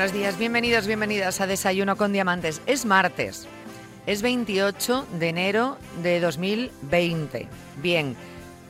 buenos 0.00 0.14
días, 0.14 0.38
bienvenidos, 0.38 0.86
bienvenidas 0.86 1.42
a 1.42 1.46
Desayuno 1.46 1.94
con 1.94 2.10
Diamantes. 2.10 2.62
Es 2.64 2.86
martes, 2.86 3.46
es 4.06 4.22
28 4.22 5.06
de 5.18 5.28
enero 5.28 5.76
de 6.02 6.20
2020. 6.20 7.46
Bien, 7.82 8.16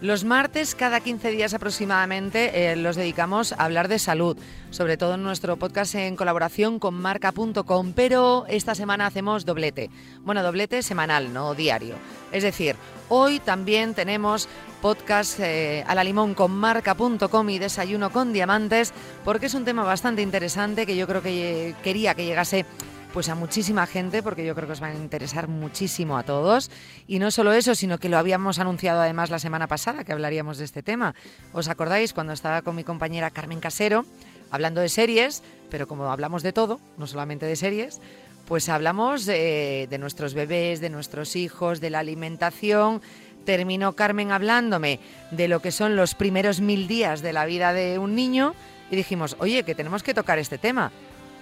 los 0.00 0.24
martes, 0.24 0.74
cada 0.74 1.00
15 1.00 1.30
días 1.30 1.52
aproximadamente, 1.52 2.72
eh, 2.72 2.76
los 2.76 2.96
dedicamos 2.96 3.52
a 3.52 3.64
hablar 3.64 3.88
de 3.88 3.98
salud, 3.98 4.36
sobre 4.70 4.96
todo 4.96 5.14
en 5.14 5.22
nuestro 5.22 5.56
podcast 5.56 5.94
en 5.94 6.16
colaboración 6.16 6.78
con 6.78 6.94
marca.com, 6.94 7.92
pero 7.94 8.46
esta 8.48 8.74
semana 8.74 9.06
hacemos 9.06 9.44
doblete. 9.44 9.90
Bueno, 10.22 10.42
doblete 10.42 10.82
semanal, 10.82 11.34
no 11.34 11.54
diario. 11.54 11.96
Es 12.32 12.42
decir, 12.42 12.76
hoy 13.10 13.40
también 13.40 13.94
tenemos 13.94 14.48
podcast 14.80 15.38
eh, 15.40 15.84
a 15.86 15.94
la 15.94 16.04
limón 16.04 16.34
con 16.34 16.52
marca.com 16.52 17.50
y 17.50 17.58
desayuno 17.58 18.10
con 18.10 18.32
diamantes, 18.32 18.94
porque 19.24 19.46
es 19.46 19.54
un 19.54 19.64
tema 19.64 19.84
bastante 19.84 20.22
interesante 20.22 20.86
que 20.86 20.96
yo 20.96 21.06
creo 21.06 21.22
que 21.22 21.74
quería 21.82 22.14
que 22.14 22.24
llegase 22.24 22.64
pues 23.12 23.28
a 23.28 23.34
muchísima 23.34 23.86
gente, 23.86 24.22
porque 24.22 24.44
yo 24.44 24.54
creo 24.54 24.66
que 24.66 24.72
os 24.72 24.82
va 24.82 24.88
a 24.88 24.94
interesar 24.94 25.48
muchísimo 25.48 26.16
a 26.16 26.22
todos. 26.22 26.70
Y 27.06 27.18
no 27.18 27.30
solo 27.30 27.52
eso, 27.52 27.74
sino 27.74 27.98
que 27.98 28.08
lo 28.08 28.18
habíamos 28.18 28.58
anunciado 28.58 29.00
además 29.00 29.30
la 29.30 29.38
semana 29.38 29.66
pasada, 29.66 30.04
que 30.04 30.12
hablaríamos 30.12 30.58
de 30.58 30.64
este 30.64 30.82
tema. 30.82 31.14
¿Os 31.52 31.68
acordáis 31.68 32.12
cuando 32.12 32.32
estaba 32.32 32.62
con 32.62 32.76
mi 32.76 32.84
compañera 32.84 33.30
Carmen 33.30 33.60
Casero, 33.60 34.04
hablando 34.50 34.80
de 34.80 34.88
series, 34.88 35.42
pero 35.70 35.86
como 35.86 36.10
hablamos 36.10 36.42
de 36.42 36.52
todo, 36.52 36.80
no 36.98 37.06
solamente 37.06 37.46
de 37.46 37.56
series, 37.56 38.00
pues 38.46 38.68
hablamos 38.68 39.26
de, 39.26 39.86
de 39.90 39.98
nuestros 39.98 40.34
bebés, 40.34 40.80
de 40.80 40.90
nuestros 40.90 41.36
hijos, 41.36 41.80
de 41.80 41.90
la 41.90 42.00
alimentación. 42.00 43.00
Terminó 43.44 43.94
Carmen 43.94 44.32
hablándome 44.32 45.00
de 45.30 45.48
lo 45.48 45.60
que 45.60 45.72
son 45.72 45.96
los 45.96 46.14
primeros 46.14 46.60
mil 46.60 46.88
días 46.88 47.22
de 47.22 47.32
la 47.32 47.46
vida 47.46 47.72
de 47.72 47.98
un 47.98 48.14
niño 48.14 48.54
y 48.90 48.96
dijimos, 48.96 49.36
oye, 49.38 49.62
que 49.62 49.74
tenemos 49.74 50.02
que 50.02 50.14
tocar 50.14 50.38
este 50.38 50.58
tema 50.58 50.90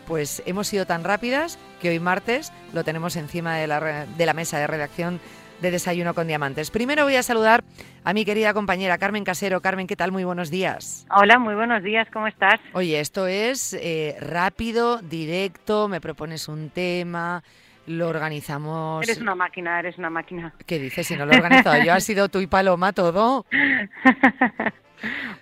pues 0.08 0.42
hemos 0.46 0.66
sido 0.66 0.86
tan 0.86 1.04
rápidas 1.04 1.58
que 1.82 1.90
hoy 1.90 2.00
martes 2.00 2.50
lo 2.72 2.82
tenemos 2.82 3.14
encima 3.16 3.56
de 3.56 3.66
la, 3.66 4.06
de 4.06 4.26
la 4.26 4.32
mesa 4.32 4.58
de 4.58 4.66
redacción 4.66 5.20
de 5.60 5.70
Desayuno 5.70 6.14
con 6.14 6.26
Diamantes. 6.26 6.70
Primero 6.70 7.04
voy 7.04 7.16
a 7.16 7.22
saludar 7.22 7.62
a 8.04 8.14
mi 8.14 8.24
querida 8.24 8.54
compañera 8.54 8.96
Carmen 8.96 9.24
Casero. 9.24 9.60
Carmen, 9.60 9.86
¿qué 9.86 9.96
tal? 9.96 10.10
Muy 10.10 10.24
buenos 10.24 10.50
días. 10.50 11.06
Hola, 11.14 11.38
muy 11.38 11.54
buenos 11.54 11.82
días, 11.82 12.08
¿cómo 12.10 12.26
estás? 12.26 12.58
Oye, 12.72 12.98
esto 13.00 13.26
es 13.26 13.74
eh, 13.74 14.16
rápido, 14.20 14.98
directo, 15.02 15.88
me 15.88 16.00
propones 16.00 16.48
un 16.48 16.70
tema, 16.70 17.42
lo 17.86 18.08
organizamos. 18.08 19.06
Eres 19.06 19.20
una 19.20 19.34
máquina, 19.34 19.78
eres 19.78 19.98
una 19.98 20.08
máquina. 20.08 20.54
¿Qué 20.64 20.78
dices? 20.78 21.06
Si 21.06 21.16
no 21.16 21.26
lo 21.26 21.32
he 21.32 21.36
organizado 21.36 21.84
yo, 21.84 21.92
ha 21.92 22.00
sido 22.00 22.30
tú 22.30 22.40
y 22.40 22.46
Paloma 22.46 22.94
todo. 22.94 23.44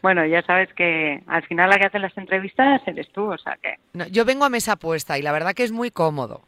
Bueno, 0.02 0.24
ya 0.26 0.42
sabes 0.42 0.72
que 0.74 1.22
al 1.26 1.42
final 1.44 1.70
la 1.70 1.78
que 1.78 1.86
hace 1.86 1.98
las 1.98 2.16
entrevistas 2.16 2.82
eres 2.86 3.10
tú, 3.12 3.32
o 3.32 3.38
sea 3.38 3.58
que... 3.62 3.74
No, 3.92 4.06
yo 4.06 4.24
vengo 4.24 4.44
a 4.44 4.50
mesa 4.50 4.76
puesta 4.76 5.18
y 5.18 5.22
la 5.22 5.32
verdad 5.32 5.54
que 5.54 5.64
es 5.64 5.72
muy 5.72 5.90
cómodo. 5.90 6.42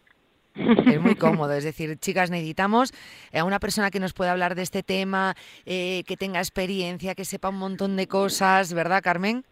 Es 0.59 1.01
muy 1.01 1.15
cómodo, 1.15 1.53
es 1.53 1.63
decir, 1.63 1.97
chicas, 1.99 2.31
necesitamos 2.31 2.93
a 3.33 3.45
una 3.45 3.61
persona 3.61 3.91
que 3.91 4.01
nos 4.01 4.13
pueda 4.13 4.33
hablar 4.33 4.57
de 4.57 4.63
este 4.63 4.83
tema, 4.83 5.37
eh, 5.67 6.03
que 6.07 6.17
tenga 6.17 6.41
experiencia, 6.41 7.15
que 7.15 7.25
sepa 7.25 7.51
un 7.51 7.59
montón 7.59 7.97
de 7.97 8.09
cosas, 8.09 8.75
¿verdad, 8.75 9.03
Carmen? 9.03 9.45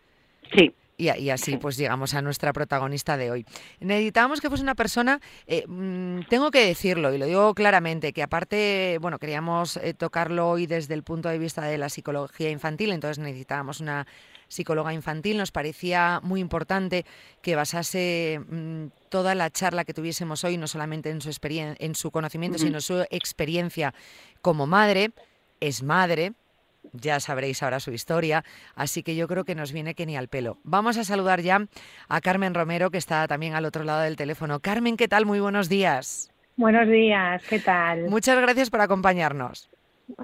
Sí. 0.52 0.74
Y, 0.98 1.10
y, 1.10 1.30
así 1.30 1.58
pues 1.58 1.76
llegamos 1.76 2.14
a 2.14 2.22
nuestra 2.22 2.52
protagonista 2.52 3.16
de 3.16 3.30
hoy. 3.30 3.46
Necesitábamos 3.80 4.40
que 4.40 4.48
fuese 4.48 4.62
una 4.62 4.74
persona, 4.74 5.20
eh, 5.46 5.64
mmm, 5.66 6.20
tengo 6.30 6.50
que 6.50 6.64
decirlo 6.64 7.12
y 7.12 7.18
lo 7.18 7.26
digo 7.26 7.54
claramente, 7.54 8.14
que 8.14 8.22
aparte, 8.22 8.98
bueno, 9.00 9.18
queríamos 9.18 9.76
eh, 9.76 9.92
tocarlo 9.92 10.48
hoy 10.48 10.66
desde 10.66 10.94
el 10.94 11.02
punto 11.02 11.28
de 11.28 11.38
vista 11.38 11.62
de 11.62 11.76
la 11.76 11.90
psicología 11.90 12.50
infantil, 12.50 12.92
entonces 12.92 13.18
necesitábamos 13.18 13.80
una 13.80 14.06
psicóloga 14.48 14.94
infantil, 14.94 15.36
nos 15.36 15.50
parecía 15.50 16.20
muy 16.22 16.40
importante 16.40 17.04
que 17.42 17.56
basase 17.56 18.40
mmm, 18.48 18.86
toda 19.10 19.34
la 19.34 19.50
charla 19.50 19.84
que 19.84 19.92
tuviésemos 19.92 20.44
hoy, 20.44 20.56
no 20.56 20.66
solamente 20.66 21.10
en 21.10 21.20
su, 21.20 21.30
en 21.42 21.94
su 21.94 22.10
conocimiento, 22.10 22.56
uh 22.56 22.60
-huh. 22.60 22.64
sino 22.64 22.80
su 22.80 23.04
experiencia 23.10 23.92
como 24.40 24.66
madre, 24.66 25.10
es 25.60 25.82
madre, 25.82 26.32
ya 26.92 27.20
sabréis 27.20 27.62
ahora 27.62 27.80
su 27.80 27.92
historia, 27.92 28.44
así 28.74 29.02
que 29.02 29.16
yo 29.16 29.28
creo 29.28 29.44
que 29.44 29.54
nos 29.54 29.72
viene 29.72 29.94
que 29.94 30.06
ni 30.06 30.16
al 30.16 30.28
pelo. 30.28 30.58
Vamos 30.64 30.98
a 30.98 31.04
saludar 31.04 31.40
ya 31.40 31.66
a 32.08 32.20
Carmen 32.20 32.54
Romero, 32.54 32.90
que 32.90 32.98
está 32.98 33.26
también 33.28 33.54
al 33.54 33.64
otro 33.64 33.84
lado 33.84 34.00
del 34.02 34.16
teléfono. 34.16 34.60
Carmen, 34.60 34.96
¿qué 34.96 35.08
tal? 35.08 35.26
Muy 35.26 35.40
buenos 35.40 35.68
días. 35.68 36.30
Buenos 36.56 36.88
días, 36.88 37.42
¿qué 37.48 37.58
tal? 37.58 38.08
Muchas 38.08 38.40
gracias 38.40 38.70
por 38.70 38.80
acompañarnos. 38.80 39.68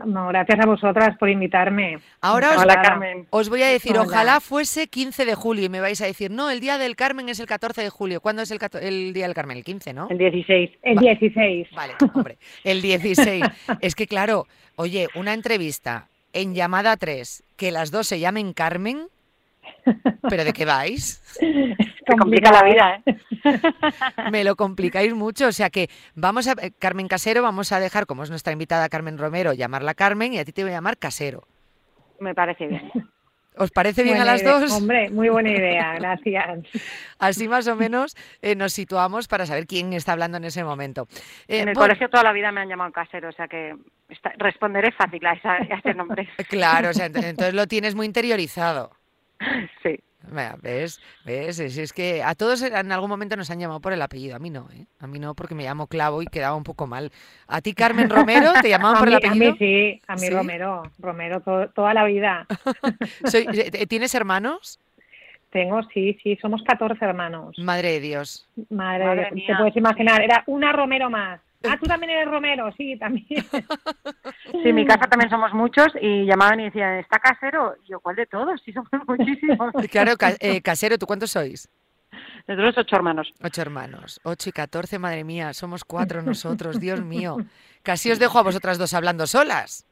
No, 0.06 0.28
gracias 0.28 0.60
a 0.60 0.66
vosotras 0.66 1.16
por 1.18 1.28
invitarme. 1.28 1.98
Ahora 2.20 2.52
os, 2.52 2.62
Hola, 2.62 2.80
Carmen. 2.82 3.26
os 3.30 3.48
voy 3.48 3.62
a 3.62 3.66
decir, 3.66 3.92
Hola. 3.92 4.02
ojalá 4.02 4.40
fuese 4.40 4.86
15 4.86 5.24
de 5.24 5.34
julio 5.34 5.64
y 5.64 5.68
me 5.68 5.80
vais 5.80 6.00
a 6.00 6.06
decir, 6.06 6.30
no, 6.30 6.50
el 6.50 6.60
día 6.60 6.78
del 6.78 6.94
Carmen 6.94 7.28
es 7.28 7.40
el 7.40 7.46
14 7.46 7.82
de 7.82 7.90
julio. 7.90 8.20
¿Cuándo 8.20 8.42
es 8.42 8.52
el, 8.52 8.60
el 8.80 9.12
día 9.12 9.26
del 9.26 9.34
Carmen? 9.34 9.56
El 9.56 9.64
15, 9.64 9.92
¿no? 9.92 10.06
El 10.08 10.18
16. 10.18 10.70
El 10.82 10.98
Va. 10.98 11.00
16. 11.00 11.68
Vale, 11.74 11.94
hombre, 12.14 12.38
el 12.62 12.80
16. 12.80 13.44
es 13.80 13.94
que 13.96 14.06
claro, 14.06 14.46
oye, 14.76 15.08
una 15.16 15.34
entrevista 15.34 16.08
en 16.32 16.54
llamada 16.54 16.96
3, 16.96 17.44
que 17.56 17.70
las 17.70 17.90
dos 17.90 18.06
se 18.06 18.20
llamen 18.20 18.52
Carmen, 18.52 19.08
¿pero 20.28 20.44
de 20.44 20.52
qué 20.52 20.64
vais? 20.64 21.22
Se 21.34 22.16
complica 22.18 22.50
la 22.52 22.62
vida, 22.62 23.02
¿eh? 23.04 24.30
Me 24.30 24.44
lo 24.44 24.56
complicáis 24.56 25.14
mucho, 25.14 25.48
o 25.48 25.52
sea 25.52 25.70
que 25.70 25.88
vamos 26.14 26.48
a, 26.48 26.54
Carmen 26.78 27.08
Casero, 27.08 27.42
vamos 27.42 27.72
a 27.72 27.80
dejar, 27.80 28.06
como 28.06 28.22
es 28.22 28.30
nuestra 28.30 28.52
invitada 28.52 28.88
Carmen 28.88 29.18
Romero, 29.18 29.52
llamarla 29.52 29.94
Carmen 29.94 30.32
y 30.32 30.38
a 30.38 30.44
ti 30.44 30.52
te 30.52 30.62
voy 30.62 30.72
a 30.72 30.76
llamar 30.76 30.98
Casero. 30.98 31.44
Me 32.20 32.34
parece 32.34 32.66
bien. 32.66 32.90
¿Os 33.56 33.70
parece 33.70 34.02
bien 34.02 34.16
Buena 34.16 34.30
a 34.30 34.34
las 34.34 34.42
idea. 34.42 34.58
dos? 34.60 34.72
Hombre, 34.72 35.10
muy 35.10 35.28
buena 35.28 35.50
idea, 35.50 35.94
gracias. 35.94 36.60
Así 37.18 37.48
más 37.48 37.66
o 37.68 37.76
menos 37.76 38.16
eh, 38.40 38.54
nos 38.54 38.72
situamos 38.72 39.28
para 39.28 39.44
saber 39.46 39.66
quién 39.66 39.92
está 39.92 40.12
hablando 40.12 40.38
en 40.38 40.44
ese 40.44 40.64
momento. 40.64 41.06
Eh, 41.48 41.60
en 41.60 41.68
el 41.68 41.74
colegio 41.74 42.08
toda 42.08 42.22
la 42.24 42.32
vida 42.32 42.50
me 42.50 42.60
han 42.62 42.68
llamado 42.68 42.90
casero, 42.92 43.28
o 43.28 43.32
sea 43.32 43.48
que 43.48 43.74
está- 44.08 44.32
responderé 44.38 44.90
fácil 44.92 45.24
a, 45.26 45.32
esa- 45.34 45.52
a 45.52 45.78
ese 45.78 45.92
nombre. 45.94 46.28
Claro, 46.48 46.90
o 46.90 46.92
sea, 46.94 47.08
ent- 47.08 47.22
entonces 47.24 47.54
lo 47.54 47.66
tienes 47.66 47.94
muy 47.94 48.06
interiorizado. 48.06 48.90
Sí. 49.82 49.98
¿Ves? 50.62 51.00
¿Ves? 51.24 51.58
Es, 51.58 51.78
es 51.78 51.92
que 51.92 52.22
a 52.22 52.34
todos 52.34 52.62
en 52.62 52.92
algún 52.92 53.10
momento 53.10 53.36
nos 53.36 53.50
han 53.50 53.58
llamado 53.60 53.80
por 53.80 53.92
el 53.92 54.00
apellido. 54.02 54.36
A 54.36 54.38
mí 54.38 54.50
no, 54.50 54.68
¿eh? 54.72 54.86
A 55.00 55.06
mí 55.06 55.18
no, 55.18 55.34
porque 55.34 55.54
me 55.54 55.64
llamo 55.64 55.86
Clavo 55.86 56.22
y 56.22 56.26
quedaba 56.26 56.56
un 56.56 56.64
poco 56.64 56.86
mal. 56.86 57.10
¿A 57.48 57.60
ti, 57.60 57.74
Carmen 57.74 58.08
Romero, 58.10 58.52
te 58.62 58.68
llamaban 58.70 58.96
A 58.96 58.98
por 59.00 59.08
mí, 59.08 59.14
el 59.14 59.24
a 59.24 59.28
apellido? 59.28 59.52
mí 59.52 59.58
sí, 59.58 60.00
a 60.06 60.14
mí 60.14 60.20
¿Sí? 60.20 60.30
Romero, 60.30 60.82
Romero 60.98 61.40
to- 61.40 61.68
toda 61.74 61.92
la 61.94 62.04
vida. 62.04 62.46
Soy- 63.24 63.46
eh, 63.52 63.86
¿Tienes 63.86 64.14
hermanos? 64.14 64.78
Tengo, 65.50 65.82
sí, 65.92 66.18
sí, 66.22 66.38
somos 66.40 66.62
14 66.62 67.04
hermanos. 67.04 67.58
Madre 67.58 67.92
de 67.92 68.00
Dios. 68.00 68.48
Madre, 68.70 69.04
Madre 69.04 69.20
de- 69.24 69.28
te 69.28 69.34
mía. 69.34 69.56
puedes 69.58 69.76
imaginar, 69.76 70.22
era 70.22 70.42
una 70.46 70.72
Romero 70.72 71.10
más. 71.10 71.40
Ah, 71.68 71.76
tú 71.80 71.86
también 71.86 72.10
eres 72.10 72.28
Romero, 72.28 72.72
sí, 72.76 72.96
también. 72.98 73.26
Sí, 74.62 74.68
en 74.68 74.74
mi 74.74 74.84
casa 74.86 75.06
también 75.08 75.30
somos 75.30 75.52
muchos 75.52 75.88
y 76.00 76.24
llamaban 76.26 76.60
y 76.60 76.64
decían, 76.64 76.98
¿está 76.98 77.18
casero? 77.18 77.74
Y 77.84 77.90
yo, 77.90 78.00
¿cuál 78.00 78.16
de 78.16 78.26
todos? 78.26 78.60
Sí, 78.64 78.72
somos 78.72 78.90
muchísimos. 79.08 79.72
Claro, 79.90 80.16
ca- 80.16 80.36
eh, 80.40 80.60
Casero, 80.62 80.98
¿tú 80.98 81.06
cuántos 81.06 81.30
sois? 81.30 81.68
Nosotros 82.46 82.76
ocho 82.78 82.96
hermanos. 82.96 83.32
Ocho 83.42 83.62
hermanos. 83.62 84.20
Ocho 84.24 84.48
y 84.50 84.52
catorce, 84.52 84.98
madre 84.98 85.24
mía. 85.24 85.52
Somos 85.54 85.84
cuatro 85.84 86.22
nosotros, 86.22 86.78
Dios 86.80 87.00
mío. 87.02 87.38
Casi 87.82 88.10
os 88.10 88.18
dejo 88.18 88.38
a 88.38 88.42
vosotras 88.42 88.78
dos 88.78 88.94
hablando 88.94 89.26
solas. 89.26 89.86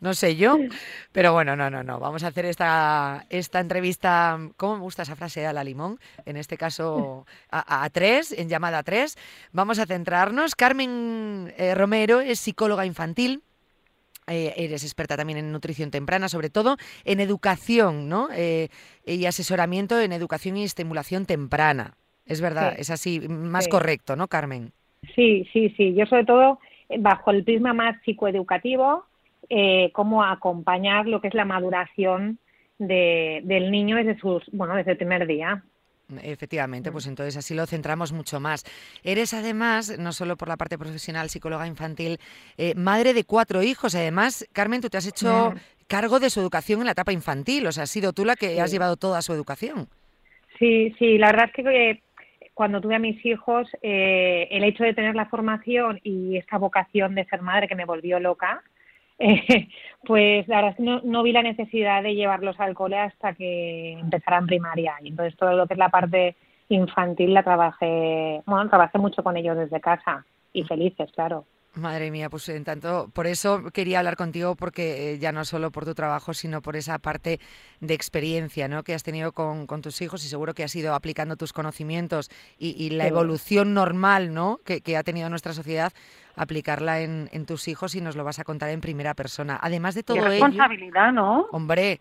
No 0.00 0.14
sé 0.14 0.36
yo, 0.36 0.58
pero 1.10 1.32
bueno, 1.32 1.56
no, 1.56 1.70
no, 1.70 1.82
no. 1.82 1.98
Vamos 1.98 2.22
a 2.22 2.28
hacer 2.28 2.44
esta, 2.44 3.26
esta 3.30 3.58
entrevista, 3.58 4.38
¿cómo 4.56 4.76
me 4.76 4.82
gusta 4.82 5.02
esa 5.02 5.16
frase 5.16 5.44
a 5.44 5.52
la 5.52 5.64
limón? 5.64 5.98
En 6.24 6.36
este 6.36 6.56
caso 6.56 7.26
a, 7.50 7.82
a 7.84 7.90
tres, 7.90 8.30
en 8.30 8.48
llamada 8.48 8.78
a 8.78 8.82
tres. 8.84 9.16
Vamos 9.52 9.80
a 9.80 9.86
centrarnos. 9.86 10.54
Carmen 10.54 11.52
eh, 11.58 11.74
Romero 11.74 12.20
es 12.20 12.38
psicóloga 12.38 12.86
infantil. 12.86 13.42
Eh, 14.28 14.52
eres 14.56 14.84
experta 14.84 15.16
también 15.16 15.38
en 15.38 15.50
nutrición 15.50 15.90
temprana, 15.90 16.28
sobre 16.28 16.50
todo 16.50 16.76
en 17.04 17.18
educación, 17.18 18.08
¿no? 18.08 18.28
Eh, 18.32 18.68
y 19.06 19.24
asesoramiento 19.24 19.98
en 19.98 20.12
educación 20.12 20.58
y 20.58 20.64
estimulación 20.64 21.24
temprana. 21.26 21.94
Es 22.26 22.40
verdad, 22.42 22.74
Sí. 22.76 22.80
es 22.82 22.90
así, 22.90 23.20
más 23.28 23.64
Sí. 23.64 23.70
correcto, 23.70 24.14
¿no, 24.16 24.28
Carmen? 24.28 24.72
Sí, 25.16 25.48
sí, 25.52 25.70
sí. 25.76 25.94
Yo 25.94 26.04
sobre 26.06 26.24
todo 26.26 26.60
eh, 26.90 26.98
bajo 27.00 27.30
el 27.30 27.42
prisma 27.42 27.72
más 27.72 27.96
psicoeducativo, 28.04 29.06
eh, 29.50 29.90
cómo 29.92 30.22
acompañar 30.24 31.06
lo 31.06 31.20
que 31.20 31.28
es 31.28 31.34
la 31.34 31.44
maduración 31.44 32.38
de, 32.78 33.40
del 33.44 33.70
niño 33.70 33.96
desde 33.96 34.18
sus, 34.18 34.44
bueno, 34.52 34.74
desde 34.76 34.92
el 34.92 34.96
primer 34.98 35.26
día. 35.26 35.62
Efectivamente, 36.22 36.88
Mm. 36.88 36.92
pues 36.92 37.06
entonces 37.06 37.36
así 37.36 37.54
lo 37.54 37.66
centramos 37.66 38.12
mucho 38.12 38.40
más. 38.40 38.64
Eres 39.04 39.34
además, 39.34 39.98
no 39.98 40.12
solo 40.12 40.36
por 40.36 40.48
la 40.48 40.56
parte 40.56 40.78
profesional, 40.78 41.28
psicóloga 41.28 41.66
infantil, 41.66 42.18
eh, 42.56 42.74
madre 42.76 43.12
de 43.12 43.24
cuatro 43.24 43.62
hijos. 43.62 43.94
Además, 43.94 44.48
Carmen, 44.52 44.80
tú 44.80 44.88
te 44.88 44.96
has 44.96 45.06
hecho 45.06 45.52
Mm. 45.52 45.58
cargo 45.86 46.18
de 46.18 46.30
su 46.30 46.40
educación 46.40 46.80
en 46.80 46.86
la 46.86 46.92
etapa 46.92 47.12
infantil, 47.12 47.66
o 47.66 47.72
sea, 47.72 47.82
has 47.82 47.90
sido 47.90 48.12
tú 48.14 48.24
la 48.24 48.36
que 48.36 48.54
Sí. 48.54 48.58
has 48.58 48.70
llevado 48.70 48.96
toda 48.96 49.20
su 49.22 49.32
educación. 49.34 49.88
Sí, 50.58 50.94
sí, 50.98 51.18
la 51.18 51.26
verdad 51.28 51.46
es 51.46 51.52
que 51.52 51.90
eh, 51.90 52.02
cuando 52.54 52.80
tuve 52.80 52.94
a 52.96 52.98
mis 52.98 53.24
hijos, 53.26 53.68
eh, 53.82 54.48
el 54.50 54.64
hecho 54.64 54.84
de 54.84 54.94
tener 54.94 55.14
la 55.14 55.26
formación 55.26 56.00
y 56.02 56.36
esta 56.38 56.56
vocación 56.58 57.14
de 57.14 57.24
ser 57.26 57.42
madre 57.42 57.68
que 57.68 57.74
me 57.76 57.84
volvió 57.84 58.18
loca, 58.18 58.62
eh, 59.18 59.68
pues 60.06 60.46
la 60.48 60.56
verdad 60.56 60.70
es 60.72 60.76
que 60.76 60.82
no, 60.82 61.00
no, 61.02 61.22
vi 61.22 61.32
la 61.32 61.42
necesidad 61.42 62.02
de 62.02 62.14
llevarlos 62.14 62.58
al 62.60 62.74
cole 62.74 62.98
hasta 62.98 63.34
que 63.34 63.92
empezaran 63.92 64.46
primaria. 64.46 64.94
Y 65.02 65.08
entonces 65.08 65.36
todo 65.36 65.52
lo 65.52 65.66
que 65.66 65.74
es 65.74 65.78
la 65.78 65.88
parte 65.88 66.36
infantil 66.68 67.34
la 67.34 67.42
trabajé, 67.42 68.42
bueno, 68.46 68.68
trabajé 68.68 68.98
mucho 68.98 69.22
con 69.22 69.36
ellos 69.36 69.56
desde 69.56 69.80
casa 69.80 70.24
y 70.52 70.64
felices, 70.64 71.10
claro. 71.12 71.44
Madre 71.74 72.10
mía, 72.10 72.28
pues 72.28 72.48
en 72.48 72.64
tanto, 72.64 73.10
por 73.12 73.26
eso 73.26 73.70
quería 73.72 73.98
hablar 73.98 74.16
contigo, 74.16 74.56
porque 74.56 75.12
eh, 75.12 75.18
ya 75.18 75.32
no 75.32 75.44
solo 75.44 75.70
por 75.70 75.84
tu 75.84 75.94
trabajo, 75.94 76.34
sino 76.34 76.60
por 76.60 76.76
esa 76.76 76.98
parte 76.98 77.38
de 77.80 77.94
experiencia 77.94 78.68
¿no? 78.68 78.82
que 78.82 78.94
has 78.94 79.02
tenido 79.02 79.32
con, 79.32 79.66
tus 79.82 80.00
hijos 80.00 80.24
y 80.24 80.28
seguro 80.28 80.54
que 80.54 80.64
has 80.64 80.74
ido 80.74 80.94
aplicando 80.94 81.36
tus 81.36 81.52
conocimientos 81.52 82.30
y, 82.58 82.90
la 82.90 83.06
evolución 83.06 83.74
normal 83.74 84.34
¿no? 84.34 84.60
que, 84.64 84.96
ha 84.96 85.02
tenido 85.04 85.28
nuestra 85.30 85.52
sociedad, 85.52 85.92
aplicarla 86.38 87.00
en, 87.00 87.46
tus 87.46 87.68
hijos 87.68 87.94
y 87.94 88.00
nos 88.00 88.16
lo 88.16 88.24
vas 88.24 88.38
a 88.38 88.44
contar 88.44 88.70
en 88.70 88.80
primera 88.80 89.14
persona. 89.14 89.58
Además 89.60 89.94
de 89.94 90.02
todo 90.02 90.16
y 90.16 90.20
responsabilidad, 90.20 91.12
¿no? 91.12 91.46
Hombre. 91.52 92.00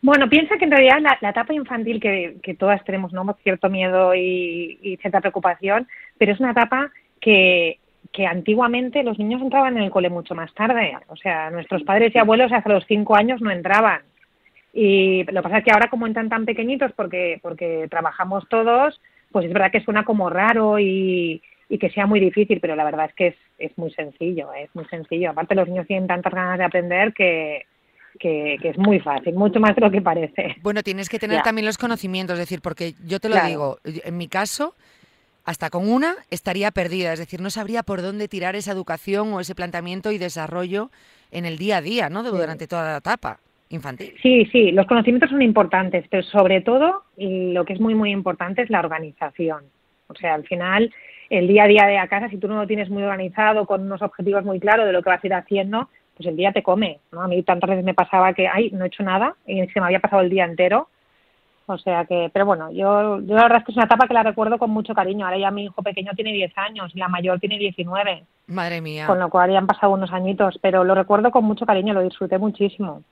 Bueno, 0.00 0.28
piensa 0.28 0.56
que 0.56 0.64
en 0.64 0.70
realidad 0.70 0.98
la, 1.00 1.28
etapa 1.28 1.52
infantil 1.52 2.00
que, 2.00 2.36
que, 2.42 2.54
todas 2.54 2.84
tenemos, 2.84 3.12
¿no? 3.12 3.36
Cierto 3.42 3.68
miedo 3.68 4.14
y 4.14 4.96
cierta 5.00 5.20
preocupación, 5.20 5.88
pero 6.18 6.32
es 6.32 6.40
una 6.40 6.52
etapa 6.52 6.90
que 7.20 7.78
que 8.12 8.26
antiguamente 8.26 9.02
los 9.02 9.18
niños 9.18 9.42
entraban 9.42 9.76
en 9.76 9.84
el 9.84 9.90
cole 9.90 10.08
mucho 10.08 10.34
más 10.34 10.52
tarde. 10.54 10.96
O 11.08 11.16
sea, 11.16 11.50
nuestros 11.50 11.82
padres 11.82 12.14
y 12.14 12.18
abuelos 12.18 12.52
hasta 12.52 12.72
los 12.72 12.84
cinco 12.86 13.16
años 13.16 13.40
no 13.40 13.50
entraban. 13.50 14.02
Y 14.72 15.24
lo 15.24 15.34
que 15.34 15.42
pasa 15.42 15.58
es 15.58 15.64
que 15.64 15.72
ahora 15.72 15.90
como 15.90 16.06
entran 16.06 16.28
tan 16.28 16.44
pequeñitos 16.44 16.92
porque, 16.92 17.38
porque 17.42 17.86
trabajamos 17.90 18.48
todos, 18.48 19.00
pues 19.32 19.46
es 19.46 19.52
verdad 19.52 19.72
que 19.72 19.82
suena 19.82 20.04
como 20.04 20.30
raro 20.30 20.78
y, 20.78 21.42
y 21.68 21.78
que 21.78 21.90
sea 21.90 22.06
muy 22.06 22.20
difícil, 22.20 22.60
pero 22.60 22.76
la 22.76 22.84
verdad 22.84 23.06
es 23.06 23.14
que 23.14 23.26
es, 23.28 23.36
es 23.58 23.76
muy 23.76 23.90
sencillo, 23.92 24.52
es 24.54 24.74
muy 24.74 24.84
sencillo. 24.86 25.30
Aparte 25.30 25.54
los 25.54 25.68
niños 25.68 25.86
tienen 25.86 26.06
tantas 26.06 26.32
ganas 26.32 26.58
de 26.58 26.64
aprender 26.64 27.12
que, 27.12 27.66
que, 28.18 28.58
es 28.62 28.78
muy 28.78 29.00
fácil, 29.00 29.34
mucho 29.34 29.60
más 29.60 29.74
de 29.74 29.82
lo 29.82 29.90
que 29.90 30.00
parece. 30.00 30.56
Bueno, 30.62 30.82
tienes 30.82 31.08
que 31.08 31.18
tener 31.18 31.42
también 31.42 31.66
los 31.66 31.78
conocimientos, 31.78 32.34
es 32.34 32.40
decir, 32.40 32.60
porque 32.62 32.94
yo 33.06 33.20
te 33.20 33.28
lo 33.28 33.36
digo, 33.46 33.78
en 33.84 34.16
mi 34.16 34.28
caso, 34.28 34.74
hasta 35.44 35.70
con 35.70 35.90
una 35.90 36.14
estaría 36.30 36.70
perdida, 36.70 37.12
es 37.12 37.18
decir, 37.18 37.40
no 37.40 37.50
sabría 37.50 37.82
por 37.82 38.02
dónde 38.02 38.28
tirar 38.28 38.56
esa 38.56 38.72
educación 38.72 39.32
o 39.32 39.40
ese 39.40 39.54
planteamiento 39.54 40.10
y 40.10 40.18
desarrollo 40.18 40.90
en 41.30 41.44
el 41.44 41.58
día 41.58 41.78
a 41.78 41.82
día, 41.82 42.08
¿no? 42.08 42.22
Durante 42.22 42.66
toda 42.66 42.92
la 42.92 42.96
etapa 42.98 43.38
infantil. 43.70 44.14
Sí, 44.22 44.46
sí, 44.50 44.72
los 44.72 44.86
conocimientos 44.86 45.30
son 45.30 45.42
importantes, 45.42 46.06
pero 46.10 46.22
sobre 46.22 46.62
todo 46.62 47.04
lo 47.16 47.64
que 47.64 47.74
es 47.74 47.80
muy, 47.80 47.94
muy 47.94 48.10
importante 48.10 48.62
es 48.62 48.70
la 48.70 48.80
organización. 48.80 49.64
O 50.08 50.14
sea, 50.14 50.34
al 50.34 50.46
final, 50.46 50.92
el 51.30 51.46
día 51.46 51.64
a 51.64 51.68
día 51.68 51.86
de 51.86 51.94
la 51.94 52.08
casa, 52.08 52.28
si 52.28 52.38
tú 52.38 52.48
no 52.48 52.56
lo 52.56 52.66
tienes 52.66 52.90
muy 52.90 53.02
organizado, 53.02 53.66
con 53.66 53.82
unos 53.82 54.02
objetivos 54.02 54.44
muy 54.44 54.60
claros 54.60 54.86
de 54.86 54.92
lo 54.92 55.02
que 55.02 55.10
vas 55.10 55.22
a 55.22 55.26
ir 55.26 55.34
haciendo, 55.34 55.88
pues 56.16 56.28
el 56.28 56.36
día 56.36 56.52
te 56.52 56.62
come, 56.62 57.00
¿no? 57.12 57.22
A 57.22 57.28
mí 57.28 57.42
tantas 57.42 57.70
veces 57.70 57.84
me 57.84 57.94
pasaba 57.94 58.32
que, 58.32 58.48
ay, 58.48 58.70
no 58.72 58.84
he 58.84 58.88
hecho 58.88 59.02
nada 59.02 59.36
y 59.46 59.66
se 59.68 59.80
me 59.80 59.86
había 59.86 60.00
pasado 60.00 60.22
el 60.22 60.30
día 60.30 60.44
entero 60.44 60.88
o 61.70 61.76
sea 61.76 62.06
que, 62.06 62.30
pero 62.32 62.46
bueno, 62.46 62.70
yo, 62.72 63.20
yo 63.20 63.34
la 63.34 63.42
verdad 63.42 63.58
es 63.58 63.64
que 63.64 63.72
es 63.72 63.76
una 63.76 63.84
etapa 63.84 64.08
que 64.08 64.14
la 64.14 64.22
recuerdo 64.22 64.58
con 64.58 64.70
mucho 64.70 64.94
cariño. 64.94 65.26
Ahora 65.26 65.38
ya 65.38 65.50
mi 65.50 65.64
hijo 65.64 65.82
pequeño 65.82 66.12
tiene 66.16 66.32
10 66.32 66.56
años 66.56 66.90
y 66.94 66.98
la 66.98 67.08
mayor 67.08 67.38
tiene 67.40 67.58
19. 67.58 68.24
Madre 68.46 68.80
mía. 68.80 69.06
Con 69.06 69.18
lo 69.18 69.28
cual 69.28 69.52
ya 69.52 69.58
han 69.58 69.66
pasado 69.66 69.92
unos 69.92 70.10
añitos, 70.10 70.58
pero 70.62 70.82
lo 70.82 70.94
recuerdo 70.94 71.30
con 71.30 71.44
mucho 71.44 71.66
cariño, 71.66 71.92
lo 71.92 72.00
disfruté 72.00 72.38
muchísimo. 72.38 73.02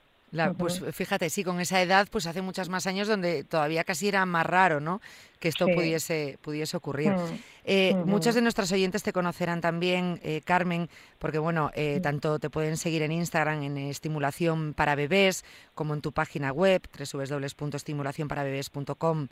Pues 0.59 0.83
fíjate, 0.93 1.29
sí, 1.31 1.45
con 1.45 1.61
esa 1.61 1.81
edad, 1.83 2.09
pues 2.11 2.27
hace 2.27 2.43
muchos 2.43 2.69
más 2.69 2.87
años 2.87 3.09
donde 3.09 3.45
todavía 3.45 3.85
casi 3.85 4.09
era 4.09 4.25
más 4.27 4.47
raro, 4.47 4.81
¿no? 4.81 5.01
Que 5.39 5.49
esto 5.49 5.67
pudiese, 5.67 6.39
pudiese 6.41 6.77
ocurrir. 6.77 7.13
Mm. 7.13 7.39
Eh, 7.69 7.97
muchos 8.07 8.37
de 8.37 8.43
nuestros 8.43 8.71
oyentes 8.71 9.03
te 9.03 9.13
conocerán 9.13 9.61
también, 9.61 10.21
eh, 10.23 10.41
Carmen, 10.45 10.89
porque 11.19 11.39
bueno, 11.39 11.73
eh, 11.75 11.97
mm. 11.99 12.03
tanto 12.03 12.39
te 12.39 12.49
pueden 12.49 12.77
seguir 12.77 13.03
en 13.03 13.11
Instagram 13.11 13.65
en 13.65 13.77
Estimulación 13.77 14.73
para 14.73 14.95
Bebés, 14.95 15.45
como 15.75 15.93
en 15.93 16.01
tu 16.01 16.13
página 16.13 16.53
web, 16.53 16.83
www.estimulacionparabebés.com, 16.97 19.27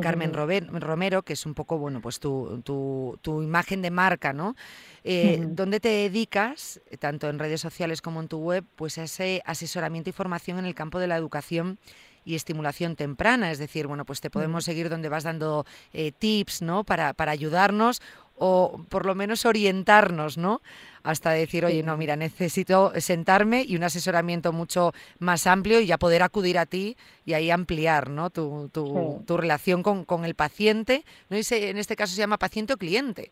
Carmen 0.00 0.32
Romero, 0.32 1.22
que 1.22 1.34
es 1.34 1.44
un 1.44 1.52
poco, 1.52 1.76
bueno, 1.76 2.00
pues 2.00 2.20
tu, 2.20 2.62
tu, 2.64 3.18
tu 3.20 3.42
imagen 3.42 3.82
de 3.82 3.90
marca, 3.90 4.32
¿no? 4.32 4.56
Donde 5.04 5.78
te 5.78 5.90
dedicas, 5.90 6.80
tanto 6.98 7.28
en 7.28 7.38
redes 7.38 7.60
sociales 7.60 8.00
como 8.00 8.20
en 8.20 8.28
tu 8.28 8.38
web, 8.38 8.64
pues 8.76 8.96
a 8.96 9.04
ese 9.04 9.42
asesoramiento 9.44 10.08
y 10.08 10.14
formación 10.14 10.58
en 10.58 10.64
el 10.64 10.74
campo 10.74 10.98
de 10.98 11.06
la 11.06 11.16
educación 11.16 11.78
y 12.24 12.34
estimulación 12.34 12.96
temprana, 12.96 13.50
es 13.50 13.58
decir, 13.58 13.86
bueno, 13.86 14.04
pues 14.04 14.20
te 14.20 14.30
podemos 14.30 14.64
seguir 14.64 14.88
donde 14.88 15.08
vas 15.08 15.24
dando 15.24 15.64
eh, 15.92 16.12
tips, 16.12 16.62
¿no? 16.62 16.84
Para, 16.84 17.14
para 17.14 17.32
ayudarnos 17.32 18.00
o 18.38 18.80
por 18.88 19.06
lo 19.06 19.14
menos 19.14 19.44
orientarnos, 19.44 20.38
¿no? 20.38 20.60
Hasta 21.02 21.30
decir, 21.30 21.64
oye, 21.64 21.82
no, 21.82 21.96
mira, 21.96 22.16
necesito 22.16 22.92
sentarme 22.96 23.64
y 23.66 23.76
un 23.76 23.84
asesoramiento 23.84 24.52
mucho 24.52 24.92
más 25.18 25.46
amplio 25.46 25.80
y 25.80 25.86
ya 25.86 25.98
poder 25.98 26.22
acudir 26.22 26.58
a 26.58 26.66
ti 26.66 26.96
y 27.24 27.34
ahí 27.34 27.50
ampliar, 27.50 28.10
¿no? 28.10 28.30
Tu, 28.30 28.68
tu, 28.72 29.22
tu 29.26 29.36
relación 29.36 29.82
con, 29.82 30.04
con, 30.04 30.24
el 30.24 30.34
paciente, 30.34 31.04
¿no? 31.30 31.36
Y 31.36 31.42
en 31.50 31.78
este 31.78 31.96
caso 31.96 32.14
se 32.14 32.20
llama 32.20 32.36
paciente 32.36 32.74
o 32.74 32.76
cliente. 32.76 33.30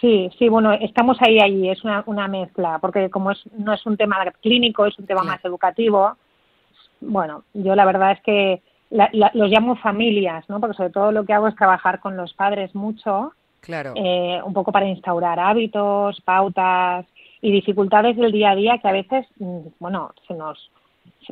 Sí, 0.00 0.28
sí, 0.38 0.48
bueno, 0.48 0.72
estamos 0.72 1.16
ahí, 1.20 1.38
ahí, 1.38 1.70
es 1.70 1.82
una, 1.84 2.02
una 2.06 2.28
mezcla, 2.28 2.78
porque 2.78 3.08
como 3.10 3.30
es, 3.30 3.42
no 3.56 3.72
es 3.72 3.86
un 3.86 3.96
tema 3.96 4.16
clínico, 4.42 4.86
es 4.86 4.98
un 4.98 5.06
tema 5.06 5.22
más 5.22 5.42
educativo, 5.44 6.16
bueno, 7.06 7.44
yo 7.54 7.74
la 7.74 7.84
verdad 7.84 8.12
es 8.12 8.20
que 8.22 8.62
los 8.90 9.50
llamo 9.50 9.76
familias, 9.76 10.48
¿no? 10.48 10.60
Porque 10.60 10.76
sobre 10.76 10.90
todo 10.90 11.12
lo 11.12 11.24
que 11.24 11.32
hago 11.32 11.48
es 11.48 11.56
trabajar 11.56 12.00
con 12.00 12.16
los 12.16 12.32
padres 12.34 12.74
mucho, 12.74 13.32
claro. 13.60 13.92
Eh, 13.96 14.40
un 14.44 14.52
poco 14.52 14.72
para 14.72 14.86
instaurar 14.86 15.40
hábitos, 15.40 16.20
pautas 16.20 17.06
y 17.40 17.50
dificultades 17.50 18.16
del 18.16 18.32
día 18.32 18.50
a 18.50 18.56
día 18.56 18.78
que 18.78 18.88
a 18.88 18.92
veces, 18.92 19.26
mm, 19.38 19.58
bueno, 19.80 20.12
se 20.26 20.34
nos 20.34 20.70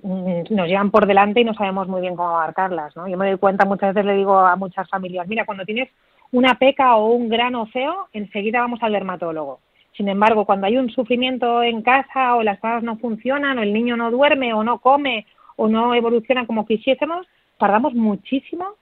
mm, 0.02 0.42
nos 0.50 0.68
llevan 0.68 0.90
por 0.90 1.06
delante 1.06 1.40
y 1.40 1.44
no 1.44 1.54
sabemos 1.54 1.86
muy 1.88 2.00
bien 2.00 2.16
cómo 2.16 2.30
abarcarlas, 2.30 2.96
¿no? 2.96 3.06
Yo 3.06 3.16
me 3.16 3.28
doy 3.28 3.38
cuenta, 3.38 3.64
muchas 3.64 3.94
veces 3.94 4.06
le 4.06 4.16
digo 4.16 4.38
a 4.38 4.56
muchas 4.56 4.88
familias, 4.88 5.28
mira, 5.28 5.44
cuando 5.44 5.64
tienes 5.64 5.88
una 6.32 6.54
peca 6.54 6.96
o 6.96 7.12
un 7.12 7.28
grano 7.28 7.66
feo, 7.66 8.08
enseguida 8.12 8.60
vamos 8.60 8.82
al 8.82 8.92
dermatólogo. 8.92 9.60
Sin 9.96 10.08
embargo, 10.08 10.46
cuando 10.46 10.66
hay 10.66 10.78
un 10.78 10.90
sufrimiento 10.90 11.62
en 11.62 11.82
casa 11.82 12.36
o 12.36 12.42
las 12.42 12.58
cosas 12.58 12.82
no 12.82 12.96
funcionan 12.96 13.58
o 13.58 13.62
el 13.62 13.74
niño 13.74 13.96
no 13.96 14.10
duerme 14.10 14.54
o 14.54 14.64
no 14.64 14.78
come 14.78 15.26
o 15.62 15.68
no 15.68 15.94
evoluciona 15.94 16.44
como 16.44 16.66
quisiésemos, 16.66 17.24
tardamos 17.56 17.94
muchísimo 17.94 18.74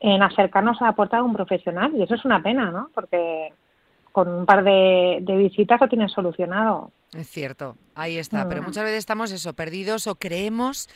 en 0.00 0.20
acercarnos 0.20 0.82
a 0.82 0.88
aportar 0.88 1.20
a 1.20 1.22
un 1.22 1.32
profesional 1.32 1.92
y 1.94 2.02
eso 2.02 2.16
es 2.16 2.24
una 2.24 2.42
pena, 2.42 2.72
¿no? 2.72 2.90
Porque 2.92 3.52
con 4.10 4.28
un 4.28 4.44
par 4.44 4.64
de, 4.64 5.22
visitas 5.24 5.80
lo 5.80 5.88
tienes 5.88 6.10
solucionado. 6.10 6.90
Es 7.16 7.28
cierto, 7.28 7.76
ahí 7.94 8.18
está. 8.18 8.48
Pero 8.48 8.62
mm. 8.62 8.64
muchas 8.64 8.82
veces 8.82 8.98
estamos 8.98 9.30
eso, 9.30 9.52
perdidos 9.52 10.08
o 10.08 10.16
creemos, 10.16 10.88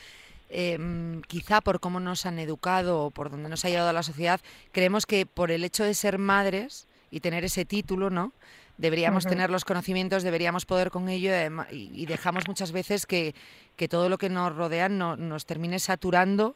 em, 0.51 1.23
quizá 1.23 1.61
por 1.61 1.79
cómo 1.79 2.01
nos 2.01 2.27
han 2.27 2.41
educado 2.41 3.05
o 3.05 3.11
por 3.13 3.31
donde 3.31 3.49
nos 3.49 3.65
ha 3.65 3.69
llevado 3.69 3.93
la 3.93 4.03
sociedad, 4.03 4.41
creemos 4.73 5.07
que 5.07 5.25
por 5.25 5.53
el 5.53 5.63
hecho 5.63 5.85
de 5.85 5.95
ser 5.95 6.19
madres 6.19 6.89
y 7.13 7.21
tener 7.21 7.45
ese 7.45 7.65
título, 7.65 8.11
¿no? 8.11 8.33
Deberíamos 8.79 9.27
tener 9.27 9.51
los 9.51 9.65
conocimientos, 9.65 10.23
deberíamos 10.23 10.65
poder 10.65 10.91
con 10.91 11.09
ello 11.09 11.31
y, 11.71 12.07
dejamos 12.07 12.49
muchas 12.49 12.73
veces 12.73 13.07
que, 13.07 13.35
que, 13.77 13.89
todo 13.89 14.09
lo 14.09 14.17
que 14.17 14.31
nos 14.31 14.55
rodea 14.55 14.89
no, 14.89 15.17
nos 15.17 15.45
termine 15.45 15.79
saturando 15.79 16.55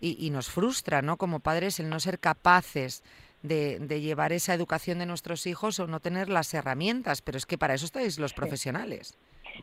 y, 0.00 0.30
nos 0.30 0.50
frustra, 0.50 1.02
¿no? 1.02 1.16
Como 1.16 1.40
padres, 1.40 1.80
el 1.80 1.88
no 1.88 1.98
ser 1.98 2.18
capaces 2.18 3.02
de, 3.42 3.78
llevar 4.00 4.32
esa 4.32 4.54
educación 4.54 4.98
de 4.98 5.06
nuestros 5.06 5.46
hijos 5.46 5.80
o 5.80 5.86
no 5.86 6.00
tener 6.00 6.28
las 6.28 6.52
herramientas, 6.54 7.22
pero 7.22 7.38
es 7.38 7.46
que 7.46 7.58
para 7.58 7.74
eso 7.74 7.86
estáis 7.86 8.18
los 8.18 8.34
profesionales. 8.34 9.18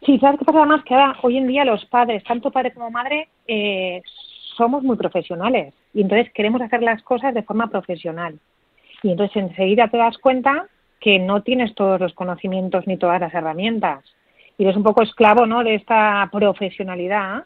Sí, 0.05 0.17
¿sabes 0.19 0.39
qué 0.39 0.45
pasa 0.45 0.59
además? 0.59 0.83
Que 0.85 0.93
ahora, 0.93 1.17
hoy 1.21 1.37
en 1.37 1.47
día 1.47 1.65
los 1.65 1.85
padres, 1.85 2.23
tanto 2.23 2.49
padre 2.51 2.73
como 2.73 2.89
madre, 2.89 3.27
eh, 3.47 4.01
somos 4.57 4.83
muy 4.83 4.97
profesionales 4.97 5.73
y 5.93 6.01
entonces 6.01 6.31
queremos 6.33 6.61
hacer 6.61 6.81
las 6.81 7.01
cosas 7.03 7.33
de 7.33 7.43
forma 7.43 7.67
profesional. 7.67 8.39
Y 9.03 9.11
entonces 9.11 9.35
enseguida 9.35 9.89
te 9.89 9.97
das 9.97 10.17
cuenta 10.17 10.67
que 11.01 11.19
no 11.19 11.41
tienes 11.41 11.73
todos 11.75 11.99
los 11.99 12.13
conocimientos 12.13 12.85
ni 12.87 12.95
todas 12.97 13.19
las 13.19 13.33
herramientas. 13.33 14.05
Y 14.57 14.63
eres 14.63 14.77
un 14.77 14.83
poco 14.83 15.01
esclavo 15.01 15.47
¿no? 15.47 15.63
de 15.63 15.75
esta 15.75 16.29
profesionalidad, 16.31 17.45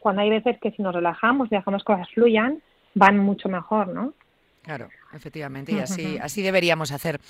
cuando 0.00 0.22
hay 0.22 0.30
veces 0.30 0.58
que 0.60 0.70
si 0.70 0.82
nos 0.82 0.94
relajamos 0.94 1.48
y 1.52 1.56
dejamos 1.56 1.82
que 1.82 1.92
cosas 1.92 2.08
fluyan, 2.14 2.62
van 2.94 3.18
mucho 3.18 3.48
mejor, 3.48 3.88
¿no? 3.88 4.14
Claro, 4.62 4.88
efectivamente, 5.14 5.72
y 5.72 5.78
así, 5.78 6.18
así 6.20 6.42
deberíamos 6.42 6.92
hacer. 6.92 7.20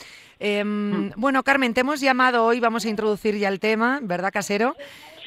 Em, 0.40 1.10
bueno, 1.16 1.44
Carmen, 1.44 1.72
te 1.72 1.82
hemos 1.82 2.00
llamado 2.00 2.44
hoy, 2.44 2.58
vamos 2.58 2.84
a 2.84 2.88
introducir 2.88 3.36
ya 3.36 3.48
el 3.48 3.60
tema, 3.60 4.00
¿verdad, 4.02 4.32
Casero? 4.32 4.74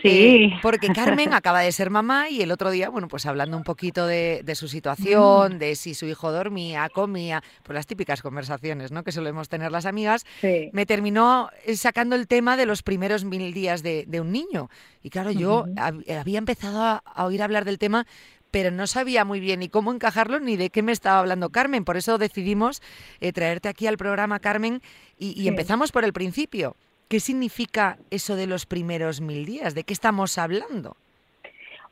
Sí. 0.02 0.10
Eh, 0.10 0.60
porque 0.62 0.88
Carmen 0.90 1.34
acaba 1.34 1.62
de 1.62 1.72
ser 1.72 1.90
mamá 1.90 2.30
y 2.30 2.42
el 2.42 2.52
otro 2.52 2.72
día, 2.72 2.90
bueno, 2.90 3.08
pues 3.08 3.26
hablando 3.26 3.58
un 3.58 3.64
poquito 3.64 4.08
de, 4.08 4.44
su 4.56 4.68
situación, 4.68 5.56
mm. 5.56 5.58
de 5.60 5.76
si 5.76 5.94
su 5.94 6.06
hijo 6.06 6.32
dormía, 6.32 6.90
comía, 6.90 7.44
pues 7.64 7.76
las 7.76 7.88
típicas 7.88 8.22
conversaciones, 8.22 8.92
¿no? 8.92 9.04
Que 9.04 9.12
solemos 9.12 9.50
tener 9.50 9.72
las 9.72 9.86
amigas, 9.86 10.26
me 10.72 10.86
terminó 10.86 11.50
eh, 11.66 11.76
sacando 11.76 12.16
el 12.16 12.28
tema 12.28 12.58
de 12.58 12.66
los 12.66 12.84
primeros 12.84 13.26
mil 13.26 13.54
días 13.54 13.84
de, 13.84 14.06
un 14.22 14.32
niño. 14.32 14.70
Y 15.04 15.10
claro, 15.10 15.32
yo 15.32 15.66
había 15.78 16.38
empezado 16.38 16.84
a, 16.84 17.26
oír 17.26 17.42
hablar 17.42 17.66
del 17.66 17.80
tema, 17.80 18.06
pero 18.52 18.70
no 18.70 18.86
sabía 18.86 19.26
muy 19.26 19.40
bien 19.40 19.62
ni 19.62 19.70
cómo 19.70 19.94
encajarlo 19.94 20.40
ni 20.40 20.58
de 20.58 20.70
qué 20.70 20.84
me 20.84 20.92
estaba 20.92 21.20
hablando 21.20 21.50
Carmen. 21.50 21.86
Por 21.86 21.98
eso 21.98 22.18
decidimos 22.18 22.82
eh, 23.20 23.32
traerte 23.32 23.70
aquí 23.70 23.88
al 23.88 23.98
programa, 23.98 24.40
Carmen, 24.40 24.82
y, 25.18 25.48
empezamos 25.48 25.92
por 25.92 26.04
el 26.04 26.14
principio. 26.14 26.76
¿Qué 27.12 27.20
significa 27.20 27.98
eso 28.10 28.38
de 28.38 28.48
los 28.48 28.66
primeros 28.66 29.20
mil 29.20 29.46
días? 29.46 29.76
¿De 29.76 29.84
qué 29.84 29.92
estamos 29.92 30.38
hablando? 30.38 30.96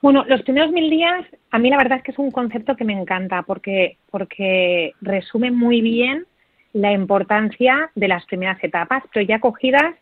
Bueno, 0.01 0.23
los 0.29 0.43
primeros 0.43 0.71
mil 0.71 0.89
días, 0.89 1.25
a 1.51 1.59
mí 1.59 1.69
la 1.69 1.75
verdad 1.75 1.97
es 1.97 2.05
que 2.05 2.11
es 2.11 2.19
un 2.19 2.31
concepto 2.31 2.77
que 2.77 2.85
me 2.85 2.93
encanta 2.93 3.41
porque, 3.41 3.97
porque 4.11 4.93
resume 5.01 5.51
muy 5.51 5.81
bien 5.81 6.25
la 6.71 6.93
importancia 6.93 7.91
de 7.95 8.07
las 8.07 8.25
primeras 8.27 8.63
etapas, 8.63 9.03
pero 9.11 9.25
ya 9.25 9.41
cogidas 9.41 9.93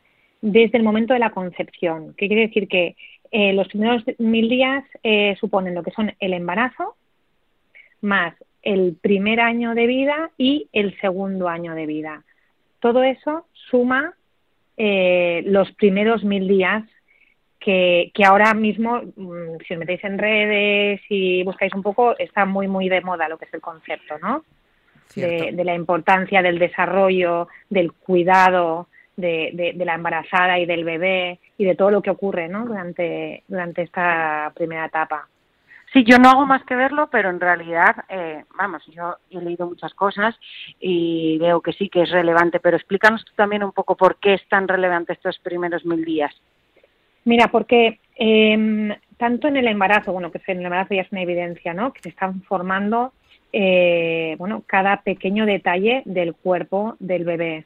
desde 0.42 0.78
el 0.78 0.84
momento 0.84 1.16
de 1.16 1.20
la 1.20 1.32
concepción. 1.32 2.14
¿Qué 2.16 2.28
quiere 2.28 2.46
decir? 2.50 2.68
Que 2.68 2.96
eh, 3.32 3.54
los 3.54 3.68
primeros 3.70 4.04
mil 4.20 4.48
días 4.48 4.84
eh, 5.02 5.36
suponen 5.40 5.74
lo 5.74 5.82
que 5.82 5.90
son 5.90 6.14
el 6.20 6.34
embarazo, 6.34 6.96
más 8.02 8.36
el 8.62 8.96
primer 9.02 9.40
año 9.40 9.74
de 9.74 9.88
vida 9.88 10.30
y 10.38 10.68
el 10.74 10.96
segundo 11.02 11.48
año 11.48 11.74
de 11.74 11.88
vida. 11.88 12.24
Todo 12.80 13.02
eso 13.02 13.48
suma 13.72 14.14
eh, 14.78 15.44
los 15.46 15.72
primeros 15.74 16.24
mil 16.24 16.48
días 16.48 16.84
que, 17.60 18.12
que 18.14 18.24
ahora 18.24 18.54
mismo, 18.54 19.02
mm, 19.16 19.58
si 19.68 19.74
os 19.74 19.80
metéis 19.80 20.04
en 20.04 20.18
redes 20.18 21.02
y 21.10 21.44
buscáis 21.44 21.74
un 21.74 21.84
poco, 21.84 22.18
está 22.18 22.46
muy, 22.46 22.68
muy 22.68 22.88
de 22.88 23.02
moda 23.02 23.28
lo 23.28 23.38
que 23.38 23.46
es 23.46 23.54
el 23.54 23.62
concepto, 23.62 24.18
¿no? 24.20 24.44
De, 25.16 25.52
la 25.64 25.74
importancia 25.74 26.44
del 26.44 26.60
desarrollo, 26.60 27.48
del 27.70 27.92
cuidado 27.94 28.88
de, 29.16 29.74
de, 29.76 29.86
la 29.86 29.96
embarazada 29.96 30.60
y 30.60 30.68
del 30.68 30.84
bebé 30.84 31.40
y 31.58 31.66
de 31.66 31.76
todo 31.76 31.90
lo 31.90 32.02
que 32.04 32.12
ocurre, 32.12 32.48
¿no? 32.48 32.66
Durante, 32.66 33.44
durante 33.48 33.82
esta 33.82 34.52
primera 34.56 34.86
etapa. 34.86 35.28
Sí, 35.94 36.03
yo 36.03 36.17
no 36.17 36.29
hago 36.29 36.46
más 36.46 36.63
que 36.65 36.75
verlo, 36.75 37.10
pero 37.10 37.29
en 37.29 37.39
realidad, 37.39 37.96
eh, 38.10 38.44
vamos, 38.58 38.84
yo 38.88 39.15
he 39.29 39.41
leído 39.41 39.67
muchas 39.67 39.94
cosas 39.94 40.36
y 40.79 41.38
veo 41.38 41.62
que 41.62 41.74
sí 41.74 41.88
que 41.89 42.01
es 42.01 42.12
relevante, 42.12 42.60
pero 42.60 42.75
explícanos 42.75 43.24
tú 43.24 43.32
también 43.36 43.63
un 43.63 43.72
poco 43.72 43.96
por 43.96 44.17
qué 44.17 44.34
es 44.34 44.48
tan 44.50 44.67
relevante 44.67 45.13
estos 45.13 45.39
primeros 45.39 45.86
mil 45.86 46.03
días. 46.03 46.34
Mira, 47.24 47.48
porque 47.50 48.00
eh, 48.15 48.98
tanto 49.17 49.48
en 49.48 49.58
el 49.58 49.67
embarazo, 49.67 50.13
bueno, 50.13 50.32
que 50.32 50.39
en 50.48 50.60
el 50.60 50.65
embarazo 50.65 50.94
ya 50.94 51.01
es 51.01 51.12
una 51.12 51.22
evidencia, 51.22 51.74
¿no? 51.74 51.91
Que 51.91 52.01
se 52.01 52.10
están 52.10 52.41
formando, 52.44 53.13
eh, 53.51 54.36
bueno, 54.38 54.63
cada 54.65 55.01
pequeño 55.01 55.46
detalle 55.46 56.03
del 56.06 56.34
cuerpo 56.36 56.96
del 57.00 57.25
bebé. 57.25 57.65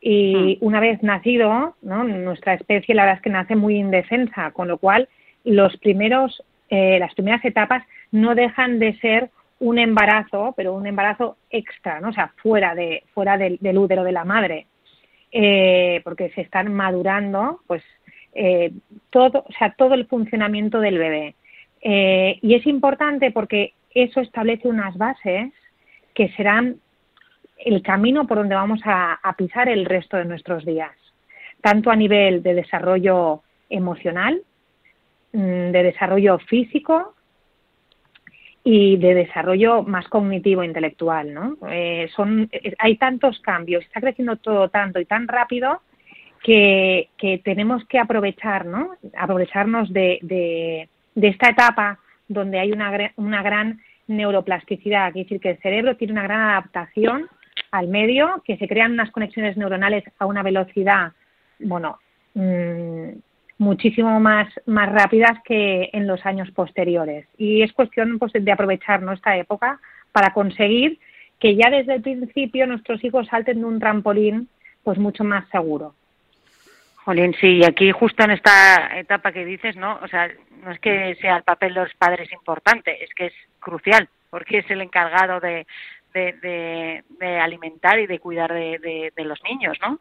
Y 0.00 0.58
hmm. 0.60 0.66
una 0.66 0.80
vez 0.80 1.02
nacido, 1.02 1.76
¿no? 1.82 2.04
Nuestra 2.04 2.54
especie 2.54 2.94
la 2.94 3.02
verdad 3.02 3.16
es 3.18 3.22
que 3.22 3.30
nace 3.30 3.56
muy 3.56 3.76
indefensa, 3.76 4.52
con 4.52 4.68
lo 4.68 4.78
cual 4.78 5.08
los 5.44 5.76
primeros, 5.78 6.42
eh, 6.68 6.98
las 6.98 7.14
primeras 7.14 7.44
etapas 7.44 7.84
no 8.10 8.34
dejan 8.34 8.78
de 8.78 8.98
ser 8.98 9.30
un 9.60 9.78
embarazo, 9.78 10.52
pero 10.56 10.74
un 10.74 10.86
embarazo 10.86 11.36
extra, 11.50 12.00
¿no? 12.00 12.08
O 12.08 12.12
sea, 12.12 12.32
fuera 12.36 12.74
de, 12.74 13.04
fuera 13.14 13.38
del, 13.38 13.78
útero 13.78 14.04
de 14.04 14.12
la 14.12 14.24
madre, 14.24 14.66
eh, 15.32 16.00
porque 16.04 16.30
se 16.30 16.42
están 16.42 16.72
madurando, 16.74 17.60
pues 17.66 17.82
eh, 18.34 18.72
todo, 19.10 19.44
o 19.48 19.52
sea, 19.58 19.74
todo 19.76 19.94
el 19.94 20.06
funcionamiento 20.06 20.80
del 20.80 20.98
bebé. 20.98 21.34
Eh, 21.80 22.38
y 22.42 22.54
es 22.54 22.66
importante 22.66 23.30
porque 23.30 23.74
eso 23.94 24.20
establece 24.20 24.68
unas 24.68 24.96
bases 24.96 25.52
que 26.14 26.28
serán 26.30 26.76
el 27.58 27.82
camino 27.82 28.26
por 28.26 28.38
donde 28.38 28.54
vamos 28.54 28.80
a, 28.84 29.18
pisar 29.36 29.68
el 29.68 29.84
resto 29.84 30.16
de 30.16 30.24
nuestros 30.24 30.64
días, 30.64 30.92
tanto 31.60 31.90
a 31.90 31.96
nivel 31.96 32.42
de 32.42 32.54
desarrollo 32.54 33.42
emocional, 33.70 34.42
de 35.34 35.82
desarrollo 35.82 36.38
físico 36.38 37.14
y 38.62 38.96
de 38.96 39.14
desarrollo 39.14 39.82
más 39.82 40.08
cognitivo 40.08 40.62
intelectual, 40.62 41.34
¿no? 41.34 41.56
Eh, 41.68 42.08
son, 42.14 42.48
hay 42.78 42.96
tantos 42.96 43.40
cambios, 43.40 43.84
está 43.84 44.00
creciendo 44.00 44.36
todo 44.36 44.68
tanto 44.68 45.00
y 45.00 45.04
tan 45.04 45.26
rápido 45.26 45.82
que, 46.42 47.08
tenemos 47.44 47.84
que 47.86 47.98
aprovechar, 47.98 48.64
¿no? 48.64 48.92
Aprovecharnos 49.18 49.92
de, 49.92 50.18
de, 50.22 50.88
esta 51.28 51.48
etapa 51.48 51.98
donde 52.28 52.60
hay 52.60 52.70
una, 52.70 53.12
una 53.16 53.42
gran 53.42 53.80
neuroplasticidad, 54.06 55.12
quiere 55.12 55.24
decir 55.24 55.40
que 55.40 55.50
el 55.50 55.58
cerebro 55.58 55.96
tiene 55.96 56.12
una 56.12 56.22
gran 56.22 56.40
adaptación 56.42 57.28
al 57.72 57.88
medio, 57.88 58.42
que 58.44 58.56
se 58.56 58.68
crean 58.68 58.92
unas 58.92 59.10
conexiones 59.10 59.56
neuronales 59.56 60.04
a 60.18 60.26
una 60.26 60.42
velocidad, 60.42 61.12
bueno, 61.58 61.98
mm, 62.34 63.08
muchísimo 63.58 64.18
más, 64.20 64.48
más 64.66 64.90
rápidas 64.90 65.38
que 65.44 65.90
en 65.92 66.06
los 66.06 66.24
años 66.26 66.50
posteriores. 66.50 67.26
Y 67.38 67.62
es 67.62 67.72
cuestión 67.72 68.18
pues, 68.18 68.32
de 68.32 68.52
aprovechar 68.52 69.02
esta 69.12 69.36
época 69.36 69.80
para 70.12 70.32
conseguir 70.32 70.98
que 71.38 71.56
ya 71.56 71.70
desde 71.70 71.94
el 71.94 72.02
principio 72.02 72.66
nuestros 72.66 73.02
hijos 73.04 73.26
salten 73.28 73.60
de 73.60 73.66
un 73.66 73.78
trampolín 73.78 74.48
pues 74.82 74.98
mucho 74.98 75.24
más 75.24 75.48
seguro. 75.50 75.94
Jolín, 77.04 77.34
sí, 77.38 77.58
y 77.58 77.64
aquí 77.64 77.90
justo 77.92 78.24
en 78.24 78.30
esta 78.30 78.98
etapa 78.98 79.30
que 79.32 79.44
dices, 79.44 79.76
¿no? 79.76 79.98
O 80.02 80.08
sea, 80.08 80.30
no 80.62 80.70
es 80.70 80.78
que 80.80 81.14
sea 81.16 81.36
el 81.36 81.42
papel 81.42 81.74
de 81.74 81.80
los 81.80 81.94
padres 81.94 82.32
importante, 82.32 83.04
es 83.04 83.10
que 83.14 83.26
es 83.26 83.34
crucial, 83.60 84.08
porque 84.30 84.58
es 84.58 84.70
el 84.70 84.80
encargado 84.80 85.38
de, 85.38 85.66
de, 86.14 87.02
alimentar 87.42 87.98
y 87.98 88.06
de 88.06 88.18
cuidar 88.18 88.52
de, 88.52 89.12
los 89.18 89.42
niños, 89.44 89.76
¿no? 89.82 89.98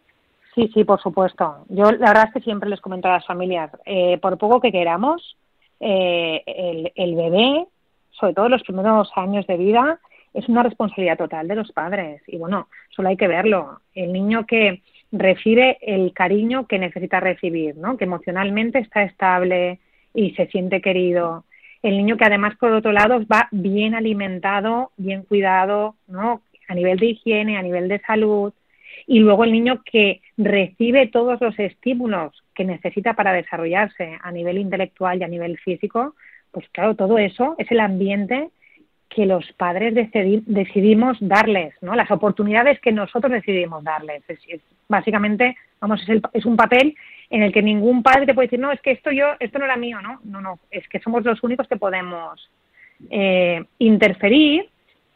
Sí, 0.56 0.70
sí, 0.74 0.84
por 0.84 1.02
supuesto. 1.02 1.66
Yo 1.70 1.92
la 1.92 2.10
verdad 2.10 2.28
es 2.28 2.34
que 2.34 2.42
siempre 2.42 2.70
les 2.70 2.82
comento 2.82 3.08
a 3.08 3.14
las 3.14 3.26
familias, 3.26 3.72
eh, 3.86 4.18
por 4.20 4.38
poco 4.38 4.62
que 4.62 4.72
queramos, 4.72 5.38
eh, 5.80 6.44
el, 6.46 6.92
el 6.96 7.16
bebé, 7.16 7.66
sobre 8.12 8.34
todo 8.34 8.50
los 8.50 8.64
primeros 8.64 9.12
años 9.16 9.48
de 9.48 9.58
vida, 9.58 10.00
es 10.34 10.48
una 10.50 10.64
responsabilidad 10.64 11.18
total 11.18 11.48
de 11.48 11.56
los 11.56 11.72
padres. 11.72 12.22
Y 12.28 12.38
bueno, 12.38 12.68
solo 12.90 13.10
hay 13.10 13.18
que 13.18 13.28
verlo. 13.28 13.80
El 13.94 14.14
niño 14.14 14.46
que 14.46 14.82
recibe 15.12 15.78
el 15.82 16.12
cariño 16.14 16.68
que 16.68 16.80
necesita 16.80 17.20
recibir, 17.20 17.78
¿no? 17.78 17.98
Que 17.98 18.06
emocionalmente 18.06 18.80
está 18.80 19.04
estable 19.04 19.80
y 20.14 20.32
se 20.32 20.48
siente 20.48 20.82
querido. 20.82 21.46
El 21.84 21.98
niño 21.98 22.18
que 22.18 22.26
además 22.26 22.56
por 22.60 22.72
otro 22.72 22.92
lado 22.92 23.20
va 23.32 23.48
bien 23.52 23.94
alimentado, 23.94 24.92
bien 24.98 25.24
cuidado, 25.24 25.96
¿no? 26.08 26.42
A 26.68 26.74
nivel 26.74 26.98
de 26.98 27.08
higiene, 27.08 27.58
a 27.58 27.62
nivel 27.62 27.88
de 27.88 28.00
salud. 28.00 28.54
Y 29.08 29.20
luego 29.20 29.44
el 29.44 29.52
niño 29.52 29.82
que 29.84 30.22
recibe 30.38 31.08
todos 31.08 31.40
los 31.42 31.58
estímulos 31.60 32.44
que 32.56 32.66
necesita 32.66 33.14
para 33.14 33.34
desarrollarse 33.34 34.18
a 34.22 34.32
nivel 34.32 34.58
intelectual 34.58 35.20
y 35.20 35.24
a 35.24 35.28
nivel 35.28 35.58
físico, 35.58 36.16
pues 36.52 36.68
claro, 36.70 36.96
todo 36.96 37.18
eso 37.18 37.56
es 37.58 37.70
el 37.72 37.80
ambiente 37.80 38.50
que 39.10 39.26
los 39.26 39.52
padres 39.54 39.94
decidimos 39.94 41.18
darles, 41.20 41.76
¿no? 41.82 41.96
Las 41.96 42.10
oportunidades 42.10 42.80
que 42.80 42.92
nosotros 42.92 43.32
decidimos 43.32 43.84
darles. 43.84 44.24
Es, 44.28 44.62
básicamente, 44.88 45.56
vamos, 45.80 46.02
es, 46.08 46.22
es, 46.34 46.46
un 46.46 46.58
papel 46.58 46.96
en 47.30 47.44
el 47.44 47.54
que 47.54 47.62
ningún 47.62 48.02
padre 48.02 48.26
te 48.26 48.34
puede 48.34 48.48
decir, 48.48 48.60
no, 48.60 48.72
es 48.72 48.82
que 48.82 48.92
esto 48.92 49.12
yo, 49.12 49.34
esto 49.40 49.60
no 49.60 49.66
era 49.66 49.76
mío, 49.78 50.02
¿no? 50.02 50.20
No, 50.24 50.42
no, 50.42 50.60
es 50.72 50.88
que 50.88 51.00
somos 51.00 51.24
los 51.24 51.44
únicos 51.44 51.68
que 51.68 51.78
podemos 51.78 52.50
eh, 53.10 53.64
interferir 53.80 54.70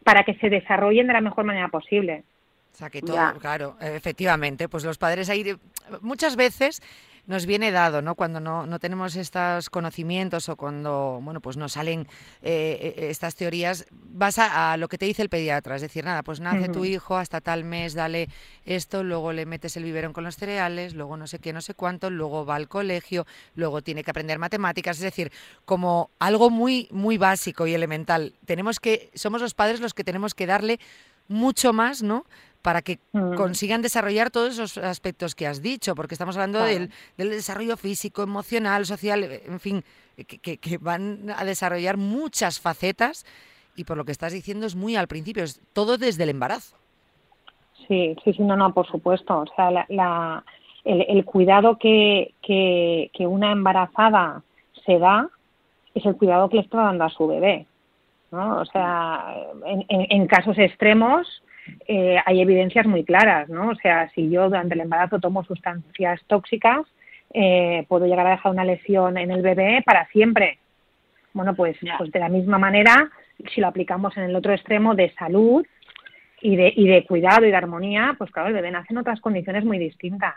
para 0.03 0.23
que 0.23 0.35
se 0.35 0.49
desarrollen 0.49 1.07
de 1.07 1.13
la 1.13 1.21
mejor 1.21 1.45
manera 1.45 1.67
posible. 1.69 2.23
O 2.77 2.79
sea, 2.79 2.91
que 2.91 3.01
todo, 3.01 3.17
claro, 3.39 3.75
efectivamente, 3.79 4.69
pues 4.69 4.83
los 4.83 4.99
padres 4.99 5.29
ahí 5.29 5.57
muchas 6.01 6.35
veces 6.35 6.79
nos 7.25 7.47
viene 7.47 7.71
dado, 7.71 8.03
¿no? 8.03 8.13
Cuando 8.13 8.39
no, 8.39 8.67
no 8.67 8.77
tenemos 8.77 9.15
estos 9.15 9.71
conocimientos 9.71 10.47
o 10.47 10.55
cuando, 10.57 11.19
bueno, 11.23 11.41
pues 11.41 11.57
nos 11.57 11.71
salen 11.71 12.07
eh, 12.43 12.93
eh, 12.95 13.07
estas 13.09 13.33
teorías, 13.33 13.87
vas 13.91 14.37
a, 14.37 14.77
lo 14.77 14.89
que 14.89 14.99
te 14.99 15.07
dice 15.07 15.23
el 15.23 15.29
pediatra, 15.29 15.75
es 15.75 15.81
decir, 15.81 16.05
nada, 16.05 16.21
pues 16.21 16.39
nace 16.39 16.69
tu 16.69 16.85
hijo 16.85 17.17
hasta 17.17 17.41
tal 17.41 17.63
mes, 17.63 17.95
dale 17.95 18.29
esto, 18.63 19.03
luego 19.03 19.33
le 19.33 19.47
metes 19.47 19.75
el 19.75 19.83
biberón 19.83 20.13
con 20.13 20.23
los 20.23 20.35
cereales, 20.37 20.93
luego 20.93 21.17
no 21.17 21.25
sé 21.25 21.39
qué, 21.39 21.53
no 21.53 21.61
sé 21.61 21.73
cuánto, 21.73 22.11
luego 22.11 22.45
va 22.45 22.57
al 22.57 22.67
colegio, 22.67 23.25
luego 23.55 23.81
tiene 23.81 24.03
que 24.03 24.11
aprender 24.11 24.37
matemáticas, 24.37 24.97
es 24.97 25.03
decir, 25.03 25.31
como 25.65 26.11
algo 26.19 26.51
muy, 26.51 26.89
muy 26.91 27.17
básico 27.17 27.65
y 27.65 27.73
elemental. 27.73 28.35
Tenemos 28.45 28.79
que, 28.79 29.09
somos 29.15 29.41
los 29.41 29.55
padres 29.55 29.79
los 29.79 29.95
que 29.95 30.03
tenemos 30.03 30.35
que 30.35 30.45
darle 30.45 30.79
mucho 31.27 31.73
más, 31.73 32.03
¿no? 32.03 32.25
para 32.67 32.81
que 32.81 32.99
mm. 33.13 33.35
consigan 33.35 33.81
desarrollar 33.81 34.29
todos 34.29 34.59
esos 34.59 34.77
aspectos 34.77 35.35
que 35.35 35.47
has 35.47 35.61
dicho, 35.61 35.95
porque 35.95 36.15
estamos 36.15 36.35
hablando 36.35 36.59
del, 36.59 36.89
desarrollo 37.15 37.77
físico, 37.77 38.23
emocional, 38.23 38.85
social, 38.85 39.23
en 39.23 39.59
fin, 39.61 39.83
que, 40.27 40.77
van 40.81 41.29
a 41.33 41.45
desarrollar 41.45 41.95
muchas 41.95 42.59
facetas 42.59 43.25
y 43.77 43.85
por 43.85 43.95
lo 43.95 44.03
que 44.03 44.11
estás 44.11 44.33
diciendo 44.33 44.65
es 44.65 44.75
muy 44.75 44.97
al 44.97 45.07
principio, 45.07 45.45
es 45.45 45.61
todo 45.71 45.97
desde 45.97 46.23
el 46.23 46.29
embarazo. 46.29 46.75
Sí, 47.87 48.17
sí, 48.23 48.33
sí, 48.33 48.43
no, 48.43 48.57
no, 48.57 48.73
por 48.73 48.85
supuesto. 48.87 49.37
O 49.37 49.45
sea, 49.55 49.71
la, 49.87 50.43
el, 50.83 51.23
cuidado 51.23 51.77
que, 51.77 52.33
que, 52.41 53.27
una 53.27 53.53
embarazada 53.53 54.41
se 54.85 54.99
da 54.99 55.29
es 55.95 56.05
el 56.05 56.17
cuidado 56.17 56.49
que 56.49 56.57
le 56.57 56.63
está 56.63 56.79
dando 56.79 57.05
a 57.05 57.09
su 57.09 57.27
bebé. 57.27 57.65
¿No? 58.31 58.61
O 58.61 58.65
sea, 58.65 59.35
en, 59.65 59.85
en 59.89 60.27
casos 60.27 60.57
extremos, 60.57 61.41
eh, 61.87 62.17
hay 62.25 62.41
evidencias 62.41 62.85
muy 62.85 63.03
claras, 63.03 63.49
¿no? 63.49 63.69
O 63.69 63.75
sea, 63.75 64.09
si 64.11 64.29
yo 64.29 64.45
durante 64.45 64.75
el 64.75 64.81
embarazo 64.81 65.19
tomo 65.19 65.43
sustancias 65.43 66.21
tóxicas, 66.27 66.85
eh, 67.33 67.85
puedo 67.87 68.05
llegar 68.05 68.27
a 68.27 68.31
dejar 68.31 68.51
una 68.51 68.63
lesión 68.63 69.17
en 69.17 69.31
el 69.31 69.41
bebé 69.41 69.81
para 69.85 70.07
siempre. 70.07 70.59
Bueno, 71.33 71.55
pues, 71.55 71.77
pues 71.97 72.11
de 72.11 72.19
la 72.19 72.29
misma 72.29 72.57
manera, 72.57 73.09
si 73.53 73.61
lo 73.61 73.67
aplicamos 73.67 74.15
en 74.17 74.23
el 74.23 74.35
otro 74.35 74.53
extremo 74.53 74.95
de 74.95 75.13
salud 75.15 75.65
y 76.41 76.55
de, 76.55 76.73
y 76.75 76.87
de 76.87 77.05
cuidado 77.05 77.45
y 77.45 77.51
de 77.51 77.55
armonía, 77.55 78.15
pues 78.17 78.31
claro, 78.31 78.49
el 78.49 78.55
bebé 78.55 78.71
nace 78.71 78.87
en 78.91 78.97
otras 78.97 79.19
condiciones 79.21 79.63
muy 79.63 79.77
distintas. 79.77 80.35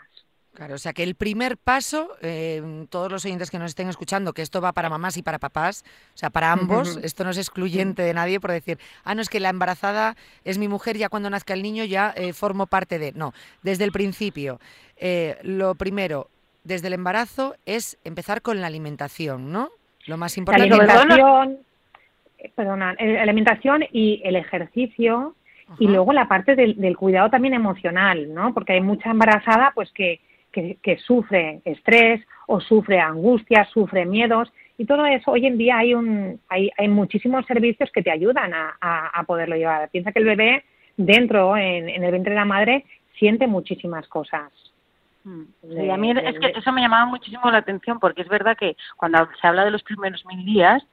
Claro, 0.53 0.75
o 0.75 0.77
sea 0.77 0.91
que 0.91 1.03
el 1.03 1.15
primer 1.15 1.55
paso, 1.57 2.09
eh, 2.21 2.85
todos 2.89 3.09
los 3.09 3.23
oyentes 3.23 3.49
que 3.49 3.57
nos 3.57 3.71
estén 3.71 3.87
escuchando, 3.87 4.33
que 4.33 4.41
esto 4.41 4.59
va 4.59 4.73
para 4.73 4.89
mamás 4.89 5.15
y 5.15 5.23
para 5.23 5.39
papás, 5.39 5.85
o 6.13 6.17
sea, 6.17 6.29
para 6.29 6.51
ambos, 6.51 6.97
esto 7.03 7.23
no 7.23 7.29
es 7.29 7.37
excluyente 7.37 8.01
de 8.01 8.13
nadie 8.13 8.41
por 8.41 8.51
decir, 8.51 8.77
ah, 9.05 9.15
no, 9.15 9.21
es 9.21 9.29
que 9.29 9.39
la 9.39 9.49
embarazada 9.49 10.17
es 10.43 10.57
mi 10.57 10.67
mujer, 10.67 10.97
ya 10.97 11.07
cuando 11.07 11.29
nazca 11.29 11.53
el 11.53 11.63
niño 11.63 11.85
ya 11.85 12.13
eh, 12.17 12.33
formo 12.33 12.67
parte 12.67 12.99
de... 12.99 13.13
No, 13.13 13.33
desde 13.63 13.85
el 13.85 13.93
principio, 13.93 14.59
eh, 14.97 15.37
lo 15.41 15.75
primero, 15.75 16.27
desde 16.65 16.87
el 16.87 16.93
embarazo, 16.93 17.55
es 17.65 17.97
empezar 18.03 18.41
con 18.41 18.59
la 18.59 18.67
alimentación, 18.67 19.53
¿no? 19.53 19.69
Lo 20.05 20.17
más 20.17 20.37
importante. 20.37 20.67
La 20.67 20.75
alimentación, 20.75 21.59
perdona, 22.55 22.93
la 22.99 23.21
alimentación 23.21 23.85
y 23.93 24.21
el 24.25 24.35
ejercicio 24.35 25.33
y 25.79 25.87
luego 25.87 26.11
la 26.11 26.27
parte 26.27 26.55
del, 26.55 26.75
del, 26.75 26.97
cuidado 26.97 27.29
también 27.29 27.53
emocional, 27.53 28.33
¿no? 28.33 28.53
Porque 28.53 28.73
hay 28.73 28.81
mucha 28.81 29.11
embarazada, 29.11 29.71
pues 29.73 29.89
que 29.93 30.19
que, 30.51 30.97
sufre 31.05 31.61
estrés 31.65 32.21
o 32.47 32.59
sufre 32.59 32.99
angustia, 32.99 33.65
sufre 33.65 34.05
miedos 34.05 34.51
y 34.77 34.85
todo 34.85 35.05
eso 35.05 35.31
hoy 35.31 35.45
en 35.45 35.57
día 35.57 35.77
hay 35.77 35.93
un 35.93 36.39
hay, 36.49 36.69
hay 36.77 36.87
muchísimos 36.87 37.45
servicios 37.45 37.89
que 37.91 38.01
te 38.01 38.11
ayudan 38.11 38.53
a, 38.53 38.75
a, 38.79 39.23
poderlo 39.23 39.55
llevar. 39.55 39.89
Piensa 39.89 40.11
que 40.11 40.19
el 40.19 40.25
bebé 40.25 40.63
dentro 40.97 41.55
en, 41.55 41.89
el 41.89 42.11
vientre 42.11 42.33
de 42.33 42.39
la 42.39 42.45
madre 42.45 42.85
siente 43.17 43.47
muchísimas 43.47 44.07
cosas. 44.07 44.51
Mm. 45.23 45.43
Sí, 45.61 45.89
a 45.89 45.97
mí 45.97 46.11
es 46.11 46.39
que 46.39 46.53
eso 46.57 46.71
me 46.71 46.81
llamaba 46.81 47.05
muchísimo 47.05 47.49
la 47.51 47.59
atención 47.59 47.99
porque 47.99 48.23
es 48.23 48.27
verdad 48.27 48.57
que 48.57 48.75
cuando 48.97 49.27
se 49.39 49.47
habla 49.47 49.63
de 49.63 49.71
los 49.71 49.83
primeros 49.83 50.25
mil 50.25 50.43
días, 50.45 50.83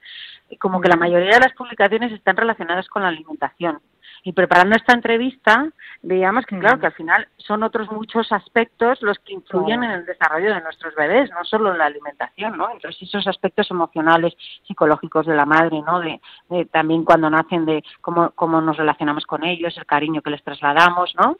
como 0.59 0.81
que 0.81 0.89
la 0.89 0.95
mayoría 0.95 1.35
de 1.35 1.39
las 1.39 1.53
publicaciones 1.53 2.11
están 2.11 2.37
relacionadas 2.37 2.87
con 2.87 3.01
la 3.01 3.09
alimentación. 3.09 3.79
Y 4.23 4.33
preparando 4.33 4.75
esta 4.75 4.93
entrevista, 4.93 5.69
veíamos 6.01 6.45
que, 6.45 6.59
claro, 6.59 6.79
que 6.79 6.87
al 6.87 6.93
final 6.93 7.27
son 7.37 7.63
otros 7.63 7.91
muchos 7.91 8.31
aspectos 8.31 9.01
los 9.01 9.17
que 9.19 9.33
influyen 9.33 9.83
en 9.83 9.91
el 9.91 10.05
desarrollo 10.05 10.53
de 10.53 10.61
nuestros 10.61 10.93
bebés, 10.95 11.29
no 11.31 11.43
solo 11.45 11.71
en 11.71 11.77
la 11.77 11.85
alimentación, 11.85 12.57
¿no? 12.57 12.71
Entonces, 12.71 13.01
esos 13.01 13.27
aspectos 13.27 13.71
emocionales, 13.71 14.33
psicológicos 14.67 15.25
de 15.25 15.35
la 15.35 15.45
madre, 15.45 15.81
¿no? 15.81 15.99
De, 15.99 16.19
también 16.65 17.03
cuando 17.03 17.29
nacen, 17.29 17.65
de 17.65 17.83
cómo, 18.01 18.31
cómo 18.31 18.61
nos 18.61 18.77
relacionamos 18.77 19.25
con 19.25 19.43
ellos, 19.43 19.77
el 19.77 19.85
cariño 19.85 20.21
que 20.21 20.31
les 20.31 20.43
trasladamos, 20.43 21.15
¿no? 21.15 21.37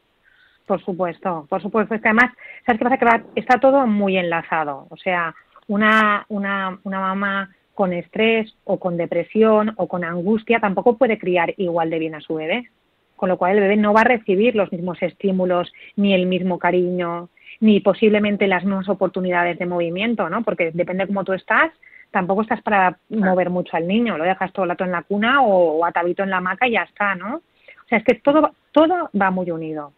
Por 0.66 0.84
supuesto, 0.84 1.48
por 1.50 1.62
supuesto. 1.62 1.96
Es 1.96 2.02
que 2.02 2.10
además, 2.10 2.32
¿sabes 2.66 2.80
qué 2.80 3.06
pasa? 3.06 3.24
Que 3.34 3.40
está 3.40 3.60
todo 3.60 3.88
muy 3.88 4.18
enlazado. 4.18 4.86
O 4.92 4.98
sea, 4.98 5.34
una, 5.68 6.26
una, 6.30 6.78
una 6.84 7.00
mamá 7.00 7.50
con 7.80 7.94
estrés 7.94 8.54
o 8.66 8.78
con 8.78 8.98
depresión 8.98 9.74
o 9.78 9.88
con 9.88 10.04
angustia 10.04 10.60
tampoco 10.60 10.98
puede 10.98 11.18
criar 11.18 11.54
igual 11.56 11.90
de 11.90 11.98
bien 11.98 12.14
a 12.14 12.20
su 12.20 12.36
bebé. 12.36 12.70
Con 13.16 13.30
lo 13.30 13.38
cual 13.38 13.56
el 13.56 13.62
bebé 13.62 13.78
no 13.78 13.94
va 13.94 14.02
a 14.02 14.04
recibir 14.16 14.54
los 14.54 14.70
mismos 14.70 15.02
estímulos, 15.02 15.72
ni 15.96 16.14
el 16.14 16.26
mismo 16.26 16.60
cariño, 16.60 17.30
ni 17.62 17.80
posiblemente 17.80 18.48
las 18.48 18.66
mismas 18.66 18.90
oportunidades 18.90 19.58
de 19.60 19.66
movimiento, 19.66 20.30
¿no? 20.30 20.44
Porque 20.44 20.72
depende 20.74 21.06
de 21.06 21.08
cómo 21.08 21.24
tú 21.24 21.32
estás, 21.32 21.72
tampoco 22.12 22.42
estás 22.42 22.62
para 22.62 22.98
mover 23.08 23.50
mucho 23.50 23.78
al 23.78 23.88
niño, 23.88 24.18
lo 24.18 24.26
dejas 24.26 24.52
todo 24.52 24.64
el 24.66 24.72
rato 24.72 24.84
en 24.84 24.92
la 24.92 25.04
cuna 25.04 25.42
o, 25.42 25.86
atadito 25.86 26.24
en 26.24 26.32
la 26.32 26.40
hamaca 26.40 26.68
y 26.68 26.72
ya 26.72 26.84
está, 26.84 27.16
¿no? 27.16 27.36
O 27.36 27.88
sea, 27.88 28.00
es 28.00 28.04
que 28.04 28.16
todo, 28.16 28.52
todo 28.74 29.10
va 29.18 29.32
muy 29.32 29.50
unido. 29.52 29.94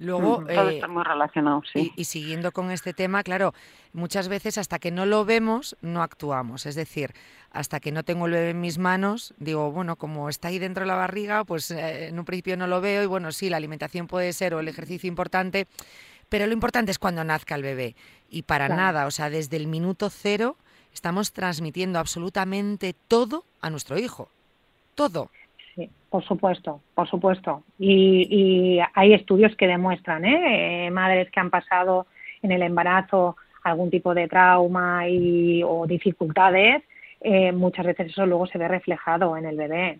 Luego, 0.00 0.44
todo 0.46 0.70
eh, 0.70 0.74
está 0.74 0.88
muy 0.88 1.02
relacionado, 1.02 1.62
sí. 1.72 1.92
Y, 1.96 2.04
siguiendo 2.04 2.52
con 2.52 2.70
este 2.70 2.92
tema, 2.94 3.22
claro, 3.22 3.54
muchas 3.92 4.28
veces 4.28 4.58
hasta 4.58 4.78
que 4.78 4.90
no 4.90 5.06
lo 5.06 5.24
vemos, 5.24 5.76
no 5.80 6.02
actuamos. 6.02 6.66
Es 6.66 6.74
decir, 6.74 7.12
hasta 7.50 7.80
que 7.80 7.92
no 7.92 8.04
tengo 8.04 8.26
el 8.26 8.32
bebé 8.32 8.50
en 8.50 8.60
mis 8.60 8.78
manos, 8.78 9.34
digo, 9.38 9.72
bueno, 9.72 9.96
como 9.96 10.28
está 10.28 10.48
ahí 10.48 10.58
dentro 10.58 10.82
de 10.82 10.88
la 10.88 10.94
barriga, 10.94 11.44
pues 11.44 11.70
eh, 11.70 12.08
en 12.08 12.18
un 12.18 12.24
principio 12.24 12.56
no 12.56 12.66
lo 12.66 12.80
veo 12.80 13.02
y 13.02 13.06
bueno, 13.06 13.32
sí, 13.32 13.50
la 13.50 13.56
alimentación 13.56 14.06
puede 14.06 14.32
ser 14.32 14.54
o 14.54 14.60
el 14.60 14.68
ejercicio 14.68 15.08
importante, 15.08 15.66
pero 16.28 16.46
lo 16.46 16.52
importante 16.52 16.90
es 16.90 16.98
cuando 16.98 17.24
nazca 17.24 17.54
el 17.54 17.62
bebé. 17.62 17.96
Y 18.30 18.42
para 18.42 18.68
nada, 18.68 19.06
o 19.06 19.10
sea, 19.10 19.30
desde 19.30 19.56
el 19.56 19.66
minuto 19.66 20.10
cero 20.10 20.56
estamos 20.92 21.32
transmitiendo 21.32 21.98
absolutamente 21.98 22.94
todo 23.08 23.44
a 23.60 23.70
nuestro 23.70 23.98
hijo. 23.98 24.28
Todo 24.94 25.30
por 26.10 26.24
supuesto, 26.24 26.80
por 26.94 27.08
supuesto. 27.08 27.62
Y, 27.78 28.80
hay 28.94 29.12
estudios 29.12 29.54
que 29.56 29.66
demuestran, 29.66 30.24
¿eh? 30.24 30.86
¿eh? 30.86 30.90
madres 30.90 31.30
que 31.30 31.40
han 31.40 31.50
pasado 31.50 32.06
en 32.42 32.52
el 32.52 32.62
embarazo 32.62 33.36
algún 33.62 33.90
tipo 33.90 34.14
de 34.14 34.28
trauma 34.28 35.08
y, 35.08 35.62
o 35.62 35.86
dificultades, 35.86 36.82
eh, 37.20 37.52
muchas 37.52 37.86
veces 37.86 38.08
eso 38.08 38.26
luego 38.26 38.46
se 38.46 38.58
ve 38.58 38.68
reflejado 38.68 39.36
en 39.36 39.46
el 39.46 39.56
bebé. 39.56 39.98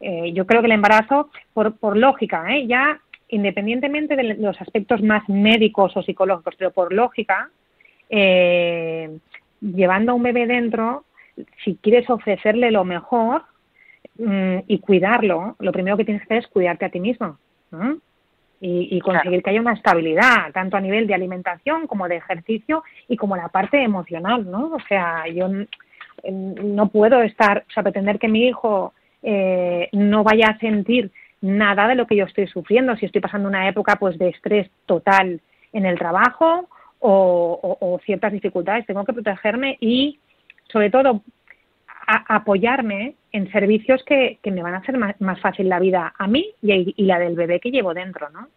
Eh, 0.00 0.32
yo 0.32 0.46
creo 0.46 0.60
que 0.60 0.66
el 0.66 0.72
embarazo, 0.72 1.30
por, 1.52 1.76
por 1.76 1.96
lógica, 1.96 2.54
¿eh? 2.54 2.66
ya 2.66 3.00
independientemente 3.28 4.16
de 4.16 4.34
los 4.34 4.60
aspectos 4.60 5.02
más 5.02 5.28
médicos 5.28 5.96
o 5.96 6.02
psicológicos, 6.02 6.54
pero 6.56 6.70
por 6.70 6.94
lógica, 6.94 7.50
llevando 8.08 10.12
a 10.12 10.14
un 10.14 10.22
bebé 10.22 10.46
dentro, 10.46 11.04
si 11.62 11.78
quieres 11.82 12.08
ofrecerle 12.08 12.70
lo 12.70 12.84
mejor, 12.84 13.42
Mm, 14.18 14.64
y 14.66 14.80
cuidarlo, 14.80 15.54
lo 15.60 15.70
primero 15.70 15.96
que 15.96 16.04
tienes 16.04 16.22
que 16.22 16.34
hacer 16.34 16.44
es 16.44 16.48
cuidarte 16.48 16.84
a 16.84 16.88
ti 16.88 16.98
mismo 16.98 17.38
y, 18.60 18.98
conseguir 19.00 19.44
que 19.44 19.50
haya 19.50 19.60
una 19.60 19.74
estabilidad, 19.74 20.50
tanto 20.52 20.76
a 20.76 20.80
nivel 20.80 21.06
de 21.06 21.14
alimentación 21.14 21.86
como 21.86 22.08
de 22.08 22.16
ejercicio 22.16 22.82
y 23.06 23.16
como 23.16 23.36
la 23.36 23.46
parte 23.48 23.80
emocional, 23.80 24.50
¿no? 24.50 24.74
O 24.74 24.80
sea, 24.88 25.28
yo 25.28 25.48
no 26.28 26.88
puedo 26.88 27.22
estar, 27.22 27.64
o 27.68 27.72
sea, 27.72 27.84
pretender 27.84 28.18
que 28.18 28.26
mi 28.26 28.48
hijo 28.48 28.92
eh, 29.22 29.88
no 29.92 30.24
vaya 30.24 30.48
a 30.48 30.58
sentir 30.58 31.12
nada 31.40 31.86
de 31.86 31.94
lo 31.94 32.08
que 32.08 32.16
yo 32.16 32.24
estoy 32.24 32.48
sufriendo, 32.48 32.96
si 32.96 33.06
estoy 33.06 33.20
pasando 33.20 33.48
una 33.48 33.68
época 33.68 33.94
pues 33.94 34.18
de 34.18 34.30
estrés 34.30 34.68
total 34.86 35.40
en 35.72 35.86
el 35.86 35.96
trabajo 35.96 36.68
o 36.98 38.00
ciertas 38.04 38.32
dificultades, 38.32 38.84
tengo 38.84 39.04
que 39.04 39.12
protegerme 39.12 39.78
y 39.80 40.18
sobre 40.72 40.90
todo 40.90 41.22
apoyarme 42.08 43.16
en 43.32 43.52
servicios 43.52 44.02
que, 44.04 44.38
que, 44.42 44.50
me 44.50 44.62
van 44.62 44.74
a 44.74 44.78
hacer 44.78 44.96
más, 44.96 45.40
fácil 45.40 45.68
la 45.68 45.78
vida 45.78 46.14
a 46.16 46.26
mí 46.26 46.54
y, 46.62 47.04
la 47.04 47.18
del 47.18 47.36
bebé 47.36 47.60
que 47.60 47.70
llevo 47.70 47.92
dentro, 47.92 48.30
¿no? 48.30 48.48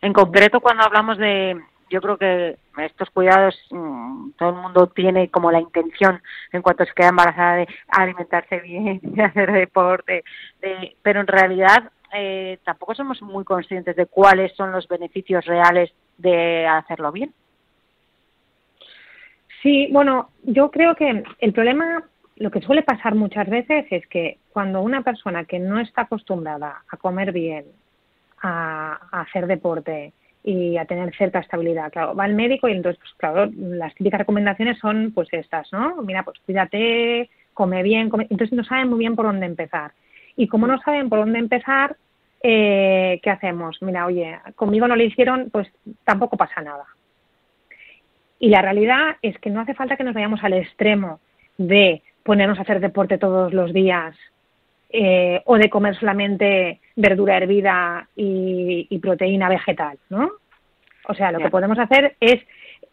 En 0.00 0.12
concreto, 0.12 0.60
cuando 0.60 0.84
hablamos 0.84 1.18
de, 1.18 1.60
yo 1.90 2.00
creo 2.00 2.16
que 2.16 2.56
estos 2.78 3.10
cuidados 3.10 3.54
mm, 3.70 4.30
todo 4.38 4.50
el 4.50 4.56
mundo 4.56 4.86
tiene 4.88 5.30
como 5.30 5.50
la 5.50 5.60
intención 5.60 6.22
en 6.52 6.62
cuanto 6.62 6.84
se 6.84 6.92
queda 6.94 7.08
embarazada 7.08 7.56
de 7.56 7.68
alimentarse 7.88 8.60
bien, 8.60 9.00
de 9.02 9.22
hacer 9.22 9.52
deporte, 9.52 10.24
de, 10.60 10.96
pero 11.02 11.20
en 11.20 11.26
realidad 11.26 11.90
eh, 12.14 12.58
tampoco 12.64 12.94
somos 12.94 13.20
muy 13.22 13.44
conscientes 13.44 13.96
de 13.96 14.06
cuáles 14.06 14.54
son 14.54 14.72
los 14.72 14.88
beneficios 14.88 15.44
reales 15.44 15.92
de 16.16 16.66
hacerlo 16.66 17.12
bien. 17.12 17.34
Sí, 19.62 19.88
bueno, 19.90 20.30
yo 20.44 20.70
creo 20.70 20.94
que 20.94 21.24
el 21.40 21.52
problema, 21.52 22.04
lo 22.36 22.50
que 22.50 22.60
suele 22.60 22.82
pasar 22.82 23.14
muchas 23.14 23.48
veces 23.48 23.86
es 23.90 24.06
que 24.06 24.38
cuando 24.52 24.82
una 24.82 25.02
persona 25.02 25.44
que 25.44 25.58
no 25.58 25.80
está 25.80 26.02
acostumbrada 26.02 26.82
a 26.88 26.96
comer 26.96 27.32
bien, 27.32 27.64
a, 28.42 28.98
hacer 29.10 29.46
deporte 29.46 30.12
y 30.44 30.76
a 30.76 30.84
tener 30.84 31.14
cierta 31.16 31.40
estabilidad, 31.40 31.90
claro, 31.90 32.14
va 32.14 32.24
al 32.24 32.34
médico 32.34 32.68
y 32.68 32.72
entonces, 32.72 33.00
pues 33.00 33.12
claro, 33.16 33.50
las 33.56 33.94
típicas 33.94 34.20
recomendaciones 34.20 34.78
son 34.78 35.12
pues 35.12 35.28
estas, 35.32 35.72
¿no? 35.72 35.96
Mira, 36.02 36.22
pues 36.22 36.38
cuídate, 36.46 37.28
come 37.52 37.82
bien, 37.82 38.08
come... 38.08 38.28
entonces 38.30 38.56
no 38.56 38.62
saben 38.62 38.88
muy 38.88 39.00
bien 39.00 39.16
por 39.16 39.26
dónde 39.26 39.46
empezar. 39.46 39.92
Y 40.36 40.46
como 40.46 40.68
no 40.68 40.80
saben 40.80 41.08
por 41.08 41.18
dónde 41.18 41.40
empezar, 41.40 41.96
eh, 42.42 43.18
¿qué 43.22 43.30
hacemos? 43.30 43.78
Mira, 43.82 44.06
oye, 44.06 44.38
conmigo 44.54 44.86
no 44.86 44.94
le 44.94 45.06
hicieron, 45.06 45.50
pues 45.50 45.68
tampoco 46.04 46.36
pasa 46.36 46.62
nada. 46.62 46.84
Y 48.38 48.48
la 48.48 48.62
realidad 48.62 49.16
es 49.22 49.38
que 49.38 49.50
no 49.50 49.60
hace 49.60 49.74
falta 49.74 49.96
que 49.96 50.04
nos 50.04 50.14
vayamos 50.14 50.42
al 50.44 50.52
extremo 50.52 51.20
de 51.56 52.02
ponernos 52.22 52.58
a 52.58 52.62
hacer 52.62 52.80
deporte 52.80 53.18
todos 53.18 53.52
los 53.52 53.72
días 53.72 54.14
eh, 54.90 55.42
o 55.44 55.58
de 55.58 55.68
comer 55.68 55.96
solamente 55.96 56.80
verdura 56.96 57.36
hervida 57.36 58.08
y, 58.16 58.98
proteína 59.02 59.48
vegetal, 59.48 59.98
¿no? 60.08 60.30
O 61.08 61.14
sea, 61.14 61.32
lo 61.32 61.38
que 61.38 61.50
podemos 61.50 61.78
hacer 61.78 62.16
es 62.20 62.40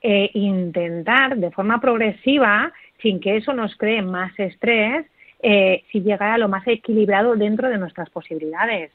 eh, 0.01 0.29
intentar 0.33 1.37
de 1.37 1.51
forma 1.51 1.79
progresiva, 1.79 2.71
sin 3.01 3.19
que 3.19 3.37
eso 3.37 3.53
nos 3.53 3.75
cree 3.75 4.01
más 4.01 4.37
estrés, 4.39 5.05
eh, 5.41 5.83
si 5.91 6.01
llegar 6.01 6.31
a 6.31 6.37
lo 6.37 6.47
más 6.47 6.65
equilibrado 6.67 7.35
dentro 7.35 7.69
de 7.69 7.77
nuestras 7.77 8.09
posibilidades. 8.09 8.91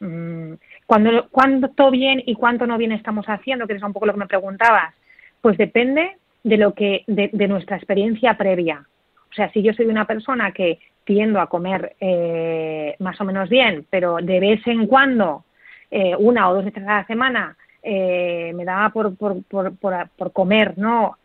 Mm, 0.00 0.54
cuando, 0.86 1.28
¿Cuánto 1.30 1.90
bien 1.90 2.22
y 2.24 2.34
cuánto 2.34 2.66
no 2.66 2.76
bien 2.76 2.92
estamos 2.92 3.26
haciendo? 3.26 3.66
Que 3.66 3.74
es 3.74 3.82
un 3.82 3.92
poco 3.92 4.06
lo 4.06 4.12
que 4.12 4.20
me 4.20 4.26
preguntabas. 4.26 4.94
Pues 5.42 5.58
depende 5.58 6.16
de 6.42 6.56
lo 6.56 6.72
que 6.72 7.04
de, 7.06 7.48
nuestra 7.48 7.76
experiencia 7.76 8.34
previa. 8.38 8.86
O 9.30 9.34
sea, 9.34 9.50
si 9.52 9.62
yo 9.62 9.74
soy 9.74 9.86
una 9.86 10.06
persona 10.06 10.52
que 10.52 10.78
tiendo 11.04 11.40
a 11.40 11.48
comer 11.48 11.96
eh, 12.00 12.94
más 13.00 13.20
o 13.20 13.24
menos 13.24 13.48
bien, 13.48 13.86
pero 13.90 14.16
de 14.22 14.40
vez 14.40 14.66
en 14.66 14.86
cuando, 14.86 15.44
eh, 15.90 16.16
una 16.16 16.48
o 16.48 16.54
dos 16.54 16.64
veces 16.64 16.86
a 16.86 16.98
la 16.98 17.06
semana, 17.06 17.56
eh, 17.82 18.52
me 18.54 18.64
daba 18.64 18.90
por, 18.90 19.16
por, 19.16 19.42
por, 19.44 19.76
por, 19.76 20.32
comer, 20.32 20.78
¿no? 20.78 21.16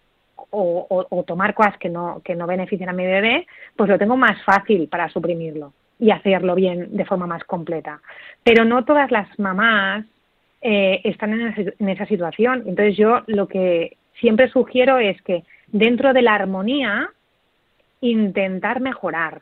O, 0.49 1.05
o, 1.09 1.23
tomar 1.23 1.53
cosas 1.53 1.77
que 1.77 1.89
no, 1.89 2.21
que 2.23 2.33
no 2.33 2.47
benefician 2.47 2.89
a 2.89 2.93
mi 2.93 3.05
bebé, 3.05 3.45
pues 3.75 3.89
lo 3.89 3.99
tengo 3.99 4.15
más 4.15 4.41
fácil 4.43 4.87
para 4.87 5.09
suprimirlo 5.09 5.73
y 5.99 6.11
hacerlo 6.11 6.55
bien 6.55 6.95
de 6.95 7.05
forma 7.05 7.27
más 7.27 7.43
completa. 7.43 8.01
Pero 8.43 8.63
no 8.63 8.85
todas 8.85 9.11
las 9.11 9.27
mamás 9.39 10.05
eh, 10.61 11.01
están 11.03 11.33
en 11.33 11.89
esa, 11.89 12.05
situación. 12.05 12.63
Entonces 12.65 12.97
yo 12.97 13.21
lo 13.27 13.47
que 13.47 13.97
siempre 14.19 14.49
sugiero 14.49 14.97
es 14.97 15.21
que 15.21 15.43
dentro 15.67 16.13
de 16.13 16.21
la 16.21 16.35
armonía 16.35 17.09
intentar 18.01 18.79
mejorar. 18.79 19.41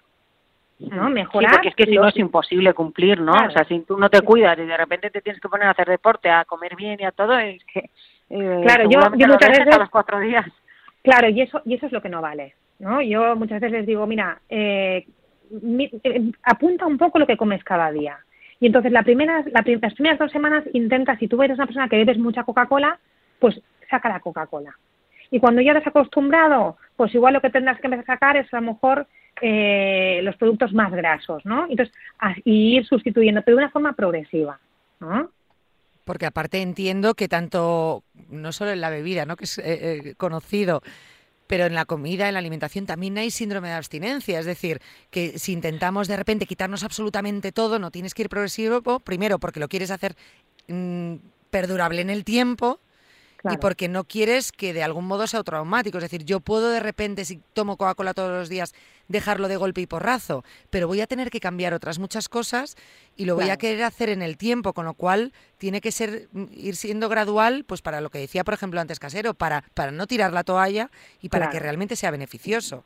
¿no? 0.80 1.10
Mejorar. 1.10 1.52
porque 1.54 1.70
es 1.70 1.76
que 1.76 1.86
si 1.86 1.96
no 1.96 2.08
es 2.08 2.18
imposible 2.18 2.74
cumplir, 2.74 3.22
¿no? 3.22 3.32
O 3.32 3.52
sea, 3.52 3.64
si 3.64 3.80
tú 3.82 3.98
no 3.98 4.10
te 4.10 4.22
cuidas 4.22 4.58
y 4.60 4.66
de 4.66 4.78
repente 4.78 5.10
te 5.10 5.22
tienes 5.22 5.42
que 5.42 5.48
poner 5.48 5.68
a 5.68 5.72
hacer 5.72 5.88
deporte, 5.88 6.30
a 6.30 6.44
comer 6.46 6.76
bien 6.76 7.00
y 7.00 7.06
a 7.06 7.12
todo, 7.12 7.38
es 7.38 7.64
que. 7.66 7.90
Eh, 8.30 8.62
claro, 8.64 8.90
yo, 8.90 9.00
yo 9.16 9.28
muchas 9.28 9.50
veces. 9.50 9.74
A 9.74 9.80
los 9.80 9.90
cuatro 9.90 10.20
días. 10.20 10.46
Claro, 11.02 11.30
y 11.30 11.42
eso, 11.42 11.62
y 11.66 11.76
eso 11.76 11.86
es 11.86 11.92
lo 11.92 12.02
que 12.02 12.10
no 12.10 12.22
vale, 12.22 12.56
¿no? 12.80 13.02
Yo 13.02 13.36
muchas 13.36 13.62
veces 13.62 13.72
les 13.72 13.86
digo, 13.86 14.06
mira, 14.08 14.40
eh, 14.50 15.06
eh, 16.04 16.32
apunta 16.44 16.88
un 16.88 16.98
poco 16.98 17.20
lo 17.20 17.28
que 17.28 17.38
comes 17.38 17.64
cada 17.64 17.92
día. 17.92 18.18
Y 18.60 18.68
entonces 18.68 18.92
la 18.92 19.04
primera, 19.04 19.46
las 19.52 19.94
primeras 19.94 20.20
dos 20.20 20.32
semanas 20.32 20.64
intenta, 20.74 21.18
si 21.18 21.28
tú 21.28 21.42
eres 21.44 21.58
una 21.58 21.68
persona 21.68 21.88
que 21.88 21.98
bebes 21.98 22.18
mucha 22.18 22.44
Coca-Cola, 22.44 23.00
pues 23.40 23.62
saca 23.90 24.10
la 24.10 24.20
Coca-Cola. 24.20 24.78
Y 25.32 25.40
cuando 25.40 25.62
ya 25.62 25.74
has 25.74 25.88
acostumbrado, 25.88 26.78
pues 26.96 27.14
igual 27.16 27.34
lo 27.34 27.42
que 27.42 27.50
tendrás 27.50 27.80
que 27.80 27.88
empezar 27.88 28.04
a 28.04 28.14
sacar 28.14 28.38
es 28.38 28.54
a 28.54 28.62
lo 28.62 28.74
mejor 28.74 29.08
eh, 29.42 30.22
los 30.24 30.36
productos 30.38 30.74
más 30.74 30.92
grasos, 30.92 31.46
¿no? 31.46 31.68
Entonces, 31.70 31.94
y 32.44 32.78
ir 32.78 32.86
sustituyendo, 32.86 33.42
pero 33.42 33.58
de 33.58 33.64
una 33.64 33.72
forma 33.72 33.94
progresiva, 33.94 34.60
¿no? 35.00 35.32
Porque 36.06 36.28
aparte 36.28 36.62
entiendo 36.62 37.16
que 37.16 37.28
tanto, 37.28 38.04
no 38.30 38.52
solo 38.52 38.72
en 38.72 38.82
la 38.82 38.92
bebida, 38.92 39.26
¿no? 39.26 39.36
que 39.36 39.46
es 39.46 39.58
eh, 39.58 40.14
conocido, 40.18 40.84
pero 41.48 41.66
en 41.66 41.74
la 41.74 41.86
comida, 41.86 42.28
en 42.28 42.34
la 42.34 42.40
alimentación 42.40 42.86
también 42.86 43.18
hay 43.18 43.32
síndrome 43.32 43.70
de 43.70 43.76
abstinencia. 43.76 44.40
Es 44.40 44.46
decir, 44.46 44.82
que 45.10 45.40
si 45.40 45.52
intentamos 45.52 46.08
de 46.08 46.18
repente 46.18 46.46
quitarnos 46.46 46.84
absolutamente 46.84 47.52
todo, 47.52 47.80
no 47.80 47.92
tienes 47.92 48.14
que 48.14 48.24
ir 48.24 48.30
progresivo, 48.30 49.00
primero 49.00 49.40
porque 49.40 49.60
lo 49.60 49.68
quieres 49.68 49.92
hacer 49.92 50.16
mm, 50.68 51.16
perdurable 51.50 52.02
en 52.02 52.10
el 52.10 52.24
tiempo 52.24 52.80
y 53.52 53.58
porque 53.58 53.88
no 53.88 54.04
quieres 54.04 54.52
que 54.52 54.74
de 54.74 54.84
algún 54.84 55.06
modo 55.06 55.28
sea 55.28 55.44
traumático. 55.44 55.98
Es 55.98 56.04
decir, 56.04 56.26
yo 56.26 56.40
puedo 56.40 56.70
de 56.70 56.80
repente, 56.80 57.26
si 57.26 57.42
tomo 57.54 57.78
Coca-Cola 57.78 58.14
todos 58.14 58.32
los 58.32 58.50
días, 58.50 58.74
dejarlo 59.08 59.48
de 59.48 59.58
golpe 59.58 59.82
y 59.82 59.88
porrazo, 59.88 60.44
pero 60.70 60.88
voy 60.88 61.02
a 61.02 61.08
tener 61.08 61.30
que 61.30 61.40
cambiar 61.40 61.74
otras 61.74 62.00
muchas 62.00 62.30
cosas 62.30 62.76
y 63.16 63.26
lo 63.26 63.36
voy 63.36 63.50
a 63.50 63.58
querer 63.58 63.84
hacer 63.84 64.10
en 64.10 64.22
el 64.22 64.38
tiempo, 64.38 64.74
con 64.74 64.86
lo 64.86 64.94
cual 64.94 65.32
tiene 65.58 65.82
que 65.82 65.92
ser 65.92 66.28
mm, 66.32 66.46
ir 66.54 66.76
siendo 66.76 67.10
gradual, 67.10 67.66
pues 67.68 67.82
para 67.82 68.02
lo 68.02 68.10
que 68.10 68.20
decía, 68.20 68.44
por 68.44 68.54
ejemplo, 68.54 68.80
antes 68.80 69.00
Casero, 69.00 69.34
para, 69.34 69.64
para 69.74 69.92
no 69.92 70.08
tirar 70.08 70.34
la 70.34 70.44
toalla 70.44 70.90
y 71.22 71.30
para 71.30 71.50
que 71.50 71.60
realmente 71.60 71.96
sea 71.96 72.12
beneficioso. 72.12 72.84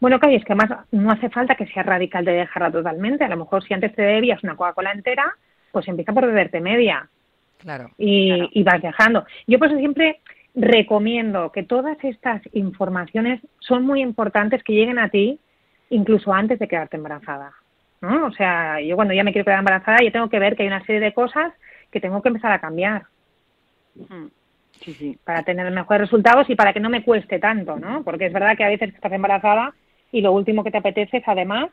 Bueno, 0.00 0.18
Cari, 0.18 0.36
es 0.36 0.44
que 0.44 0.52
además 0.52 0.86
no 0.90 1.10
hace 1.10 1.30
falta 1.30 1.54
que 1.54 1.66
sea 1.66 1.82
radical 1.82 2.24
de 2.24 2.32
dejarla 2.32 2.70
totalmente. 2.70 3.24
A 3.24 3.28
lo 3.28 3.36
mejor 3.36 3.64
si 3.64 3.72
antes 3.72 3.94
te 3.94 4.02
bebías 4.02 4.42
una 4.42 4.56
Coca-Cola 4.56 4.92
entera, 4.92 5.36
pues 5.72 5.88
empieza 5.88 6.12
por 6.12 6.26
beberte 6.26 6.60
media 6.60 7.08
Claro. 7.58 7.90
Y, 7.98 8.62
vas 8.62 8.80
viajando. 8.80 9.24
Yo 9.46 9.58
por 9.58 9.68
eso 9.68 9.78
siempre 9.78 10.20
recomiendo 10.54 11.52
que 11.52 11.62
todas 11.62 12.02
estas 12.02 12.42
informaciones 12.52 13.40
son 13.60 13.84
muy 13.84 14.00
importantes 14.00 14.62
que 14.62 14.72
lleguen 14.72 14.98
a 14.98 15.08
ti 15.08 15.38
incluso 15.90 16.32
antes 16.32 16.58
de 16.58 16.68
quedarte 16.68 16.96
embarazada. 16.96 17.52
¿no? 18.00 18.26
O 18.26 18.32
sea, 18.32 18.80
yo 18.80 18.96
cuando 18.96 19.14
ya 19.14 19.24
me 19.24 19.32
quiero 19.32 19.44
quedar 19.44 19.58
embarazada, 19.58 19.98
yo 20.02 20.12
tengo 20.12 20.28
que 20.28 20.38
ver 20.38 20.56
que 20.56 20.62
hay 20.62 20.68
una 20.68 20.84
serie 20.84 21.00
de 21.00 21.12
cosas 21.12 21.52
que 21.90 22.00
tengo 22.00 22.22
que 22.22 22.28
empezar 22.28 22.52
a 22.52 22.60
cambiar. 22.60 23.04
Sí, 24.80 24.92
sí. 24.94 25.18
Para 25.24 25.42
tener 25.42 25.70
mejores 25.70 26.02
resultados 26.02 26.48
y 26.50 26.54
para 26.54 26.72
que 26.72 26.80
no 26.80 26.90
me 26.90 27.02
cueste 27.02 27.38
tanto, 27.38 27.76
¿no? 27.78 28.02
Porque 28.02 28.26
es 28.26 28.32
verdad 28.32 28.56
que 28.56 28.64
a 28.64 28.68
veces 28.68 28.94
estás 28.94 29.12
embarazada 29.12 29.74
y 30.12 30.20
lo 30.20 30.32
último 30.32 30.62
que 30.64 30.70
te 30.70 30.78
apetece 30.78 31.18
es 31.18 31.24
además, 31.26 31.70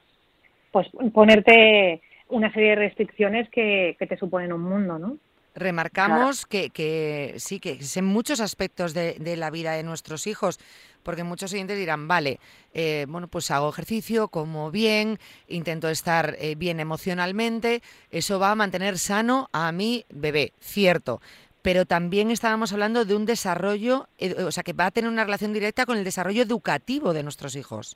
pues 0.71 0.87
ponerte 1.13 2.01
una 2.29 2.51
serie 2.51 2.69
de 2.71 2.75
restricciones 2.75 3.49
que, 3.49 3.95
que 3.99 4.07
te 4.07 4.17
suponen 4.17 4.53
un 4.53 4.61
mundo, 4.61 4.97
¿no? 4.97 5.17
Remarcamos 5.55 6.45
que, 6.45 6.69
que, 6.69 7.35
sí, 7.37 7.59
que 7.59 7.73
es 7.73 7.97
en 7.97 8.05
muchos 8.05 8.39
aspectos 8.39 8.93
de, 8.93 9.35
la 9.37 9.51
vida 9.51 9.73
de 9.73 9.83
nuestros 9.83 10.25
hijos, 10.25 10.59
porque 11.03 11.23
muchos 11.23 11.53
oyentes 11.53 11.77
dirán, 11.77 12.07
vale, 12.07 12.39
eh, 12.73 13.05
bueno, 13.07 13.27
pues 13.27 13.51
hago 13.51 13.69
ejercicio, 13.69 14.29
como 14.29 14.71
bien, 14.71 15.19
intento 15.47 15.89
estar 15.89 16.35
eh, 16.39 16.55
bien 16.55 16.79
emocionalmente, 16.79 17.81
eso 18.09 18.39
va 18.39 18.51
a 18.51 18.55
mantener 18.55 18.97
sano 18.97 19.49
a 19.51 19.71
mi 19.71 20.05
bebé, 20.09 20.53
cierto. 20.59 21.21
Pero 21.61 21.85
también 21.85 22.31
estábamos 22.31 22.73
hablando 22.73 23.05
de 23.05 23.15
un 23.15 23.25
desarrollo, 23.25 24.07
o 24.45 24.51
sea, 24.51 24.63
que 24.63 24.73
va 24.73 24.87
a 24.87 24.91
tener 24.91 25.09
una 25.09 25.23
relación 25.23 25.53
directa 25.53 25.85
con 25.85 25.97
el 25.97 26.03
desarrollo 26.03 26.41
educativo 26.41 27.13
de 27.13 27.23
nuestros 27.23 27.55
hijos. 27.55 27.95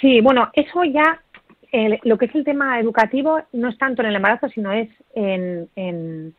Sí, 0.00 0.20
bueno, 0.20 0.50
eso 0.54 0.84
ya 0.84 1.22
lo 1.72 2.18
que 2.18 2.26
es 2.26 2.34
el 2.34 2.44
tema 2.44 2.80
educativo 2.80 3.40
no 3.52 3.68
es 3.68 3.78
tanto 3.78 4.02
en 4.02 4.08
el 4.08 4.16
embarazo, 4.16 4.48
sino 4.48 4.72
es 4.72 4.88
en, 5.14 5.68
en, 5.76 6.34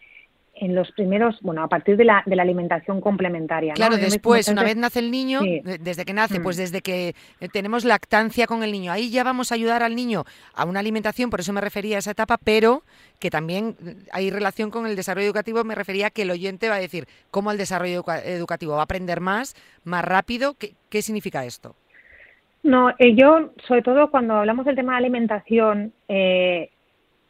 los 0.75 0.91
primeros, 0.91 1.39
bueno, 1.41 1.63
a 1.63 1.67
partir 1.67 1.97
de 1.97 2.05
la, 2.05 2.21
de 2.27 2.35
la 2.35 2.43
alimentación 2.43 3.01
complementaria. 3.01 3.73
Claro, 3.73 3.97
después, 3.97 4.47
una 4.47 4.63
vez 4.63 4.75
nace 4.75 4.99
el 4.99 5.09
niño, 5.09 5.39
desde 5.79 6.05
que 6.05 6.13
nace, 6.13 6.39
pues 6.39 6.57
mm. 6.57 6.59
desde 6.59 6.81
que 6.81 7.15
tenemos 7.51 7.83
lactancia 7.83 8.45
con 8.45 8.61
el 8.61 8.71
niño, 8.71 8.91
ahí 8.91 9.09
ya 9.09 9.23
vamos 9.23 9.51
a 9.51 9.55
ayudar 9.55 9.81
al 9.81 9.95
niño 9.95 10.23
a 10.53 10.65
una 10.65 10.79
alimentación, 10.79 11.31
por 11.31 11.39
eso 11.39 11.51
me 11.51 11.61
refería 11.61 11.95
a 11.95 11.99
esa 11.99 12.11
etapa, 12.11 12.37
pero 12.37 12.83
que 13.17 13.31
también 13.31 13.75
hay 14.11 14.29
relación 14.29 14.69
con 14.69 14.85
el 14.85 14.95
desarrollo 14.95 15.25
educativo, 15.25 15.63
me 15.63 15.73
refería 15.73 16.07
a 16.07 16.09
que 16.11 16.21
el 16.21 16.31
oyente 16.31 16.69
va 16.69 16.75
a 16.75 16.79
decir, 16.79 17.07
¿cómo 17.31 17.51
el 17.51 17.57
desarrollo 17.57 18.05
educativo 18.25 18.73
va 18.73 18.81
a 18.81 18.83
aprender 18.83 19.19
más, 19.19 19.55
más 19.83 20.05
rápido? 20.05 20.53
¿Qué, 20.53 20.75
qué 20.89 21.01
significa 21.01 21.43
esto? 21.43 21.75
No, 22.63 22.91
eh, 22.99 23.15
yo, 23.15 23.51
sobre 23.67 23.81
todo 23.81 24.11
cuando 24.11 24.35
hablamos 24.35 24.65
del 24.65 24.75
tema 24.75 24.93
de 24.93 24.99
alimentación, 24.99 25.93
eh, 26.07 26.69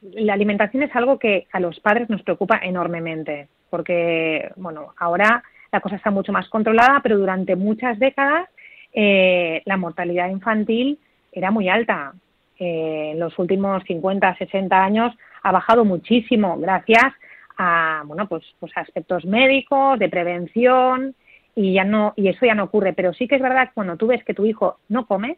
la 0.01 0.33
alimentación 0.33 0.83
es 0.83 0.95
algo 0.95 1.19
que 1.19 1.47
a 1.51 1.59
los 1.59 1.79
padres 1.79 2.09
nos 2.09 2.21
preocupa 2.23 2.59
enormemente, 2.61 3.47
porque, 3.69 4.51
bueno, 4.57 4.93
ahora 4.97 5.43
la 5.71 5.79
cosa 5.79 5.95
está 5.95 6.11
mucho 6.11 6.33
más 6.33 6.49
controlada, 6.49 6.99
pero 7.01 7.17
durante 7.17 7.55
muchas 7.55 7.97
décadas 7.97 8.49
eh, 8.93 9.61
la 9.65 9.77
mortalidad 9.77 10.29
infantil 10.29 10.99
era 11.31 11.49
muy 11.49 11.69
alta. 11.69 12.13
en 12.59 13.19
los 13.19 13.39
últimos 13.39 13.83
50, 13.85 14.35
60 14.37 14.83
años 14.83 15.15
ha 15.43 15.51
bajado 15.51 15.85
muchísimo 15.85 16.57
gracias 16.57 17.13
a, 17.57 18.03
bueno, 18.05 18.27
pues, 18.27 18.43
pues 18.59 18.71
aspectos 18.75 19.25
médicos, 19.25 19.97
de 19.97 20.09
prevención, 20.09 21.15
y 21.55 21.73
ya 21.73 21.83
no 21.83 22.13
y 22.15 22.27
eso 22.27 22.45
ya 22.45 22.55
no 22.55 22.65
ocurre. 22.65 22.93
Pero 22.93 23.13
sí 23.13 23.27
que 23.27 23.35
es 23.35 23.41
verdad 23.41 23.67
que 23.67 23.73
cuando 23.73 23.97
tú 23.97 24.07
ves 24.07 24.23
que 24.23 24.33
tu 24.33 24.45
hijo 24.45 24.77
no 24.89 25.05
come 25.05 25.37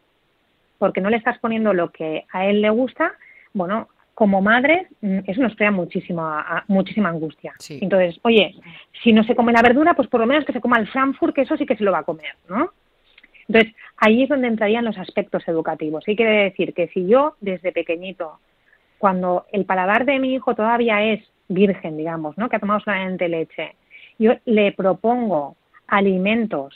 porque 0.78 1.00
no 1.00 1.10
le 1.10 1.16
estás 1.16 1.38
poniendo 1.38 1.72
lo 1.72 1.90
que 1.90 2.24
a 2.32 2.46
él 2.46 2.60
le 2.60 2.70
gusta 2.70 3.12
bueno 3.52 3.88
como 4.14 4.40
madre 4.40 4.88
mm, 5.00 5.20
eso 5.26 5.40
nos 5.40 5.56
crea 5.56 5.70
muchísima 5.70 6.64
muchísima 6.68 7.08
angustia. 7.08 7.54
Entonces 7.68 8.18
oye 8.22 8.54
si 9.02 9.12
no 9.12 9.24
se 9.24 9.34
come 9.34 9.52
la 9.52 9.62
verdura 9.62 9.94
pues 9.94 10.08
por 10.08 10.20
lo 10.20 10.26
menos 10.26 10.44
que 10.44 10.52
se 10.52 10.60
coma 10.60 10.78
el 10.78 10.88
Frankfurt 10.88 11.34
que 11.34 11.42
eso 11.42 11.56
sí 11.56 11.66
que 11.66 11.76
se 11.76 11.84
lo 11.84 11.92
va 11.92 12.00
a 12.00 12.04
comer 12.04 12.34
no 12.48 12.70
entonces 13.48 13.74
ahí 13.98 14.22
es 14.22 14.28
donde 14.28 14.48
entrarían 14.48 14.84
los 14.84 14.96
aspectos 14.98 15.46
educativos. 15.46 16.08
Y 16.08 16.16
quiere 16.16 16.44
decir 16.44 16.72
que 16.72 16.88
si 16.88 17.06
yo 17.06 17.36
desde 17.40 17.72
pequeñito 17.72 18.38
cuando 18.98 19.46
el 19.52 19.64
paladar 19.64 20.04
de 20.06 20.18
mi 20.18 20.34
hijo 20.34 20.54
todavía 20.54 21.02
es 21.02 21.22
virgen 21.48 21.96
digamos 21.96 22.38
no 22.38 22.48
que 22.48 22.56
ha 22.56 22.60
tomado 22.60 22.80
solamente 22.80 23.28
leche 23.28 23.74
yo 24.18 24.32
le 24.46 24.72
propongo 24.72 25.56
alimentos 25.86 26.74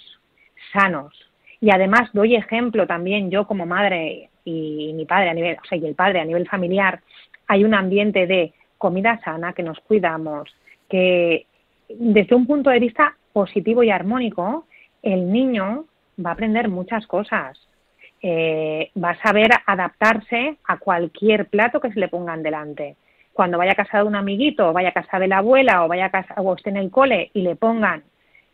sanos. 0.72 1.14
Y 1.60 1.70
además 1.70 2.10
doy 2.12 2.36
ejemplo 2.36 2.86
también 2.86 3.30
yo 3.30 3.46
como 3.46 3.66
madre 3.66 4.30
y 4.44 4.92
mi 4.94 5.04
padre 5.04 5.30
a 5.30 5.34
nivel, 5.34 5.56
o 5.62 5.66
sea, 5.66 5.76
y 5.76 5.86
el 5.86 5.94
padre 5.94 6.20
a 6.20 6.24
nivel 6.24 6.48
familiar, 6.48 7.00
hay 7.46 7.64
un 7.64 7.74
ambiente 7.74 8.26
de 8.26 8.54
comida 8.78 9.20
sana, 9.24 9.52
que 9.52 9.62
nos 9.62 9.78
cuidamos, 9.80 10.48
que 10.88 11.46
desde 11.88 12.34
un 12.34 12.46
punto 12.46 12.70
de 12.70 12.78
vista 12.78 13.16
positivo 13.32 13.82
y 13.82 13.90
armónico, 13.90 14.66
el 15.02 15.30
niño 15.30 15.84
va 16.24 16.30
a 16.30 16.32
aprender 16.32 16.68
muchas 16.68 17.06
cosas. 17.06 17.58
Eh, 18.20 18.90
va 19.02 19.10
a 19.10 19.22
saber 19.22 19.48
adaptarse 19.66 20.56
a 20.64 20.78
cualquier 20.78 21.46
plato 21.46 21.80
que 21.80 21.92
se 21.92 22.00
le 22.00 22.08
pongan 22.08 22.42
delante. 22.42 22.96
Cuando 23.32 23.58
vaya 23.58 23.72
a 23.72 23.76
casa 23.76 23.98
de 23.98 24.04
un 24.04 24.16
amiguito, 24.16 24.68
o 24.68 24.72
vaya 24.72 24.88
a 24.88 24.92
casa 24.92 25.18
de 25.18 25.28
la 25.28 25.38
abuela, 25.38 25.84
o 25.84 25.88
vaya 25.88 26.06
a 26.06 26.10
casa, 26.10 26.34
o 26.38 26.54
esté 26.54 26.70
en 26.70 26.78
el 26.78 26.90
cole 26.90 27.30
y 27.32 27.42
le 27.42 27.54
pongan 27.54 28.02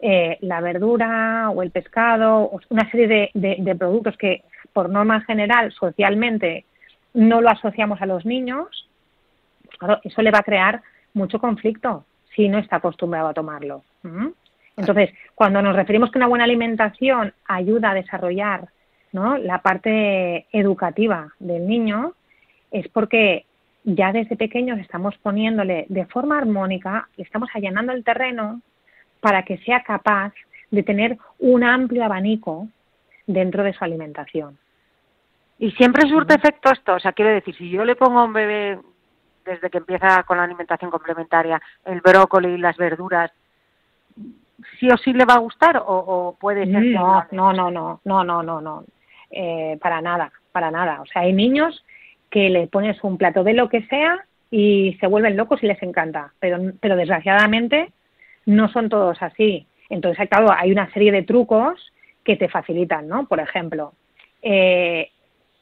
eh, 0.01 0.39
la 0.41 0.61
verdura 0.61 1.51
o 1.51 1.63
el 1.63 1.71
pescado, 1.71 2.51
una 2.69 2.91
serie 2.91 3.31
de, 3.33 3.77
productos 3.77 4.17
que 4.17 4.43
por 4.73 4.91
norma 4.91 5.21
general 5.23 5.73
socialmente 5.73 6.65
no 7.15 7.41
lo 7.41 7.49
asociamos 7.49 8.03
a 8.03 8.07
los 8.07 8.27
niños, 8.27 8.89
pues 9.65 9.79
claro, 9.79 10.01
eso 10.03 10.21
le 10.23 10.31
va 10.31 10.39
a 10.39 10.45
crear 10.45 10.83
mucho 11.15 11.39
conflicto 11.39 12.05
si 12.35 12.49
no 12.49 12.59
está 12.59 12.77
acostumbrado 12.77 13.29
a 13.29 13.35
tomarlo. 13.35 13.83
Entonces, 14.77 15.11
cuando 15.35 15.63
nos 15.63 15.77
referimos 15.77 16.11
que 16.11 16.19
una 16.19 16.27
buena 16.27 16.45
alimentación 16.45 17.33
ayuda 17.47 17.91
a 17.91 17.95
desarrollar 17.95 18.69
¿no? 19.13 19.39
la 19.39 19.63
parte 19.63 20.47
educativa 20.53 21.29
del 21.39 21.67
niño, 21.67 22.15
es 22.73 22.89
porque 22.89 23.47
ya 23.85 24.13
desde 24.13 24.37
pequeños 24.37 24.81
estamos 24.81 25.17
poniéndole 25.19 25.87
de 25.89 26.07
forma 26.07 26.39
armónica, 26.39 27.09
le 27.17 27.23
estamos 27.23 27.49
allanando 27.55 27.93
el 27.93 28.03
terreno 28.03 28.61
para 29.25 29.43
que 29.43 29.57
sea 29.57 29.83
capaz 29.83 30.35
de 30.71 30.83
tener 30.83 31.17
un 31.39 31.65
amplio 31.65 32.05
abanico 32.05 32.69
dentro 33.27 33.63
de 33.63 33.73
su 33.73 33.83
alimentación. 33.83 34.59
Y 35.59 35.71
siempre 35.71 36.07
surte 36.11 36.35
efecto 36.35 36.71
esto, 36.71 36.93
o 36.97 37.01
sea, 37.01 37.15
quiero 37.15 37.31
decir, 37.31 37.57
si 37.57 37.71
yo 37.71 37.87
le 37.87 37.97
pongo 37.97 38.19
a 38.19 38.25
un 38.25 38.35
bebé 38.35 38.79
desde 39.47 39.71
que 39.71 39.79
empieza 39.79 40.25
con 40.25 40.37
la 40.37 40.45
alimentación 40.45 40.91
complementaria, 40.91 41.59
el 41.87 42.03
brócoli 42.03 42.51
y 42.51 42.59
las 42.59 42.77
verduras, 42.77 43.33
sí 44.79 44.91
o 44.93 44.99
sí 44.99 45.15
le 45.15 45.25
va 45.25 45.37
a 45.37 45.47
gustar 45.47 45.83
o, 45.83 46.37
puede 46.39 46.67
ser 46.67 46.85
no, 46.85 47.25
no, 47.33 47.55
no, 47.55 47.71
no, 47.71 48.01
no, 48.05 48.25
no, 48.25 48.43
no, 48.43 48.61
no, 48.61 48.85
eh, 49.31 49.79
para 49.81 50.03
nada, 50.03 50.31
para 50.53 50.71
nada. 50.71 51.01
O 51.01 51.07
sea, 51.07 51.23
hay 51.23 51.33
niños 51.33 51.83
que 52.29 52.51
le 52.51 52.67
pones 52.67 53.03
un 53.03 53.17
plato 53.17 53.43
de 53.43 53.55
lo 53.55 53.71
que 53.71 53.87
sea 53.87 54.23
y 54.51 54.99
se 55.01 55.07
vuelven 55.07 55.39
locos 55.39 55.63
y 55.63 55.67
les 55.67 55.83
encanta, 55.83 56.35
pero, 56.41 56.59
pero 56.79 56.95
desgraciadamente 56.95 57.91
no 58.47 58.69
son 58.69 58.89
todos 58.89 59.23
así. 59.23 59.67
Entonces, 59.89 60.29
claro, 60.29 60.53
hay 60.53 60.73
una 60.73 60.91
serie 60.93 61.13
de 61.13 61.23
trucos 61.23 61.93
que 62.25 62.37
te 62.37 62.49
facilitan, 62.49 63.07
¿no? 63.07 63.27
Por 63.27 63.41
ejemplo, 63.41 63.93
eh, 64.43 65.11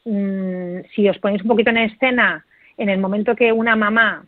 mm, 0.04 0.80
si 0.94 1.08
os 1.08 1.18
ponéis 1.18 1.42
un 1.42 1.48
poquito 1.48 1.70
en 1.70 1.78
escena, 1.78 2.44
en 2.76 2.88
el 2.88 2.98
momento 2.98 3.34
que 3.34 3.52
una 3.52 3.76
mamá 3.76 4.24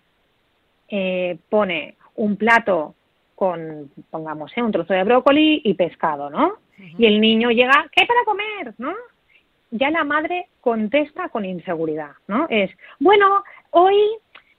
eh, 0.89 1.39
pone 1.49 1.97
un 2.17 2.37
plato 2.37 2.95
con, 3.35 3.91
pongamos, 4.11 4.53
¿eh? 4.57 4.63
un 4.63 4.73
trozo 4.73 4.95
de 4.95 5.05
brócoli 5.05 5.63
y 5.65 5.75
pescado, 5.75 6.31
¿no? 6.31 6.59
Y 6.99 7.07
el 7.07 7.21
niño 7.21 7.51
llega, 7.51 7.87
¿qué 7.93 8.03
hay 8.03 8.07
para 8.07 8.25
comer? 8.25 8.75
¿no? 8.79 8.95
Ya 9.71 9.91
la 9.91 10.05
madre 10.05 10.49
contesta 10.61 11.29
con 11.29 11.45
inseguridad, 11.45 12.13
¿no? 12.27 12.47
Es, 12.51 12.71
bueno, 12.99 13.45
hoy 13.71 13.97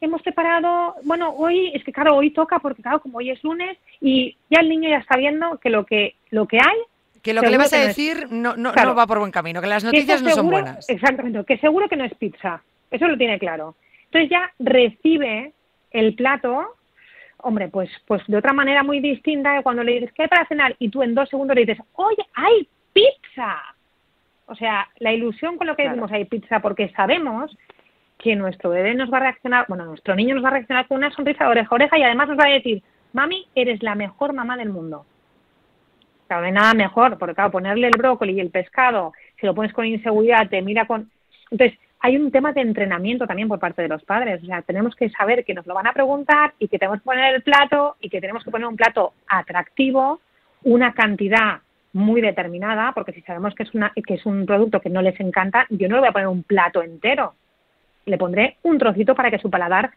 hemos 0.06 0.22
preparado, 0.22 0.96
bueno, 1.04 1.32
hoy, 1.32 1.72
es 1.74 1.84
que 1.84 1.92
claro, 1.92 2.16
hoy 2.16 2.32
toca 2.32 2.60
porque 2.60 2.82
claro, 2.82 3.02
como 3.02 3.18
hoy 3.18 3.32
es 3.32 3.44
lunes 3.44 3.78
y 4.02 4.38
ya 4.50 4.62
el 4.62 4.70
niño 4.70 4.90
ya 4.90 4.98
está 4.98 5.18
viendo 5.18 5.58
que 5.58 5.70
lo 5.70 5.86
que, 5.86 6.16
lo 6.30 6.48
que 6.48 6.58
hay 6.58 6.78
que 7.22 7.34
lo 7.34 7.42
que 7.42 7.50
le 7.50 7.58
vas 7.58 7.74
a 7.74 7.80
decir 7.80 8.28
no, 8.30 8.56
no, 8.56 8.72
no, 8.72 8.96
va 8.96 9.08
por 9.08 9.18
buen 9.18 9.32
camino, 9.32 9.60
que 9.60 9.68
las 9.68 9.84
noticias 9.84 10.22
no 10.22 10.30
son 10.30 10.48
buenas. 10.48 10.88
Exactamente, 10.88 11.44
que 11.44 11.58
seguro 11.58 11.90
que 11.90 11.96
no 11.96 12.06
es 12.06 12.14
pizza. 12.14 12.62
Eso 12.92 13.08
lo 13.08 13.18
tiene 13.18 13.40
claro. 13.40 13.76
Entonces 14.06 14.30
ya 14.30 14.52
recibe 14.60 15.52
el 15.90 16.14
plato, 16.14 16.76
hombre, 17.38 17.68
pues, 17.70 17.90
pues 18.06 18.22
de 18.28 18.38
otra 18.38 18.54
manera 18.54 18.84
muy 18.84 19.00
distinta 19.00 19.58
que 19.58 19.64
cuando 19.64 19.84
le 19.84 19.94
dices, 19.94 20.12
¿qué 20.14 20.22
hay 20.22 20.28
para 20.28 20.46
cenar? 20.46 20.76
Y 20.78 20.90
tú 20.90 21.02
en 21.02 21.16
dos 21.16 21.28
segundos 21.28 21.56
le 21.56 21.66
dices, 21.66 21.84
oye, 21.94 22.24
hay 22.36 22.68
pizza. 22.94 23.58
O 24.46 24.56
sea, 24.56 24.88
la 25.00 25.12
ilusión 25.12 25.58
con 25.58 25.66
lo 25.66 25.76
que 25.76 25.88
decimos 25.88 26.12
hay 26.12 26.26
pizza, 26.26 26.60
porque 26.60 26.90
sabemos 26.90 27.58
que 28.18 28.36
nuestro 28.36 28.70
bebé 28.70 28.96
nos 28.96 29.12
va 29.12 29.18
a 29.18 29.22
reaccionar, 29.22 29.66
bueno, 29.68 29.86
nuestro 29.86 30.16
niño 30.16 30.36
nos 30.36 30.44
va 30.44 30.50
a 30.50 30.54
reaccionar 30.54 30.88
con 30.88 30.98
una 30.98 31.12
sonrisa 31.12 31.44
de 31.44 31.50
oreja 31.50 31.70
a 31.72 31.76
oreja 31.76 31.98
y 31.98 32.04
además 32.04 32.30
nos 32.30 32.40
va 32.40 32.46
a 32.46 32.54
decir, 32.54 32.82
mami, 33.14 33.48
eres 33.56 33.84
la 33.84 33.96
mejor 33.96 34.34
mamá 34.34 34.58
del 34.58 34.70
mundo. 34.70 35.06
Claro, 36.28 36.42
no 36.42 36.48
hay 36.48 36.54
nada 36.54 36.74
mejor, 36.74 37.18
porque 37.18 37.36
claro, 37.36 37.52
ponerle 37.52 37.88
el 37.88 37.98
brócoli 37.98 38.34
y 38.34 38.40
el 38.40 38.50
pescado, 38.50 39.14
si 39.40 39.46
lo 39.46 39.54
pones 39.54 39.74
con 39.74 39.86
inseguridad, 39.86 40.50
te 40.50 40.62
mira 40.62 40.86
con... 40.86 41.10
Entonces, 41.52 41.78
hay 42.00 42.18
un 42.18 42.32
tema 42.32 42.52
de 42.52 42.62
entrenamiento 42.62 43.26
también 43.26 43.48
por 43.48 43.60
parte 43.60 43.82
de 43.82 43.88
los 43.88 44.04
padres. 44.04 44.42
O 44.44 44.46
sea, 44.46 44.62
tenemos 44.62 44.96
que 44.96 45.10
saber 45.10 45.44
que 45.44 45.54
nos 45.54 45.66
lo 45.66 45.74
van 45.74 45.88
a 45.88 45.94
preguntar 45.94 46.54
y 46.60 46.68
que 46.68 46.78
tenemos 46.78 47.00
que 47.00 47.06
poner 47.06 47.36
el 47.36 47.42
plato 47.42 47.96
y 48.00 48.10
que 48.10 48.22
tenemos 48.22 48.44
que 48.44 48.52
poner 48.52 48.68
un 48.68 48.76
plato 48.76 49.14
atractivo, 49.28 50.20
una 50.64 50.94
cantidad 50.94 51.62
muy 51.94 52.22
determinada, 52.22 52.92
porque 52.92 53.14
si 53.14 53.22
sabemos 53.22 53.56
que 53.56 53.64
es, 53.64 53.74
una, 53.74 53.92
que 53.96 54.16
es 54.16 54.26
un 54.26 54.46
producto 54.46 54.82
que 54.82 54.90
no 54.90 55.02
les 55.02 55.20
encanta, 55.20 55.66
yo 55.70 55.88
no 55.88 55.96
le 55.96 56.02
voy 56.02 56.10
a 56.10 56.14
poner 56.14 56.28
un 56.28 56.44
plato 56.44 56.84
entero. 56.84 57.34
Le 58.06 58.18
pondré 58.18 58.58
un 58.64 58.78
trocito 58.78 59.16
para 59.16 59.32
que 59.32 59.40
su 59.40 59.50
paladar 59.50 59.92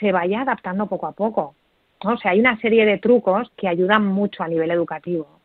se 0.00 0.12
vaya 0.12 0.42
adaptando 0.42 0.86
poco 0.86 1.06
a 1.06 1.12
poco. 1.12 1.54
O 2.00 2.16
sea, 2.18 2.32
hay 2.32 2.40
una 2.40 2.60
serie 2.60 2.84
de 2.84 2.98
trucos 2.98 3.50
que 3.56 3.68
ayudan 3.68 4.06
mucho 4.06 4.42
a 4.42 4.48
nivel 4.48 4.70
educativo 4.70 5.40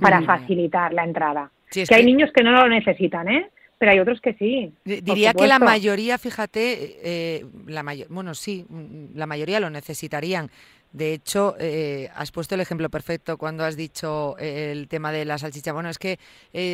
para 0.00 0.22
facilitar 0.22 0.92
la 0.92 1.04
entrada. 1.04 1.50
que, 1.70 1.86
hay 1.94 2.04
niños 2.04 2.30
que 2.34 2.42
no 2.42 2.50
lo 2.50 2.68
necesitan, 2.68 3.28
¿eh? 3.28 3.50
Pero 3.78 3.92
hay 3.92 4.00
otros 4.00 4.20
que 4.20 4.34
sí. 4.34 4.72
Diría 4.84 5.34
que 5.34 5.46
la 5.46 5.58
mayoría, 5.58 6.16
fíjate, 6.18 6.98
eh, 7.02 7.44
la 7.66 7.82
mayor, 7.82 8.08
bueno, 8.08 8.34
sí, 8.34 8.64
mm, 8.68 9.16
la 9.16 9.26
mayoría 9.26 9.60
lo 9.60 9.70
necesitarían. 9.70 10.50
De 10.92 11.12
hecho, 11.12 11.56
eh, 11.58 12.08
has 12.14 12.30
puesto 12.30 12.54
el 12.54 12.60
ejemplo 12.60 12.88
perfecto 12.88 13.36
cuando 13.36 13.64
has 13.64 13.76
dicho 13.76 14.36
eh, 14.38 14.70
el 14.70 14.86
tema 14.86 15.10
de 15.10 15.24
la 15.24 15.38
salchicha. 15.38 15.72
Bueno, 15.72 15.88
es 15.88 15.98
que 15.98 16.18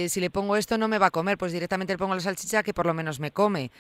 si 0.09 0.21
le 0.21 0.29
pongo 0.29 0.57
esto 0.57 0.77
no 0.77 0.89
me 0.89 0.99
va 0.99 1.07
a 1.07 1.11
comer, 1.11 1.39
pues 1.39 1.53
directamente 1.53 1.95
le 1.95 1.99
pongo 1.99 2.15
la 2.15 2.21
salchicha 2.21 2.63
que 2.63 2.75
por 2.75 2.85
lo 2.85 2.93
menos 2.93 3.19
me 3.19 3.31
come. 3.31 3.71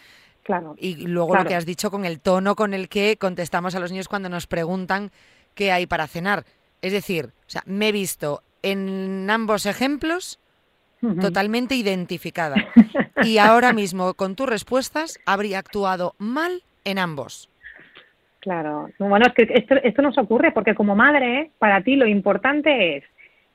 Claro. 0.42 0.74
Y 0.78 1.06
luego 1.06 1.36
lo 1.36 1.44
que 1.44 1.54
has 1.54 1.66
dicho 1.66 1.90
con 1.90 2.04
el 2.04 2.20
tono 2.20 2.56
con 2.56 2.74
el 2.74 2.88
que 2.88 3.16
contestamos 3.16 3.74
a 3.74 3.80
los 3.80 3.92
niños 3.92 4.08
cuando 4.08 4.28
nos 4.28 4.46
preguntan 4.46 5.10
qué 5.54 5.72
hay 5.72 5.86
para 5.86 6.06
cenar. 6.06 6.44
Es 6.82 6.92
decir, 6.92 7.26
o 7.26 7.50
sea, 7.50 7.62
me 7.66 7.88
he 7.88 7.92
visto 7.92 8.42
en 8.62 9.28
ambos 9.30 9.66
ejemplos 9.66 10.38
totalmente 11.20 11.74
identificada. 11.74 12.56
Y 13.22 13.36
ahora 13.36 13.74
mismo, 13.74 14.14
con 14.14 14.34
tus 14.34 14.48
respuestas, 14.48 15.18
habría 15.26 15.58
actuado 15.58 16.14
mal 16.16 16.62
en 16.86 16.98
ambos. 16.98 17.50
Claro. 18.40 18.88
Bueno, 18.98 19.26
es 19.26 19.34
que 19.34 19.52
esto, 19.52 19.74
esto 19.82 20.00
nos 20.00 20.16
ocurre 20.16 20.52
porque 20.52 20.74
como 20.74 20.96
madre, 20.96 21.50
para 21.58 21.82
ti 21.82 21.96
lo 21.96 22.06
importante 22.06 22.96
es 22.96 23.04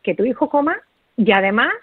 que 0.03 0.13
tu 0.13 0.23
hijo 0.23 0.49
coma 0.49 0.77
y 1.17 1.31
además 1.31 1.73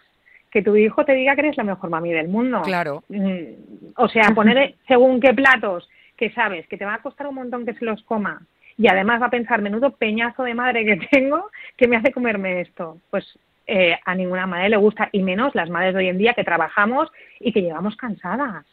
que 0.52 0.62
tu 0.62 0.76
hijo 0.76 1.04
te 1.04 1.14
diga 1.14 1.34
que 1.34 1.40
eres 1.40 1.56
la 1.56 1.64
mejor 1.64 1.90
mami 1.90 2.12
del 2.12 2.28
mundo. 2.28 2.60
Claro. 2.62 3.02
Mm, 3.08 3.92
o 3.96 4.08
sea, 4.08 4.28
poner 4.34 4.74
según 4.86 5.18
qué 5.18 5.32
platos 5.32 5.88
que 6.16 6.30
sabes 6.30 6.68
que 6.68 6.76
te 6.76 6.84
va 6.84 6.94
a 6.94 7.02
costar 7.02 7.26
un 7.26 7.36
montón 7.36 7.64
que 7.64 7.74
se 7.74 7.84
los 7.84 8.02
coma 8.02 8.42
y 8.76 8.86
además 8.88 9.20
va 9.20 9.26
a 9.26 9.30
pensar, 9.30 9.62
menudo 9.62 9.96
peñazo 9.96 10.44
de 10.44 10.54
madre 10.54 10.84
que 10.84 10.96
tengo 11.10 11.50
que 11.76 11.88
me 11.88 11.96
hace 11.96 12.12
comerme 12.12 12.60
esto. 12.60 12.98
Pues 13.10 13.38
eh, 13.66 13.96
a 14.04 14.14
ninguna 14.14 14.46
madre 14.46 14.68
le 14.68 14.76
gusta, 14.76 15.08
y 15.12 15.22
menos 15.22 15.54
las 15.54 15.70
madres 15.70 15.94
de 15.94 16.00
hoy 16.00 16.08
en 16.08 16.18
día 16.18 16.34
que 16.34 16.44
trabajamos 16.44 17.10
y 17.40 17.52
que 17.52 17.62
llegamos 17.62 17.96
cansadas. 17.96 18.66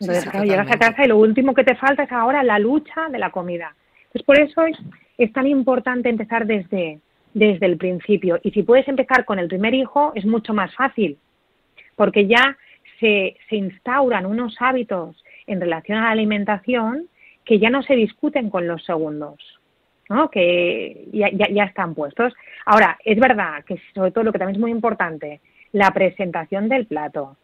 Entonces, 0.00 0.28
claro, 0.28 0.44
llegas 0.44 0.70
a 0.70 0.78
casa 0.78 1.04
y 1.04 1.08
lo 1.08 1.18
último 1.18 1.54
que 1.54 1.62
te 1.62 1.76
falta 1.76 2.02
es 2.02 2.12
ahora 2.12 2.42
la 2.42 2.58
lucha 2.58 3.08
de 3.10 3.18
la 3.18 3.30
comida. 3.30 3.74
Pues 4.12 4.24
por 4.24 4.38
eso 4.38 4.64
es, 4.64 4.76
es 5.18 5.32
tan 5.32 5.46
importante 5.46 6.08
empezar 6.08 6.46
desde, 6.46 6.98
desde 7.34 7.66
el 7.66 7.76
principio. 7.76 8.38
Y 8.42 8.52
si 8.52 8.62
puedes 8.62 8.88
empezar 8.88 9.24
con 9.24 9.38
el 9.38 9.48
primer 9.48 9.74
hijo, 9.74 10.12
es 10.14 10.24
mucho 10.24 10.54
más 10.54 10.74
fácil, 10.74 11.18
porque 11.96 12.26
ya 12.26 12.56
se, 13.00 13.36
se 13.50 13.56
instauran 13.56 14.24
unos 14.24 14.56
hábitos 14.60 15.22
en 15.46 15.60
relación 15.60 15.98
a 15.98 16.02
la 16.02 16.10
alimentación 16.10 17.08
que 17.44 17.58
ya 17.58 17.70
no 17.70 17.82
se 17.82 17.94
discuten 17.94 18.50
con 18.50 18.66
los 18.66 18.84
segundos, 18.84 19.36
¿no? 20.08 20.30
que 20.30 21.06
ya, 21.12 21.28
ya, 21.30 21.64
están 21.64 21.94
puestos. 21.94 22.32
Ahora, 22.64 22.96
es 23.04 23.18
verdad 23.18 23.64
que 23.64 23.78
sobre 23.94 24.12
todo 24.12 24.24
lo 24.24 24.32
que 24.32 24.38
también 24.38 24.56
es 24.56 24.60
muy 24.60 24.70
importante, 24.70 25.40
la 25.72 25.90
presentación 25.90 26.68
del 26.68 26.86
plato, 26.86 27.36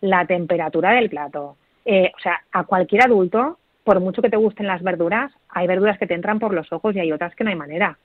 la 0.00 0.26
temperatura 0.26 0.92
del 0.92 1.10
plato. 1.10 1.56
Eh, 1.84 2.12
o 2.16 2.20
sea, 2.20 2.42
a 2.52 2.64
cualquier 2.64 3.02
adulto, 3.04 3.58
por 3.82 3.98
mucho 4.00 4.22
que 4.22 4.30
te 4.30 4.36
gusten 4.36 4.66
las 4.66 4.82
verduras, 4.82 5.32
hay 5.48 5.66
verduras 5.66 5.98
que 5.98 6.06
te 6.06 6.14
entran 6.14 6.38
por 6.38 6.52
los 6.52 6.70
ojos 6.72 6.94
y 6.94 7.00
hay 7.00 7.10
otras 7.10 7.34
que 7.34 7.44
no 7.44 7.50
hay 7.50 7.56
manera. 7.56 7.98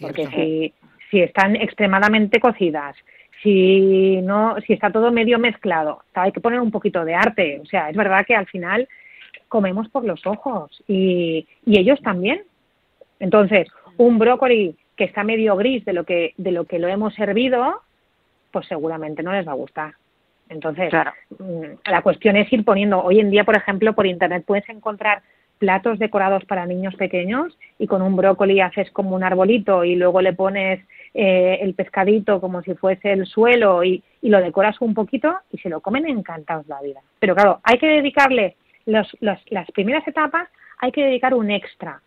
Porque 0.00 0.26
si, 0.28 0.74
si 1.10 1.20
están 1.20 1.56
extremadamente 1.56 2.40
cocidas, 2.40 2.96
si 3.42 4.20
no, 4.22 4.56
si 4.66 4.72
está 4.72 4.90
todo 4.90 5.12
medio 5.12 5.38
mezclado, 5.38 6.02
hay 6.14 6.32
que 6.32 6.40
poner 6.40 6.60
un 6.60 6.70
poquito 6.70 7.04
de 7.04 7.14
arte. 7.14 7.60
O 7.62 7.66
sea, 7.66 7.90
es 7.90 7.96
verdad 7.96 8.24
que 8.26 8.34
al 8.34 8.46
final 8.46 8.88
comemos 9.48 9.88
por 9.88 10.04
los 10.04 10.26
ojos 10.26 10.82
y, 10.88 11.46
y 11.64 11.78
ellos 11.78 12.00
también. 12.02 12.42
Entonces, 13.20 13.68
un 13.96 14.18
brócoli 14.18 14.76
que 14.96 15.04
está 15.04 15.24
medio 15.24 15.56
gris 15.56 15.84
de 15.84 15.92
lo 15.92 16.04
que 16.04 16.34
de 16.36 16.52
lo 16.52 16.64
que 16.64 16.78
lo 16.78 16.88
hemos 16.88 17.14
servido, 17.14 17.82
pues 18.50 18.66
seguramente 18.66 19.22
no 19.22 19.32
les 19.32 19.46
va 19.46 19.52
a 19.52 19.56
gustar. 19.56 19.94
Entonces, 20.48 20.92
mm, 21.38 21.90
la 21.90 22.02
cuestión 22.02 22.36
es 22.36 22.50
ir 22.52 22.64
poniendo. 22.64 23.02
Hoy 23.02 23.20
en 23.20 23.30
día, 23.30 23.44
por 23.44 23.56
ejemplo, 23.56 23.94
por 23.94 24.06
internet 24.06 24.44
puedes 24.46 24.68
encontrar 24.68 25.22
platos 25.58 25.98
decorados 25.98 26.44
para 26.44 26.66
niños 26.66 26.94
pequeños 26.96 27.56
y 27.78 27.86
con 27.86 28.02
un 28.02 28.16
brócoli 28.16 28.60
haces 28.60 28.90
como 28.90 29.14
un 29.14 29.24
arbolito 29.24 29.84
y 29.84 29.96
luego 29.96 30.20
le 30.20 30.32
pones 30.32 30.84
eh, 31.14 31.58
el 31.62 31.74
pescadito 31.74 32.40
como 32.40 32.62
si 32.62 32.74
fuese 32.74 33.12
el 33.12 33.26
suelo 33.26 33.82
y, 33.82 34.02
y, 34.20 34.28
lo 34.28 34.40
decoras 34.40 34.80
un 34.80 34.94
poquito 34.94 35.34
y 35.50 35.58
se 35.58 35.68
lo 35.68 35.80
comen 35.80 36.06
encantados 36.06 36.66
la 36.66 36.80
vida. 36.82 37.00
Pero 37.18 37.34
claro, 37.34 37.60
hay 37.62 37.78
que 37.78 37.86
dedicarle 37.86 38.56
los, 38.84 39.16
las 39.20 39.70
primeras 39.72 40.06
etapas 40.06 40.48
hay 40.78 40.92
que 40.92 41.04
dedicar 41.04 41.34
un 41.34 41.50
extra, 41.50 42.00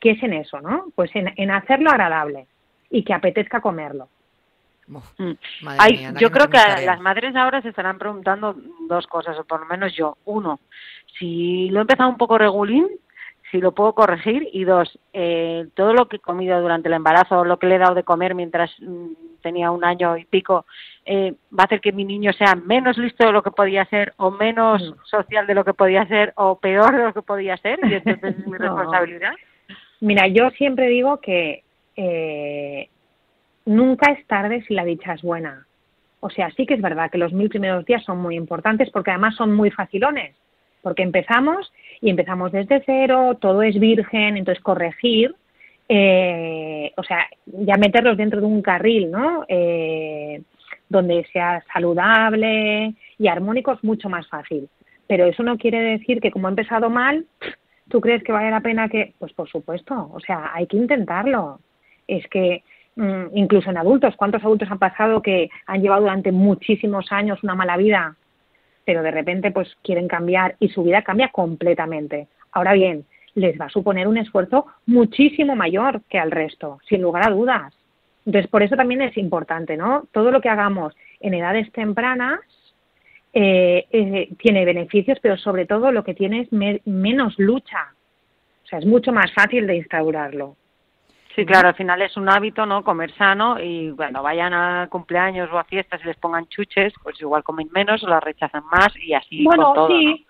que 0.00 0.10
es 0.10 0.22
en 0.22 0.32
eso, 0.32 0.60
¿no? 0.60 0.86
Pues 0.94 1.10
en, 1.14 1.50
hacerlo 1.50 1.90
agradable 1.90 2.46
y 2.90 3.02
que 3.02 3.14
apetezca 3.14 3.60
comerlo. 3.60 4.08
Mm. 4.86 5.32
Hay, 5.78 6.08
yo 6.18 6.30
creo 6.30 6.48
que 6.48 6.58
las 6.84 7.00
madres 7.00 7.34
ahora 7.34 7.60
se 7.62 7.70
estarán 7.70 7.98
preguntando 7.98 8.54
dos 8.88 9.06
cosas, 9.06 9.38
o 9.38 9.44
por 9.44 9.60
lo 9.60 9.66
menos 9.66 9.94
yo. 9.94 10.16
Uno, 10.24 10.60
si 11.18 11.68
lo 11.70 11.78
he 11.78 11.82
empezado 11.82 12.08
un 12.08 12.16
poco 12.16 12.38
regulín, 12.38 12.88
si 13.50 13.58
lo 13.60 13.72
puedo 13.72 13.94
corregir. 13.94 14.48
Y 14.52 14.64
dos, 14.64 14.98
eh, 15.12 15.66
todo 15.74 15.92
lo 15.92 16.06
que 16.06 16.16
he 16.16 16.20
comido 16.20 16.60
durante 16.60 16.88
el 16.88 16.94
embarazo, 16.94 17.44
lo 17.44 17.58
que 17.58 17.66
le 17.66 17.76
he 17.76 17.78
dado 17.78 17.94
de 17.94 18.04
comer 18.04 18.34
mientras 18.34 18.70
mm, 18.80 19.40
tenía 19.42 19.70
un 19.70 19.84
año 19.84 20.16
y 20.16 20.24
pico, 20.24 20.66
eh, 21.04 21.34
va 21.56 21.62
a 21.62 21.66
hacer 21.66 21.80
que 21.80 21.92
mi 21.92 22.04
niño 22.04 22.32
sea 22.32 22.54
menos 22.54 22.98
listo 22.98 23.26
de 23.26 23.32
lo 23.32 23.42
que 23.42 23.50
podía 23.50 23.84
ser, 23.86 24.14
o 24.16 24.30
menos 24.30 24.82
mm. 24.82 25.04
social 25.04 25.46
de 25.46 25.54
lo 25.54 25.64
que 25.64 25.74
podía 25.74 26.06
ser, 26.06 26.32
o 26.36 26.58
peor 26.58 26.96
de 26.96 27.04
lo 27.04 27.14
que 27.14 27.22
podía 27.22 27.56
ser. 27.58 27.78
Y 27.84 27.94
entonces 27.94 28.36
es 28.38 28.46
mi 28.46 28.58
responsabilidad. 28.58 29.34
Mira, 30.00 30.26
yo 30.26 30.50
siempre 30.50 30.88
digo 30.88 31.20
que 31.20 31.64
eh, 31.96 32.90
nunca 33.66 34.12
es 34.12 34.26
tarde 34.26 34.62
si 34.62 34.74
la 34.74 34.84
dicha 34.84 35.12
es 35.12 35.22
buena. 35.22 35.66
O 36.20 36.30
sea, 36.30 36.50
sí 36.52 36.64
que 36.64 36.74
es 36.74 36.80
verdad 36.80 37.10
que 37.10 37.18
los 37.18 37.32
mil 37.32 37.50
primeros 37.50 37.84
días 37.84 38.02
son 38.04 38.18
muy 38.18 38.36
importantes 38.36 38.90
porque 38.90 39.10
además 39.10 39.36
son 39.36 39.54
muy 39.54 39.70
facilones 39.70 40.34
porque 40.86 41.02
empezamos 41.02 41.72
y 42.00 42.10
empezamos 42.10 42.52
desde 42.52 42.80
cero, 42.86 43.36
todo 43.40 43.60
es 43.62 43.76
virgen, 43.76 44.36
entonces 44.36 44.62
corregir, 44.62 45.34
eh, 45.88 46.92
o 46.96 47.02
sea, 47.02 47.26
ya 47.44 47.74
meterlos 47.76 48.16
dentro 48.16 48.40
de 48.40 48.46
un 48.46 48.62
carril, 48.62 49.10
¿no? 49.10 49.44
Eh, 49.48 50.42
donde 50.88 51.26
sea 51.32 51.60
saludable 51.72 52.94
y 53.18 53.26
armónico 53.26 53.72
es 53.72 53.82
mucho 53.82 54.08
más 54.08 54.28
fácil. 54.28 54.68
Pero 55.08 55.24
eso 55.24 55.42
no 55.42 55.58
quiere 55.58 55.80
decir 55.80 56.20
que 56.20 56.30
como 56.30 56.46
ha 56.46 56.50
empezado 56.50 56.88
mal, 56.88 57.26
¿tú 57.88 58.00
crees 58.00 58.22
que 58.22 58.30
vale 58.30 58.52
la 58.52 58.60
pena 58.60 58.88
que...? 58.88 59.12
Pues 59.18 59.32
por 59.32 59.48
supuesto, 59.48 60.08
o 60.12 60.20
sea, 60.20 60.52
hay 60.54 60.68
que 60.68 60.76
intentarlo. 60.76 61.58
Es 62.06 62.28
que 62.28 62.62
incluso 62.96 63.70
en 63.70 63.76
adultos, 63.76 64.16
¿cuántos 64.16 64.42
adultos 64.42 64.70
han 64.70 64.78
pasado 64.78 65.20
que 65.20 65.50
han 65.66 65.82
llevado 65.82 66.02
durante 66.02 66.32
muchísimos 66.32 67.12
años 67.12 67.42
una 67.42 67.54
mala 67.54 67.76
vida, 67.76 68.16
pero 68.84 69.02
de 69.02 69.10
repente 69.10 69.50
pues 69.50 69.76
quieren 69.82 70.08
cambiar 70.08 70.56
y 70.60 70.68
su 70.68 70.82
vida 70.82 71.02
cambia 71.02 71.28
completamente? 71.28 72.28
Ahora 72.52 72.72
bien, 72.72 73.04
les 73.34 73.60
va 73.60 73.66
a 73.66 73.70
suponer 73.70 74.08
un 74.08 74.16
esfuerzo 74.16 74.66
muchísimo 74.86 75.54
mayor 75.54 76.00
que 76.08 76.18
al 76.18 76.30
resto, 76.30 76.78
sin 76.88 77.02
lugar 77.02 77.28
a 77.28 77.30
dudas. 77.30 77.74
Entonces, 78.24 78.50
por 78.50 78.62
eso 78.62 78.76
también 78.76 79.02
es 79.02 79.16
importante, 79.18 79.76
¿no? 79.76 80.08
Todo 80.10 80.30
lo 80.30 80.40
que 80.40 80.48
hagamos 80.48 80.96
en 81.20 81.34
edades 81.34 81.70
tempranas 81.72 82.40
eh, 83.32 83.86
eh, 83.92 84.30
tiene 84.38 84.64
beneficios, 84.64 85.18
pero 85.20 85.36
sobre 85.36 85.66
todo 85.66 85.92
lo 85.92 86.02
que 86.02 86.14
tiene 86.14 86.40
es 86.40 86.48
menos 86.50 87.38
lucha. 87.38 87.92
O 88.64 88.66
sea, 88.66 88.78
es 88.78 88.86
mucho 88.86 89.12
más 89.12 89.32
fácil 89.34 89.66
de 89.66 89.76
instaurarlo. 89.76 90.56
Sí, 91.36 91.44
claro, 91.44 91.68
al 91.68 91.74
final 91.74 92.00
es 92.00 92.16
un 92.16 92.30
hábito, 92.30 92.64
¿no? 92.64 92.82
Comer 92.82 93.14
sano 93.14 93.60
y 93.62 93.92
cuando 93.94 94.22
vayan 94.22 94.54
a 94.54 94.88
cumpleaños 94.88 95.50
o 95.52 95.58
a 95.58 95.64
fiestas 95.64 96.00
y 96.02 96.06
les 96.06 96.16
pongan 96.16 96.48
chuches, 96.48 96.94
pues 97.02 97.20
igual 97.20 97.44
comen 97.44 97.68
menos 97.72 98.02
o 98.02 98.08
las 98.08 98.24
rechazan 98.24 98.64
más 98.72 98.88
y 98.96 99.12
así 99.12 99.44
bueno, 99.44 99.64
con 99.64 99.74
todo, 99.74 99.88
sí. 99.88 100.26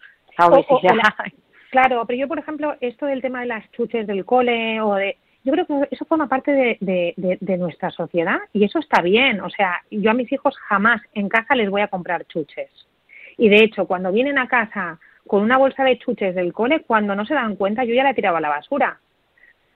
claro, 1.71 2.05
pero 2.07 2.19
yo, 2.19 2.27
por 2.27 2.41
ejemplo, 2.41 2.75
esto 2.81 3.07
del 3.07 3.23
tema 3.23 3.41
de 3.43 3.47
las 3.47 3.71
chuches 3.71 4.05
del 4.09 4.25
cole 4.25 4.81
o 4.81 4.97
de 4.97 5.17
yo 5.45 5.53
creo 5.53 5.65
que 5.65 5.89
eso 5.93 6.05
forma 6.07 6.27
parte 6.27 6.51
de, 6.81 7.15
de, 7.17 7.57
nuestra 7.57 7.93
sociedad 7.93 8.39
y 8.53 8.65
eso 8.65 8.81
está 8.81 9.01
bien. 9.01 9.41
O 9.43 9.49
sea, 9.49 9.81
yo 9.93 10.11
a 10.11 10.15
mis 10.15 10.33
hijos 10.33 10.57
jamás 10.59 11.01
en 11.15 11.29
casa 11.29 11.55
les 11.55 11.71
voy 11.71 11.83
a 11.83 11.89
comprar 11.89 12.27
chuches. 12.27 12.69
Y 13.39 13.49
de 13.49 13.63
hecho, 13.63 13.87
cuando 13.87 14.11
vienen 14.11 14.39
a 14.39 14.49
casa 14.49 14.99
con 15.25 15.43
una 15.43 15.57
bolsa 15.57 15.85
de 15.85 15.99
chuches 15.99 16.35
del 16.35 16.53
cole, 16.53 16.81
cuando 16.81 17.15
no 17.15 17.25
se 17.25 17.35
dan 17.35 17.55
cuenta, 17.55 17.85
yo 17.85 17.95
ya 17.95 18.03
la 18.03 18.11
he 18.11 18.15
tirado 18.15 18.39
a 18.39 18.41
la 18.41 18.49
basura. 18.49 18.99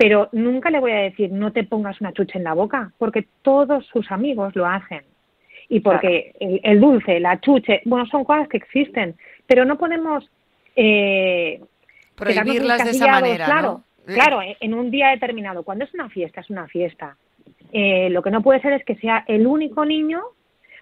Pero 0.01 0.31
nunca 0.33 0.71
le 0.71 0.81
voy 0.81 0.93
a 0.93 1.03
decir, 1.03 1.31
no 1.31 1.53
te 1.53 1.63
pongas 1.63 2.01
una 2.01 2.15
chuche 2.15 2.39
en 2.39 2.45
la 2.45 2.55
boca, 2.55 2.91
porque 2.97 3.27
todos 3.43 3.85
sus 3.85 4.11
amigos 4.11 4.57
lo 4.57 4.65
hacen. 4.65 5.03
Y 5.69 5.81
porque 5.81 6.33
el, 6.41 6.81
dulce, 6.81 7.21
la 7.21 7.39
chuche, 7.39 7.83
bueno, 7.85 8.07
son 8.07 8.25
cosas 8.25 8.49
que 8.49 8.57
existen, 8.57 9.15
pero 9.47 9.67
no 9.67 9.77
podemos... 9.77 10.27
Eh, 10.75 11.61
Prohibirlas 12.17 12.83
de 12.83 12.91
esa 12.93 13.09
manera, 13.09 13.45
claro. 13.45 13.83
Claro, 14.07 14.41
en 14.59 14.73
un 14.73 14.91
día 14.91 15.11
determinado. 15.11 15.65
Cuando 15.65 15.85
es 15.85 15.93
una 15.93 16.09
fiesta, 16.09 16.41
es 16.41 16.49
una 16.49 16.67
fiesta. 16.67 17.19
Eh, 17.71 18.09
lo 18.09 18.23
que 18.23 18.31
no 18.31 18.41
puede 18.41 18.63
ser 18.63 18.73
es 18.73 18.85
que 18.87 18.97
sea 18.97 19.25
el 19.29 19.47
único 19.47 19.85
niño, 19.85 20.23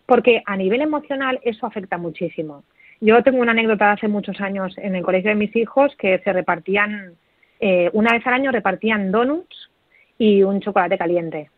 porque 0.07 0.45
a 0.47 0.57
nivel 0.57 0.81
emocional 0.81 1.41
eso 1.43 1.67
afecta 1.67 1.99
muchísimo. 1.99 2.63
Yo 3.01 3.21
tengo 3.25 3.41
una 3.41 3.51
anécdota 3.51 3.87
de 3.87 3.93
hace 3.95 4.07
muchos 4.07 4.41
años 4.41 4.79
en 4.79 4.95
el 4.95 5.03
colegio 5.03 5.31
de 5.31 5.37
mis 5.37 5.57
hijos 5.57 5.93
que 5.97 6.21
se 6.21 6.33
repartían, 6.33 7.17
eh, 7.61 7.91
una 7.93 8.13
vez 8.13 8.27
al 8.27 8.35
año 8.35 8.53
repartían 8.53 9.11
donuts 9.11 9.71
y 10.19 10.43
un 10.43 10.61
chocolate 10.61 10.99
caliente 10.99 11.51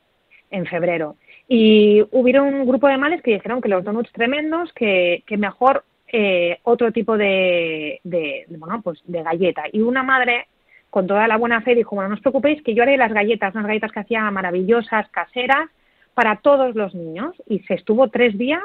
en 0.51 0.67
febrero. 0.67 1.17
Y 1.49 2.03
hubieron 2.13 2.55
un 2.55 2.67
grupo 2.67 2.89
de 2.89 2.99
males 2.99 3.23
que 3.23 3.33
dijeron 3.33 3.61
que 3.61 3.69
los 3.69 3.85
donuts 3.85 4.13
tremendos, 4.13 4.73
que, 4.73 5.23
que 5.27 5.37
mejor 5.37 5.85
eh, 6.13 6.59
otro 6.65 6.93
tipo 6.93 7.17
de, 7.17 8.01
de, 8.05 8.47
bueno, 8.49 8.83
pues 8.83 9.01
de 9.05 9.23
galleta. 9.23 9.65
Y 9.73 9.81
una 9.81 10.03
madre 10.03 10.47
con 10.91 11.07
toda 11.07 11.29
la 11.29 11.37
buena 11.37 11.61
fe, 11.63 11.75
dijo, 11.75 11.95
bueno, 11.95 12.09
no 12.09 12.15
os 12.17 12.21
preocupéis 12.21 12.63
que 12.63 12.75
yo 12.75 12.83
haré 12.83 12.97
las 12.97 13.13
galletas, 13.13 13.55
unas 13.55 13.67
galletas 13.67 13.93
que 13.93 14.01
hacía 14.01 14.29
maravillosas, 14.31 15.09
caseras, 15.11 15.71
para 16.15 16.37
todos 16.37 16.75
los 16.75 16.95
niños. 16.95 17.35
Y 17.47 17.61
se 17.61 17.75
estuvo 17.75 18.09
tres 18.09 18.37
días 18.37 18.63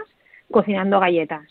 cocinando 0.50 1.00
galletas. 1.00 1.44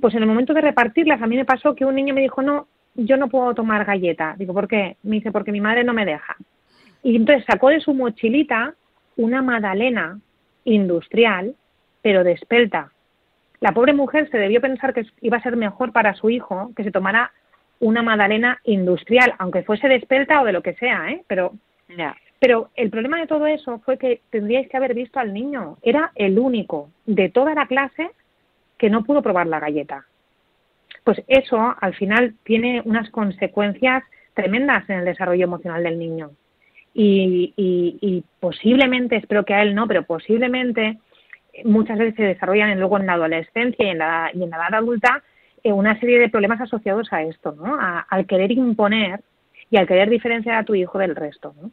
Pues 0.00 0.14
en 0.14 0.22
el 0.22 0.28
momento 0.28 0.54
de 0.54 0.62
repartirlas, 0.62 1.20
a 1.20 1.26
mí 1.26 1.36
me 1.36 1.44
pasó 1.44 1.74
que 1.74 1.84
un 1.84 1.94
niño 1.94 2.14
me 2.14 2.22
dijo, 2.22 2.42
no, 2.42 2.66
yo 2.94 3.16
no 3.16 3.28
puedo 3.28 3.54
tomar 3.54 3.84
galleta. 3.84 4.34
Digo, 4.38 4.54
¿por 4.54 4.68
qué? 4.68 4.96
Me 5.02 5.16
dice, 5.16 5.32
porque 5.32 5.52
mi 5.52 5.60
madre 5.60 5.84
no 5.84 5.92
me 5.92 6.04
deja. 6.04 6.36
Y 7.02 7.16
entonces 7.16 7.44
sacó 7.46 7.68
de 7.68 7.80
su 7.80 7.92
mochilita 7.92 8.74
una 9.16 9.42
magdalena 9.42 10.20
industrial, 10.64 11.54
pero 12.02 12.24
de 12.24 12.32
espelta. 12.32 12.90
La 13.60 13.72
pobre 13.72 13.92
mujer 13.92 14.28
se 14.30 14.38
debió 14.38 14.60
pensar 14.60 14.94
que 14.94 15.06
iba 15.20 15.36
a 15.36 15.42
ser 15.42 15.56
mejor 15.56 15.92
para 15.92 16.14
su 16.14 16.30
hijo 16.30 16.72
que 16.76 16.84
se 16.84 16.90
tomara 16.90 17.32
una 17.80 18.02
magdalena 18.02 18.60
industrial, 18.64 19.34
aunque 19.38 19.62
fuese 19.62 19.88
de 19.88 19.96
espelta 19.96 20.40
o 20.40 20.44
de 20.44 20.52
lo 20.52 20.62
que 20.62 20.74
sea, 20.74 21.10
¿eh? 21.10 21.22
Pero, 21.26 21.52
pero 22.38 22.70
el 22.76 22.90
problema 22.90 23.18
de 23.20 23.26
todo 23.26 23.46
eso 23.46 23.78
fue 23.80 23.98
que 23.98 24.20
tendríais 24.30 24.68
que 24.68 24.76
haber 24.76 24.94
visto 24.94 25.18
al 25.18 25.34
niño. 25.34 25.76
Era 25.82 26.12
el 26.14 26.38
único 26.38 26.90
de 27.06 27.28
toda 27.28 27.54
la 27.54 27.66
clase 27.66 28.10
que 28.78 28.90
no 28.90 29.04
pudo 29.04 29.22
probar 29.22 29.46
la 29.46 29.60
galleta. 29.60 30.06
Pues 31.02 31.22
eso 31.26 31.74
al 31.80 31.94
final 31.94 32.34
tiene 32.44 32.82
unas 32.84 33.10
consecuencias 33.10 34.02
tremendas 34.34 34.88
en 34.88 34.98
el 34.98 35.04
desarrollo 35.04 35.44
emocional 35.44 35.82
del 35.82 35.98
niño. 35.98 36.30
Y, 36.96 37.52
y, 37.56 38.24
posiblemente, 38.38 39.16
espero 39.16 39.44
que 39.44 39.54
a 39.54 39.62
él 39.62 39.74
no, 39.74 39.88
pero 39.88 40.04
posiblemente 40.04 40.98
muchas 41.64 41.98
veces 41.98 42.14
se 42.14 42.22
desarrollan 42.22 42.78
luego 42.78 42.98
en 42.98 43.06
la 43.06 43.14
adolescencia 43.14 43.84
y 43.84 43.90
en 43.90 43.98
la, 43.98 44.30
y 44.32 44.42
en 44.42 44.50
la 44.50 44.56
edad 44.56 44.74
adulta 44.74 45.22
eh, 45.64 45.72
una 45.72 45.98
serie 45.98 46.20
de 46.20 46.28
problemas 46.28 46.60
asociados 46.60 47.12
a 47.12 47.22
esto, 47.22 47.52
¿no? 47.52 47.76
al 48.08 48.26
querer 48.26 48.52
imponer 48.52 49.22
y 49.70 49.76
al 49.76 49.88
querer 49.88 50.08
diferenciar 50.08 50.56
a 50.56 50.64
tu 50.64 50.74
hijo 50.76 50.98
del 50.98 51.16
resto, 51.16 51.54
¿no? 51.60 51.70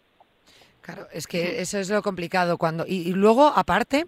Claro, 0.82 1.06
es 1.14 1.28
que 1.28 1.62
eso 1.62 1.78
es 1.78 1.92
lo 1.92 2.02
complicado 2.02 2.58
cuando 2.58 2.86
y 2.88 3.14
luego 3.14 3.46
aparte 3.56 4.06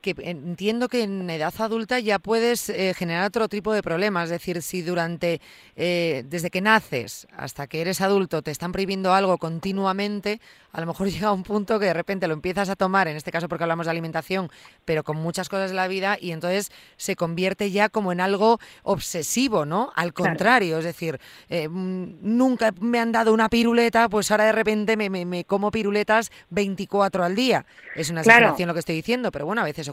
que 0.00 0.14
entiendo 0.18 0.88
que 0.88 1.02
en 1.02 1.28
edad 1.30 1.52
adulta 1.58 1.98
ya 2.00 2.18
puedes 2.18 2.68
eh, 2.70 2.94
generar 2.94 3.26
otro 3.26 3.48
tipo 3.48 3.72
de 3.72 3.82
problemas. 3.82 4.24
Es 4.24 4.30
decir, 4.30 4.62
si 4.62 4.82
durante, 4.82 5.40
eh, 5.76 6.24
desde 6.26 6.50
que 6.50 6.60
naces 6.60 7.26
hasta 7.36 7.66
que 7.66 7.80
eres 7.80 8.00
adulto 8.00 8.42
te 8.42 8.50
están 8.50 8.72
prohibiendo 8.72 9.12
algo 9.12 9.38
continuamente, 9.38 10.40
a 10.72 10.80
lo 10.80 10.86
mejor 10.86 11.08
llega 11.10 11.32
un 11.32 11.42
punto 11.42 11.78
que 11.78 11.86
de 11.86 11.94
repente 11.94 12.26
lo 12.28 12.34
empiezas 12.34 12.68
a 12.68 12.76
tomar, 12.76 13.08
en 13.08 13.16
este 13.16 13.30
caso 13.30 13.48
porque 13.48 13.64
hablamos 13.64 13.86
de 13.86 13.90
alimentación, 13.90 14.50
pero 14.84 15.04
con 15.04 15.16
muchas 15.16 15.48
cosas 15.48 15.70
de 15.70 15.76
la 15.76 15.88
vida, 15.88 16.16
y 16.20 16.32
entonces 16.32 16.72
se 16.96 17.16
convierte 17.16 17.70
ya 17.70 17.88
como 17.88 18.12
en 18.12 18.20
algo 18.20 18.58
obsesivo, 18.82 19.66
¿no? 19.66 19.92
Al 19.94 20.12
contrario, 20.12 20.78
es 20.78 20.84
decir, 20.84 21.20
eh, 21.48 21.68
mm, 21.68 22.18
nunca 22.22 22.72
me 22.80 22.98
han 22.98 23.12
dado 23.12 23.34
una 23.34 23.48
piruleta, 23.48 24.08
pues 24.08 24.30
ahora 24.30 24.44
de 24.44 24.52
repente 24.52 24.96
me, 24.96 25.10
me, 25.10 25.44
como 25.44 25.70
piruletas 25.70 26.30
24 26.50 27.24
al 27.24 27.34
día. 27.34 27.66
Es 27.94 28.10
una 28.10 28.20
exageración 28.20 28.68
lo 28.68 28.74
que 28.74 28.80
estoy 28.80 28.94
diciendo, 28.94 29.30
pero 29.30 29.46
bueno, 29.46 29.60
a 29.60 29.64
veces 29.64 29.89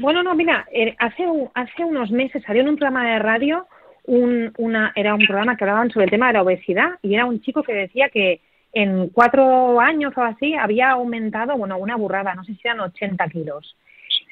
Bueno, 0.00 0.22
no, 0.22 0.34
mira, 0.34 0.66
eh, 0.72 0.94
hace, 0.98 1.24
hace 1.54 1.84
unos 1.84 2.10
meses 2.10 2.42
salió 2.44 2.62
en 2.62 2.68
un 2.68 2.76
programa 2.76 3.12
de 3.12 3.18
radio, 3.18 3.66
un, 4.04 4.52
una, 4.58 4.92
era 4.94 5.14
un 5.14 5.24
programa 5.24 5.56
que 5.56 5.64
hablaban 5.64 5.90
sobre 5.90 6.04
el 6.04 6.10
tema 6.10 6.28
de 6.28 6.34
la 6.34 6.42
obesidad 6.42 6.98
y 7.02 7.14
era 7.14 7.24
un 7.24 7.40
chico 7.40 7.62
que 7.62 7.72
decía 7.72 8.08
que 8.08 8.40
en 8.74 9.08
cuatro 9.10 9.80
años 9.80 10.12
o 10.16 10.22
así 10.22 10.54
había 10.54 10.90
aumentado, 10.90 11.56
bueno, 11.56 11.78
una 11.78 11.96
burrada, 11.96 12.34
no 12.34 12.44
sé 12.44 12.54
si 12.54 12.60
eran 12.64 12.80
80 12.80 13.28
kilos. 13.28 13.76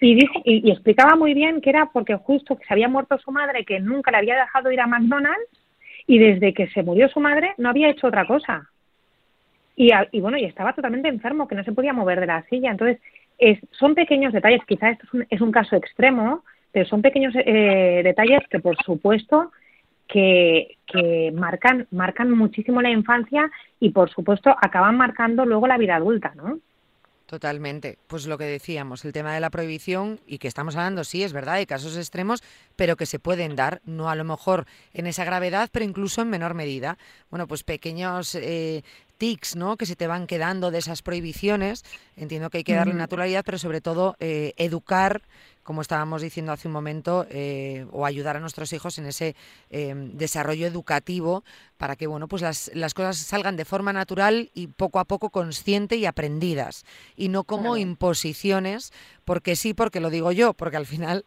Y, 0.00 0.16
dijo, 0.16 0.42
y, 0.44 0.68
explicaba 0.70 1.14
muy 1.14 1.33
bien 1.33 1.61
que 1.61 1.70
era 1.70 1.87
porque 1.92 2.16
justo 2.16 2.57
que 2.57 2.64
se 2.66 2.74
había 2.74 2.88
muerto 2.88 3.16
su 3.18 3.31
madre, 3.31 3.64
que 3.64 3.78
nunca 3.78 4.11
le 4.11 4.18
había 4.18 4.37
dejado 4.37 4.72
ir 4.72 4.81
a 4.81 4.88
McDonald's, 4.88 5.48
y 6.09 6.18
desde 6.18 6.52
que 6.52 6.66
se 6.68 6.83
murió 6.83 7.09
su 7.09 7.20
madre 7.20 7.55
no 7.59 7.68
había 7.68 7.88
hecho 7.88 8.09
otra 8.09 8.26
cosa. 8.26 8.68
Y, 9.76 9.90
y 10.11 10.20
bueno, 10.20 10.37
y 10.37 10.44
estaba 10.44 10.72
totalmente 10.72 11.09
enfermo, 11.09 11.46
que 11.46 11.55
no 11.55 11.62
se 11.62 11.72
podía 11.72 11.92
mover 11.92 12.18
de 12.18 12.26
la 12.26 12.42
silla. 12.42 12.72
Entonces, 12.72 13.00
son 13.72 13.94
pequeños 13.94 14.33
detalles, 14.33 14.61
quizás 14.66 14.92
esto 14.92 15.18
es 15.28 15.40
un, 15.40 15.52
caso 15.52 15.76
extremo, 15.76 16.44
pero 16.70 16.87
son 16.87 17.02
pequeños 17.02 17.35
eh, 17.37 18.03
detalles 18.05 18.40
que, 18.51 18.61
por 18.61 18.76
supuesto, 18.84 19.53
que, 20.07 20.76
que, 20.86 21.32
marcan, 21.34 21.86
marcan 21.90 22.30
muchísimo 22.30 22.82
la 22.82 22.90
infancia 22.90 23.51
y, 23.80 23.90
por 23.90 24.11
supuesto, 24.11 24.55
acaban 24.61 24.97
marcando 24.97 25.45
luego 25.45 25.66
la 25.66 25.78
vida 25.78 25.97
adulta, 25.97 26.32
¿no? 26.36 26.59
Totalmente. 27.33 27.99
Pues 28.09 28.26
lo 28.26 28.37
que 28.37 28.45
decíamos, 28.45 29.07
el 29.07 29.14
tema 29.14 29.33
de 29.33 29.41
la 29.41 29.49
prohibición 29.49 30.20
y 30.26 30.37
que 30.37 30.49
estamos 30.49 30.76
hablando, 30.76 31.03
sí, 31.03 31.22
es 31.22 31.33
verdad, 31.33 31.55
hay 31.55 31.64
casos 31.64 31.97
extremos, 31.97 32.43
pero 32.76 32.95
que 32.95 33.07
se 33.07 33.18
pueden 33.18 33.57
dar, 33.57 33.80
no 33.87 34.11
a 34.11 34.14
lo 34.16 34.24
mejor 34.24 34.66
en 34.93 35.07
esa 35.07 35.24
gravedad, 35.24 35.70
pero 35.72 35.87
incluso 35.87 36.20
en 36.20 36.28
menor 36.28 36.53
medida. 36.53 36.99
Bueno, 37.30 37.49
pues 37.49 37.62
pequeños 37.64 38.35
eh, 38.35 38.83
tics, 39.16 39.57
¿no? 39.57 39.78
Que 39.78 39.87
se 39.87 39.97
te 39.97 40.07
van 40.07 40.26
quedando 40.26 40.70
de 40.70 40.76
esas 40.76 41.01
prohibiciones. 41.01 41.85
Entiendo 42.18 42.51
que 42.51 42.59
hay 42.59 42.64
que 42.64 42.74
darle 42.74 42.93
naturalidad, 42.93 43.45
pero 43.47 43.57
sobre 43.57 43.80
todo 43.80 44.14
eh, 44.20 44.53
educar 44.59 45.22
como 45.62 45.82
estábamos 45.82 46.22
diciendo 46.22 46.52
hace 46.52 46.68
un 46.68 46.72
momento, 46.72 47.26
eh, 47.30 47.86
o 47.92 48.06
ayudar 48.06 48.36
a 48.36 48.40
nuestros 48.40 48.72
hijos 48.72 48.98
en 48.98 49.06
ese 49.06 49.36
em, 49.70 50.16
desarrollo 50.16 50.66
educativo 50.66 51.44
para 51.76 51.96
que 51.96 52.06
bueno, 52.06 52.28
pues 52.28 52.42
las, 52.42 52.70
las, 52.74 52.94
cosas 52.94 53.16
salgan 53.16 53.56
de 53.56 53.64
forma 53.64 53.92
natural 53.92 54.50
y 54.54 54.68
poco 54.68 55.00
a 55.00 55.04
poco 55.04 55.30
consciente 55.30 55.96
y 55.96 56.06
aprendidas, 56.06 56.84
y 57.16 57.28
no 57.28 57.44
como 57.44 57.76
imposiciones 57.76 58.92
porque 59.25 59.57
sí, 59.57 59.75
porque 59.75 60.01
lo 60.01 60.11
digo 60.11 60.33
yo, 60.33 60.55
porque 60.55 60.77
al 60.77 60.87
final 60.87 61.25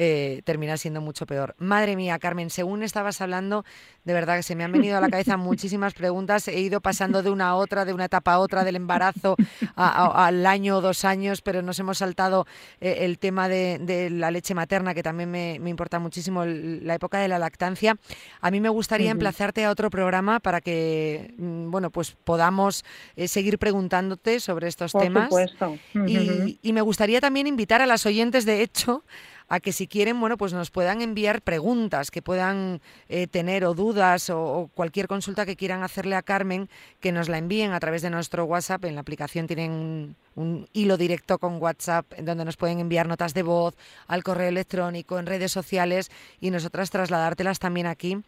eh, 0.00 0.42
termina 0.44 0.76
siendo 0.76 1.00
mucho 1.00 1.26
peor. 1.26 1.56
Madre 1.58 1.96
mía, 1.96 2.20
Carmen, 2.20 2.50
según 2.50 2.84
estabas 2.84 3.20
hablando, 3.20 3.64
de 4.04 4.12
verdad 4.12 4.36
que 4.36 4.44
se 4.44 4.54
me 4.54 4.62
han 4.62 4.70
venido 4.70 4.96
a 4.96 5.00
la 5.00 5.08
cabeza 5.08 5.36
muchísimas 5.36 5.92
preguntas. 5.92 6.46
He 6.46 6.60
ido 6.60 6.80
pasando 6.80 7.22
de 7.22 7.30
una 7.30 7.48
a 7.48 7.54
otra, 7.56 7.84
de 7.84 7.92
una 7.92 8.04
etapa 8.04 8.34
a 8.34 8.38
otra, 8.38 8.62
del 8.62 8.76
embarazo 8.76 9.36
al 9.74 10.46
año 10.46 10.76
o 10.76 10.80
dos 10.80 11.04
años, 11.04 11.42
pero 11.42 11.62
nos 11.62 11.80
hemos 11.80 11.98
saltado 11.98 12.46
eh, 12.80 12.98
el 13.00 13.18
tema 13.18 13.48
de, 13.48 14.08
la 14.12 14.30
leche 14.30 14.54
materna, 14.54 14.94
que 14.94 15.02
también 15.02 15.30
me, 15.30 15.54
importa 15.68 15.98
muchísimo, 15.98 16.44
la 16.44 16.94
época 16.94 17.18
de 17.18 17.26
la 17.26 17.40
lactancia. 17.40 17.96
A 18.40 18.50
mí 18.50 18.60
me 18.60 18.68
gustaría 18.68 19.10
emplazarte 19.10 19.64
a 19.64 19.70
otro 19.70 19.90
programa 19.90 20.38
para 20.38 20.60
que, 20.60 21.34
mm, 21.38 21.70
bueno, 21.70 21.90
pues 21.90 22.16
podamos 22.22 22.84
eh, 23.16 23.26
seguir 23.26 23.58
preguntándote 23.58 24.40
sobre 24.40 24.68
estos 24.68 24.92
Por 24.92 25.02
temas. 25.02 25.24
Supuesto. 25.24 25.76
y, 26.06 26.58
y 26.62 26.72
me 26.72 26.82
gustaría 26.82 27.20
también 27.20 27.37
invitar 27.46 27.82
a 27.82 27.86
las 27.86 28.06
oyentes, 28.06 28.44
de 28.44 28.62
hecho, 28.62 29.04
a 29.48 29.60
que 29.60 29.72
si 29.72 29.86
quieren, 29.86 30.20
bueno, 30.20 30.36
pues 30.36 30.52
nos 30.52 30.70
puedan 30.70 31.00
enviar 31.00 31.40
preguntas 31.40 32.10
que 32.10 32.20
puedan 32.20 32.80
eh, 33.08 33.26
tener 33.26 33.64
o 33.64 33.74
dudas 33.74 34.28
o, 34.30 34.70
cualquier 34.74 35.08
consulta 35.08 35.46
que 35.46 35.56
quieran 35.56 35.82
hacerle 35.82 36.16
a 36.16 36.22
Carmen, 36.22 36.68
que 37.00 37.12
nos 37.12 37.28
la 37.28 37.38
envíen 37.38 37.72
a 37.72 37.80
través 37.80 38.02
de 38.02 38.10
nuestro 38.10 38.44
WhatsApp. 38.44 38.84
En 38.84 38.94
la 38.94 39.00
aplicación 39.00 39.46
tienen 39.46 40.16
un, 40.34 40.68
hilo 40.72 40.96
directo 40.96 41.38
con 41.38 41.60
WhatsApp 41.62 42.06
donde 42.18 42.44
nos 42.44 42.56
pueden 42.56 42.78
enviar 42.78 43.08
notas 43.08 43.34
de 43.34 43.42
voz 43.42 43.74
al 44.06 44.22
correo 44.22 44.48
electrónico, 44.48 45.18
en 45.18 45.26
redes 45.26 45.50
sociales 45.50 46.10
y 46.40 46.50
nosotras 46.50 46.90
trasladártelas 46.90 47.58
también 47.58 47.86
aquí. 47.86 48.22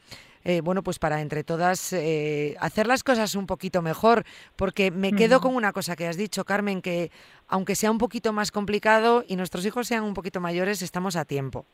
Eh, 0.44 0.60
bueno, 0.62 0.82
pues 0.82 0.98
para 0.98 1.20
entre 1.20 1.44
todas 1.44 1.92
eh, 1.92 2.56
hacer 2.60 2.86
las 2.86 3.04
cosas 3.04 3.34
un 3.34 3.46
poquito 3.46 3.82
mejor, 3.82 4.24
porque 4.56 4.90
me 4.90 5.12
quedo 5.12 5.40
con 5.40 5.54
una 5.54 5.72
cosa 5.72 5.96
que 5.96 6.06
has 6.06 6.16
dicho, 6.16 6.44
Carmen, 6.44 6.80
que 6.80 7.10
aunque 7.48 7.74
sea 7.74 7.90
un 7.90 7.98
poquito 7.98 8.32
más 8.32 8.50
complicado 8.50 9.24
y 9.26 9.36
nuestros 9.36 9.66
hijos 9.66 9.86
sean 9.86 10.04
un 10.04 10.14
poquito 10.14 10.40
mayores, 10.40 10.82
estamos 10.82 11.16
a 11.16 11.24
tiempo. 11.24 11.66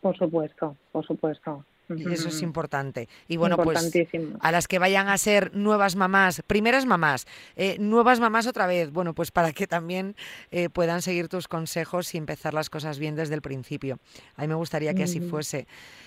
Por 0.00 0.16
supuesto, 0.16 0.76
por 0.92 1.04
supuesto. 1.06 1.64
Y 1.88 2.12
eso 2.12 2.28
es 2.28 2.40
importante. 2.42 3.08
Y 3.28 3.36
bueno, 3.36 3.56
pues 3.58 3.92
a 4.40 4.52
las 4.52 4.68
que 4.68 4.78
vayan 4.78 5.08
a 5.08 5.18
ser 5.18 5.54
nuevas 5.54 5.96
mamás, 5.96 6.42
primeras 6.46 6.86
mamás, 6.86 7.26
eh, 7.56 7.76
nuevas 7.78 8.20
mamás 8.20 8.46
otra 8.46 8.66
vez, 8.66 8.90
bueno, 8.90 9.14
pues 9.14 9.30
para 9.30 9.52
que 9.52 9.66
también 9.66 10.16
eh, 10.50 10.70
puedan 10.70 11.02
seguir 11.02 11.28
tus 11.28 11.46
consejos 11.46 12.14
y 12.14 12.18
empezar 12.18 12.54
las 12.54 12.70
cosas 12.70 12.98
bien 12.98 13.16
desde 13.16 13.34
el 13.34 13.42
principio. 13.42 13.98
A 14.36 14.42
mí 14.42 14.48
me 14.48 14.54
gustaría 14.54 14.94
que 14.94 15.02
así 15.02 15.20
fuese. 15.20 15.66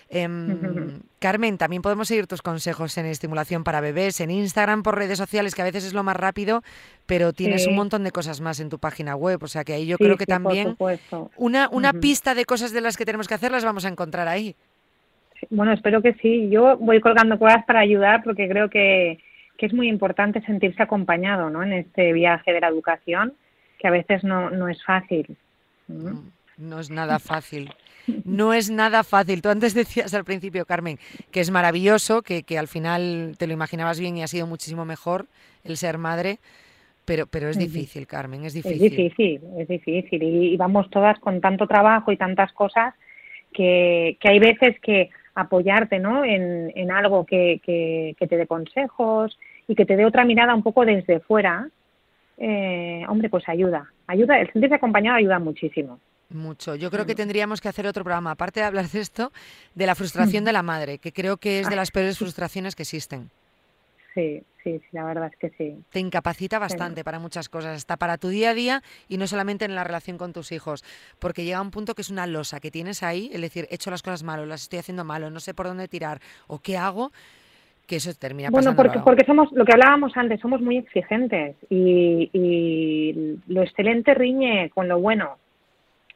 Em, 0.10 1.02
Carmen, 1.20 1.58
también 1.58 1.82
podemos 1.82 2.08
seguir 2.08 2.28
tus 2.28 2.42
consejos 2.42 2.98
en 2.98 3.06
estimulación 3.06 3.64
para 3.64 3.82
bebés, 3.82 4.20
en 4.20 4.32
Instagram, 4.32 4.84
por 4.84 4.96
redes 4.96 5.18
sociales, 5.18 5.54
que 5.54 5.62
a 5.62 5.66
veces 5.66 5.84
es 5.84 5.94
lo 5.94 6.04
más 6.04 6.16
rápido, 6.16 6.64
pero 7.06 7.34
tienes 7.34 7.68
un 7.68 7.76
montón 7.76 8.04
de 8.04 8.12
cosas 8.12 8.42
más 8.42 8.60
en 8.60 8.70
tu 8.70 8.80
página 8.80 9.16
web. 9.16 9.44
O 9.44 9.48
sea 9.48 9.64
que 9.64 9.74
ahí 9.74 9.86
yo 9.86 9.98
creo 9.98 10.18
que 10.18 10.26
también 10.26 10.76
una, 11.36 11.70
una 11.72 11.94
pista 11.94 12.36
de 12.36 12.46
cosas 12.46 12.72
de 12.72 12.82
las 12.82 12.98
que 12.98 13.06
tenemos 13.06 13.28
que 13.28 13.34
hacer 13.34 13.52
las 13.52 13.64
vamos 13.64 13.86
a 13.86 13.90
encontrar 13.90 14.28
ahí. 14.28 14.56
Bueno, 15.50 15.74
espero 15.74 16.02
que 16.02 16.14
sí. 16.16 16.50
Yo 16.50 16.78
voy 16.78 17.00
colgando 17.00 17.38
cosas 17.40 17.64
para 17.66 17.80
ayudar 17.80 18.24
porque 18.24 18.48
creo 18.48 18.70
que, 18.70 19.20
es 19.58 19.74
muy 19.74 19.90
importante 19.90 20.42
sentirse 20.42 20.84
acompañado 20.84 21.50
¿no? 21.50 21.64
en 21.64 21.74
este 21.74 22.14
viaje 22.14 22.54
de 22.54 22.62
la 22.62 22.68
educación, 22.68 23.34
que 23.80 23.88
a 23.88 23.92
veces 23.92 24.24
no, 24.24 24.50
no 24.50 24.70
es 24.70 24.84
fácil. 24.84 25.36
¿no? 25.88 26.80
es 26.80 26.90
nada 26.90 27.20
fácil. 27.20 27.72
No 28.24 28.54
es 28.54 28.70
nada 28.70 29.04
fácil. 29.04 29.42
Tú 29.42 29.50
antes 29.50 29.74
decías 29.74 30.14
al 30.14 30.24
principio, 30.24 30.66
Carmen, 30.66 30.98
que 31.32 31.42
es 31.42 31.52
maravilloso, 31.52 32.22
que, 32.22 32.44
que 32.44 32.58
al 32.58 32.68
final 32.68 33.36
te 33.38 33.48
lo 33.48 33.54
imaginabas 33.54 34.00
bien 34.00 34.16
y 34.16 34.24
ha 34.24 34.28
sido 34.28 34.48
muchísimo 34.48 34.86
mejor 34.86 35.26
el 35.64 35.76
ser 35.76 35.98
madre, 35.98 36.40
pero, 37.08 37.26
pero 37.26 37.50
es 37.50 37.58
difícil, 37.58 38.06
Carmen, 38.06 38.44
es 38.44 38.54
difícil. 38.54 38.84
Es 38.84 38.92
difícil, 38.92 39.42
es 39.58 39.68
difícil. 39.68 40.24
Y, 40.24 40.58
vamos 40.58 40.90
todas 40.90 41.18
con 41.20 41.40
tanto 41.42 41.66
trabajo 41.66 42.12
y 42.12 42.18
tantas 42.18 42.52
cosas 42.54 42.94
que, 43.54 44.18
que 44.20 44.30
hay 44.30 44.40
veces 44.40 44.78
que 44.82 45.10
apoyarte 45.38 46.00
¿no? 46.00 46.26
en, 46.26 46.72
en 46.76 46.92
algo 46.92 47.24
que, 47.26 47.62
que, 47.64 48.28
te 48.28 48.38
dé 48.38 48.48
consejos 48.48 49.38
y 49.68 49.76
que 49.76 49.86
te 49.86 49.96
dé 49.96 50.04
otra 50.04 50.26
mirada 50.26 50.56
un 50.56 50.64
poco 50.64 50.84
desde 50.84 51.20
fuera, 51.20 51.70
eh, 52.38 53.04
hombre, 53.08 53.30
pues 53.30 53.48
ayuda. 53.48 53.92
ayuda 54.08 54.40
El 54.40 54.52
sentirse 54.52 54.76
acompañado 54.76 55.18
ayuda 55.18 55.38
muchísimo. 55.38 56.00
Mucho. 56.30 56.76
Yo 56.76 56.90
creo 56.90 57.06
que 57.06 57.14
mm. 57.14 57.18
tendríamos 57.18 57.62
que 57.62 57.70
hacer 57.70 57.86
otro 57.86 58.04
programa, 58.04 58.32
aparte 58.32 58.62
de 58.62 58.66
hablar 58.66 58.88
de 58.88 59.00
esto, 59.00 59.32
de 59.76 59.86
la 59.86 59.94
frustración 59.94 60.44
de 60.44 60.54
la 60.54 60.64
madre, 60.64 60.98
que 60.98 61.14
creo 61.14 61.38
que 61.38 61.60
es 61.60 61.70
de 61.70 61.76
las 61.76 61.92
peores 61.92 62.18
frustraciones 62.18 62.76
que 62.76 62.84
existen. 62.84 63.30
Sí, 64.18 64.42
sí, 64.64 64.80
sí, 64.80 64.88
la 64.94 65.04
verdad 65.04 65.30
es 65.32 65.38
que 65.38 65.56
sí. 65.60 65.78
Te 65.92 66.00
incapacita 66.00 66.58
bastante 66.58 67.04
para 67.04 67.20
muchas 67.20 67.50
cosas, 67.50 67.78
hasta 67.78 67.98
para 67.98 68.18
tu 68.18 68.30
día 68.30 68.50
a 68.50 68.54
día 68.56 68.82
y 69.08 69.20
no 69.20 69.28
solamente 69.28 69.66
en 69.66 69.76
la 69.76 69.84
relación 69.84 70.18
con 70.18 70.34
tus 70.34 70.52
hijos, 70.52 70.84
porque 71.20 71.46
llega 71.46 71.62
un 71.62 71.70
punto 71.70 71.94
que 71.94 72.02
es 72.02 72.10
una 72.10 72.26
losa 72.26 72.60
que 72.60 72.72
tienes 72.72 73.04
ahí, 73.04 73.30
es 73.32 73.40
decir, 73.40 73.68
he 73.70 73.76
hecho 73.76 73.92
las 73.92 74.02
cosas 74.02 74.24
mal, 74.24 74.50
las 74.50 74.64
estoy 74.64 74.80
haciendo 74.80 75.04
mal, 75.04 75.32
no 75.32 75.40
sé 75.40 75.54
por 75.54 75.68
dónde 75.68 75.88
tirar 75.88 76.20
o 76.48 76.58
qué 76.58 76.78
hago, 76.78 77.12
que 77.86 77.98
eso 77.98 78.12
termina 78.20 78.50
Bueno, 78.50 78.76
porque, 78.76 78.98
porque 79.06 79.24
somos, 79.24 79.52
lo 79.52 79.64
que 79.64 79.74
hablábamos 79.74 80.18
antes, 80.18 80.40
somos 80.40 80.60
muy 80.60 80.78
exigentes 80.78 81.56
y, 81.70 82.32
y 82.34 83.38
lo 83.46 83.62
excelente 83.62 84.16
riñe 84.16 84.72
con 84.72 84.88
lo 84.88 85.00
bueno. 85.00 85.38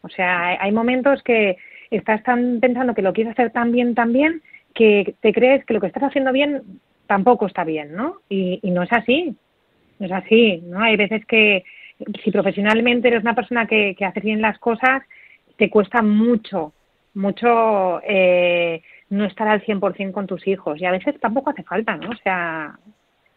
O 0.01 0.09
sea, 0.09 0.59
hay 0.59 0.71
momentos 0.71 1.21
que 1.21 1.57
estás 1.91 2.23
tan 2.23 2.59
pensando 2.59 2.95
que 2.95 3.03
lo 3.03 3.13
quieres 3.13 3.33
hacer 3.33 3.51
tan 3.51 3.71
bien, 3.71 3.93
tan 3.93 4.11
bien, 4.11 4.41
que 4.73 5.13
te 5.21 5.31
crees 5.33 5.63
que 5.65 5.75
lo 5.75 5.81
que 5.81 5.87
estás 5.87 6.01
haciendo 6.01 6.31
bien 6.31 6.63
tampoco 7.11 7.45
está 7.45 7.65
bien, 7.65 7.93
¿no? 7.93 8.21
Y, 8.29 8.61
no 8.71 8.83
es 8.83 8.93
así, 8.93 9.35
no 9.99 10.05
es 10.05 10.11
así, 10.13 10.63
¿no? 10.63 10.81
Hay 10.81 10.95
veces 10.95 11.25
que 11.25 11.65
si 12.23 12.31
profesionalmente 12.31 13.09
eres 13.09 13.21
una 13.21 13.35
persona 13.35 13.67
que, 13.67 13.95
que 13.97 14.05
hace 14.05 14.21
bien 14.21 14.41
las 14.41 14.57
cosas, 14.59 15.03
te 15.57 15.69
cuesta 15.69 16.01
mucho, 16.01 16.71
mucho 17.13 17.99
eh, 18.07 18.81
no 19.09 19.25
estar 19.25 19.45
al 19.49 19.61
100% 19.61 20.13
con 20.13 20.25
tus 20.25 20.47
hijos 20.47 20.79
y 20.79 20.85
a 20.85 20.91
veces 20.91 21.19
tampoco 21.19 21.49
hace 21.49 21.63
falta, 21.63 21.97
¿no? 21.97 22.11
O 22.11 22.15
sea, 22.23 22.79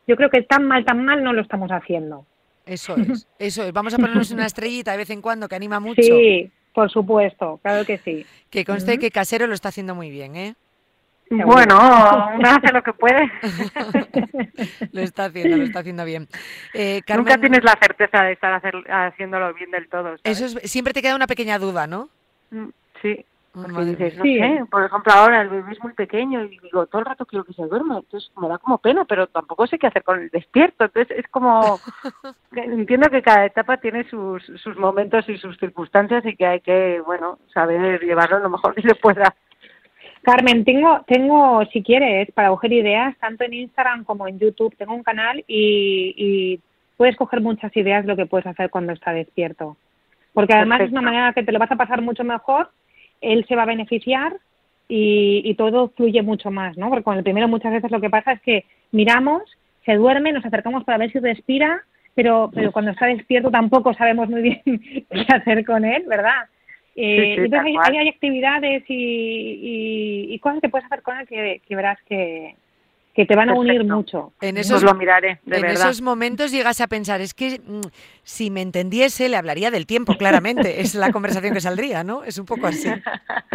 yo 0.06 0.14
creo 0.14 0.30
que 0.30 0.42
tan 0.42 0.68
mal, 0.68 0.84
tan 0.84 1.04
mal 1.04 1.24
no 1.24 1.32
lo 1.32 1.42
estamos 1.42 1.72
haciendo. 1.72 2.24
Eso 2.64 2.94
es, 2.94 3.26
eso 3.40 3.64
es. 3.64 3.72
Vamos 3.72 3.92
a 3.94 3.96
ponernos 3.96 4.30
una 4.30 4.46
estrellita 4.46 4.92
de 4.92 4.98
vez 4.98 5.10
en 5.10 5.20
cuando 5.20 5.48
que 5.48 5.56
anima 5.56 5.80
mucho. 5.80 6.00
Sí, 6.00 6.48
por 6.72 6.88
supuesto, 6.92 7.58
claro 7.60 7.84
que 7.84 7.98
sí. 7.98 8.24
Que 8.50 8.64
conste 8.64 9.00
que 9.00 9.10
Casero 9.10 9.48
lo 9.48 9.54
está 9.54 9.70
haciendo 9.70 9.96
muy 9.96 10.10
bien, 10.10 10.36
¿eh? 10.36 10.54
Bueno, 11.30 11.78
uno 12.34 12.48
hace 12.48 12.72
lo 12.72 12.82
que 12.82 12.92
puede. 12.92 13.30
lo 14.92 15.00
está 15.00 15.26
haciendo, 15.26 15.56
lo 15.56 15.64
está 15.64 15.80
haciendo 15.80 16.04
bien. 16.04 16.28
Eh, 16.74 17.02
Nunca 17.16 17.38
tienes 17.38 17.64
la 17.64 17.76
certeza 17.80 18.24
de 18.24 18.32
estar 18.32 18.60
haciéndolo 18.88 19.54
bien 19.54 19.70
del 19.70 19.88
todo. 19.88 20.16
Eso 20.22 20.44
es, 20.44 20.70
siempre 20.70 20.92
te 20.92 21.02
queda 21.02 21.16
una 21.16 21.26
pequeña 21.26 21.58
duda, 21.58 21.86
¿no? 21.86 22.08
Mm, 22.50 22.68
sí. 23.00 23.24
dices, 23.54 24.16
no 24.16 24.24
sé, 24.24 24.64
por 24.70 24.84
ejemplo, 24.84 25.12
ahora 25.12 25.42
el 25.42 25.48
bebé 25.48 25.72
es 25.72 25.82
muy 25.82 25.92
pequeño 25.94 26.44
y 26.44 26.58
digo, 26.58 26.86
todo 26.86 27.00
el 27.00 27.06
rato 27.06 27.24
quiero 27.24 27.44
que 27.44 27.54
se 27.54 27.62
duerma, 27.62 27.98
entonces 27.98 28.30
me 28.36 28.48
da 28.48 28.58
como 28.58 28.78
pena, 28.78 29.04
pero 29.04 29.26
tampoco 29.26 29.66
sé 29.66 29.78
qué 29.78 29.86
hacer 29.86 30.02
con 30.02 30.20
el 30.20 30.28
despierto, 30.28 30.84
entonces 30.84 31.16
es 31.18 31.28
como, 31.28 31.78
entiendo 32.52 33.08
que 33.08 33.22
cada 33.22 33.46
etapa 33.46 33.78
tiene 33.78 34.08
sus, 34.08 34.44
sus 34.56 34.76
momentos 34.76 35.28
y 35.28 35.38
sus 35.38 35.56
circunstancias 35.58 36.24
y 36.26 36.36
que 36.36 36.46
hay 36.46 36.60
que, 36.60 37.00
bueno, 37.06 37.38
saber 37.52 38.02
llevarlo 38.02 38.40
lo 38.40 38.50
mejor 38.50 38.74
que 38.74 38.82
se 38.82 38.94
pueda. 38.96 39.34
Carmen, 40.24 40.64
tengo, 40.64 41.02
tengo, 41.06 41.64
si 41.66 41.82
quieres, 41.82 42.30
para 42.32 42.48
coger 42.48 42.72
ideas, 42.72 43.16
tanto 43.18 43.44
en 43.44 43.54
Instagram 43.54 44.04
como 44.04 44.26
en 44.26 44.38
YouTube, 44.38 44.74
tengo 44.76 44.94
un 44.94 45.02
canal 45.02 45.44
y, 45.46 46.60
puedes 46.96 47.16
coger 47.16 47.40
muchas 47.40 47.76
ideas 47.76 48.04
de 48.04 48.08
lo 48.08 48.16
que 48.16 48.26
puedes 48.26 48.46
hacer 48.46 48.70
cuando 48.70 48.92
está 48.92 49.12
despierto. 49.12 49.76
Porque 50.32 50.54
además 50.54 50.80
es 50.80 50.92
una 50.92 51.02
manera 51.02 51.32
que 51.32 51.42
te 51.42 51.52
lo 51.52 51.58
vas 51.58 51.70
a 51.70 51.76
pasar 51.76 52.00
mucho 52.02 52.24
mejor, 52.24 52.70
él 53.20 53.44
se 53.48 53.56
va 53.56 53.62
a 53.62 53.66
beneficiar 53.66 54.36
y, 54.88 55.54
todo 55.56 55.88
fluye 55.88 56.22
mucho 56.22 56.50
más, 56.50 56.76
¿no? 56.76 56.88
Porque 56.88 57.04
con 57.04 57.16
el 57.18 57.24
primero 57.24 57.48
muchas 57.48 57.72
veces 57.72 57.90
lo 57.90 58.00
que 58.00 58.10
pasa 58.10 58.32
es 58.32 58.40
que 58.42 58.64
miramos, 58.92 59.42
se 59.84 59.94
duerme, 59.94 60.32
nos 60.32 60.44
acercamos 60.44 60.84
para 60.84 60.98
ver 60.98 61.12
si 61.12 61.18
respira, 61.18 61.82
pero, 62.14 62.50
pero 62.54 62.72
cuando 62.72 62.92
está 62.92 63.06
despierto 63.06 63.50
tampoco 63.50 63.92
sabemos 63.92 64.28
muy 64.28 64.42
bien 64.42 64.62
qué 65.10 65.26
hacer 65.28 65.64
con 65.64 65.84
él, 65.84 66.04
¿verdad? 66.06 66.48
Eh, 66.97 67.34
entonces 67.38 67.74
hay, 67.82 68.09
actividades 68.09 68.84
y, 68.88 70.38
cosas 70.40 70.61
que 70.61 70.68
puedes 70.68 70.86
hacer 70.86 71.03
con 71.03 71.18
él 71.18 71.26
que, 71.26 71.74
verás 71.74 71.99
que, 72.07 72.55
que 73.14 73.26
te 73.26 73.34
van 73.34 73.49
a 73.49 73.55
unir 73.55 73.84
mucho. 73.84 74.32
En 74.40 74.59
esos, 74.59 74.82
lo 74.82 74.95
miraré, 74.95 75.40
en 75.47 75.64
esos 75.64 76.03
momentos 76.03 76.53
llegas 76.53 76.80
a 76.80 76.86
pensar, 76.86 77.20
es 77.20 77.34
que 77.34 77.59
mm, 77.59 77.80
si 78.22 78.51
me 78.51 78.62
entendiese 78.62 79.28
le 79.28 79.36
hablaría 79.36 79.70
del 79.70 79.86
tiempo, 79.86 80.14
claramente. 80.16 80.80
es 80.80 80.95
la 80.95 81.11
conversación 81.11 81.53
que 81.53 81.61
saldría, 81.61 82.05
¿no? 82.05 82.22
Es 82.22 82.38
un 82.38 82.47
poco 82.47 82.66
así. 82.66 82.88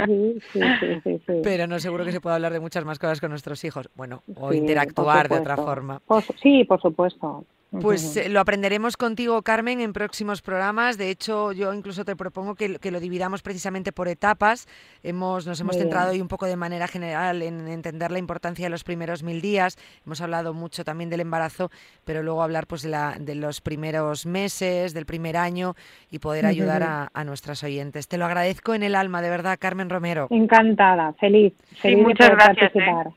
Sí, 0.05 0.39
sí, 0.53 0.61
sí, 1.03 1.21
Pero 1.43 1.67
no 1.67 1.79
seguro 1.79 2.05
que 2.05 2.11
se 2.11 2.21
pueda 2.21 2.35
hablar 2.35 2.53
de 2.53 2.59
muchas 2.59 2.83
más 2.85 2.99
cosas 2.99 3.19
con 3.19 3.29
nuestros 3.29 3.63
hijos. 3.63 3.89
Bueno, 3.95 4.23
o 4.35 4.53
interactuar 4.53 5.29
de 5.29 5.37
otra 5.37 5.55
forma. 5.57 6.01
sí, 6.41 6.63
por 6.63 6.81
supuesto. 6.81 7.45
Pues 7.71 8.17
eh, 8.17 8.29
lo 8.29 8.39
aprenderemos 8.39 8.97
contigo, 8.97 9.41
Carmen, 9.43 9.79
en 9.79 9.93
próximos 9.93 10.41
programas. 10.41 10.97
De 10.97 11.11
hecho, 11.11 11.51
yo 11.51 11.71
incluso 11.71 12.03
te 12.03 12.15
propongo 12.15 12.55
que, 12.55 12.79
lo 12.89 12.99
dividamos 12.99 13.43
precisamente 13.43 13.91
por 13.91 14.07
etapas. 14.07 14.67
Hemos, 15.03 15.45
nos 15.45 15.61
hemos 15.61 15.77
centrado 15.77 16.11
hoy 16.11 16.19
un 16.19 16.27
poco 16.27 16.47
de 16.47 16.55
manera 16.55 16.87
general 16.87 17.43
en 17.43 17.67
entender 17.67 18.09
la 18.09 18.17
importancia 18.17 18.65
de 18.65 18.71
los 18.71 18.83
primeros 18.83 19.21
mil 19.21 19.39
días. 19.39 19.77
Hemos 20.03 20.19
hablado 20.21 20.55
mucho 20.55 20.83
también 20.83 21.11
del 21.11 21.19
embarazo, 21.19 21.69
pero 22.05 22.23
luego 22.23 22.41
hablar 22.41 22.65
pues 22.65 22.81
de, 22.81 22.89
la, 22.89 23.15
de 23.19 23.35
los 23.35 23.61
primeros 23.61 24.25
meses, 24.25 24.95
del 24.95 25.05
primer 25.05 25.37
año 25.37 25.75
y 26.09 26.17
poder 26.17 26.47
ayudar 26.47 26.81
a, 26.81 27.09
a, 27.13 27.23
nuestras 27.23 27.63
oyentes. 27.63 28.07
Te 28.07 28.17
lo 28.17 28.25
agradezco 28.25 28.73
en 28.73 28.81
el 28.81 28.95
alma, 28.95 29.21
de 29.21 29.29
verdad, 29.29 29.57
Carmen 29.59 29.91
Romero. 29.91 30.27
Encantada, 30.31 31.13
feliz. 31.13 31.53
feliz 31.75 31.99
muchas 31.99 32.31
gracias. 32.31 32.75
¿eh? 32.75 33.13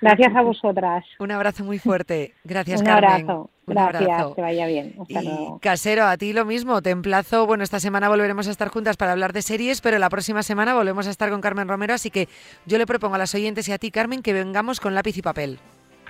Gracias 0.00 0.34
a 0.34 0.42
vosotras. 0.42 1.04
Un 1.18 1.30
abrazo 1.30 1.64
muy 1.64 1.78
fuerte. 1.78 2.34
Gracias, 2.44 2.80
Un 2.80 2.86
Carmen. 2.86 3.10
Abrazo. 3.10 3.50
Un 3.66 3.74
Gracias, 3.74 4.02
abrazo. 4.02 4.34
que 4.34 4.40
vaya 4.42 4.66
bien. 4.66 4.94
Hasta 5.00 5.22
y 5.22 5.58
Casero, 5.60 6.06
a 6.06 6.16
ti 6.16 6.32
lo 6.32 6.44
mismo. 6.44 6.82
Te 6.82 6.90
emplazo. 6.90 7.46
Bueno, 7.46 7.62
esta 7.62 7.78
semana 7.80 8.08
volveremos 8.08 8.48
a 8.48 8.50
estar 8.50 8.68
juntas 8.68 8.96
para 8.96 9.12
hablar 9.12 9.32
de 9.32 9.42
series, 9.42 9.80
pero 9.80 9.98
la 9.98 10.08
próxima 10.10 10.42
semana 10.42 10.74
volvemos 10.74 11.06
a 11.06 11.10
estar 11.10 11.30
con 11.30 11.40
Carmen 11.40 11.68
Romero. 11.68 11.94
Así 11.94 12.10
que 12.10 12.28
yo 12.66 12.78
le 12.78 12.86
propongo 12.86 13.14
a 13.14 13.18
las 13.18 13.34
oyentes 13.34 13.68
y 13.68 13.72
a 13.72 13.78
ti, 13.78 13.90
Carmen, 13.90 14.22
que 14.22 14.32
vengamos 14.32 14.80
con 14.80 14.94
lápiz 14.94 15.16
y 15.18 15.22
papel. 15.22 15.58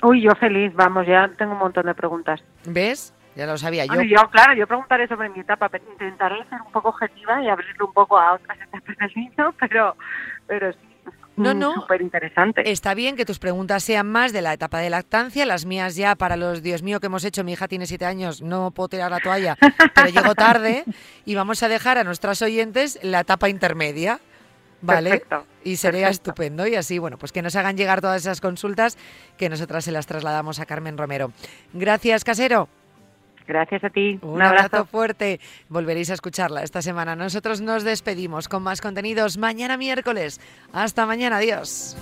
Uy, 0.02 0.22
yo 0.22 0.30
feliz. 0.36 0.72
Vamos, 0.74 1.06
ya 1.06 1.28
tengo 1.36 1.52
un 1.52 1.58
montón 1.58 1.86
de 1.86 1.94
preguntas. 1.94 2.40
¿Ves? 2.64 3.12
Ya 3.36 3.46
lo 3.46 3.56
sabía 3.58 3.84
yo. 3.86 4.00
yo, 4.02 4.28
claro, 4.30 4.54
yo 4.54 4.66
preguntaré 4.66 5.06
sobre 5.06 5.28
mi 5.28 5.40
etapa, 5.40 5.68
pero 5.68 5.84
intentaré 5.92 6.36
ser 6.48 6.60
un 6.66 6.72
poco 6.72 6.88
objetiva 6.88 7.42
y 7.42 7.48
abrirlo 7.48 7.86
un 7.86 7.92
poco 7.92 8.18
a 8.18 8.34
otras 8.34 8.58
etapas 8.60 8.96
del 8.96 9.12
niño, 9.14 9.54
pero, 9.60 9.96
pero 10.46 10.72
sí, 10.72 10.78
no, 11.40 11.54
no. 11.54 11.74
Súper 11.74 12.02
interesante. 12.02 12.70
Está 12.70 12.94
bien 12.94 13.16
que 13.16 13.24
tus 13.24 13.38
preguntas 13.38 13.82
sean 13.82 14.06
más 14.06 14.32
de 14.32 14.42
la 14.42 14.52
etapa 14.52 14.78
de 14.78 14.90
lactancia. 14.90 15.46
Las 15.46 15.66
mías 15.66 15.96
ya 15.96 16.14
para 16.14 16.36
los, 16.36 16.62
Dios 16.62 16.82
mío, 16.82 17.00
que 17.00 17.06
hemos 17.06 17.24
hecho, 17.24 17.44
mi 17.44 17.52
hija 17.52 17.68
tiene 17.68 17.86
siete 17.86 18.04
años, 18.06 18.42
no 18.42 18.70
puedo 18.70 18.88
tirar 18.88 19.10
la 19.10 19.20
toalla, 19.20 19.56
pero 19.94 20.08
llego 20.08 20.34
tarde. 20.34 20.84
Y 21.24 21.34
vamos 21.34 21.62
a 21.62 21.68
dejar 21.68 21.98
a 21.98 22.04
nuestras 22.04 22.42
oyentes 22.42 22.98
la 23.02 23.20
etapa 23.20 23.48
intermedia. 23.48 24.20
¿Vale? 24.80 25.10
Perfecto, 25.10 25.46
y 25.62 25.76
sería 25.76 26.08
estupendo. 26.08 26.66
Y 26.66 26.74
así, 26.74 26.98
bueno, 26.98 27.18
pues 27.18 27.32
que 27.32 27.42
nos 27.42 27.54
hagan 27.54 27.76
llegar 27.76 28.00
todas 28.00 28.22
esas 28.22 28.40
consultas 28.40 28.96
que 29.36 29.48
nosotras 29.48 29.84
se 29.84 29.92
las 29.92 30.06
trasladamos 30.06 30.58
a 30.58 30.66
Carmen 30.66 30.96
Romero. 30.96 31.32
Gracias, 31.72 32.24
Casero. 32.24 32.68
Gracias 33.50 33.82
a 33.82 33.90
ti. 33.90 34.16
Un, 34.22 34.40
abrazo. 34.40 34.84
fuerte. 34.86 35.40
Volveréis 35.68 36.08
a 36.10 36.14
escucharla 36.14 36.62
esta 36.62 36.82
semana. 36.82 37.16
Nosotros 37.16 37.60
nos 37.60 37.82
despedimos 37.82 38.48
con 38.48 38.62
más 38.62 38.80
contenidos 38.80 39.38
mañana 39.38 39.76
miércoles. 39.76 40.40
Hasta 40.72 41.04
mañana. 41.04 41.38
Adiós. 41.38 41.96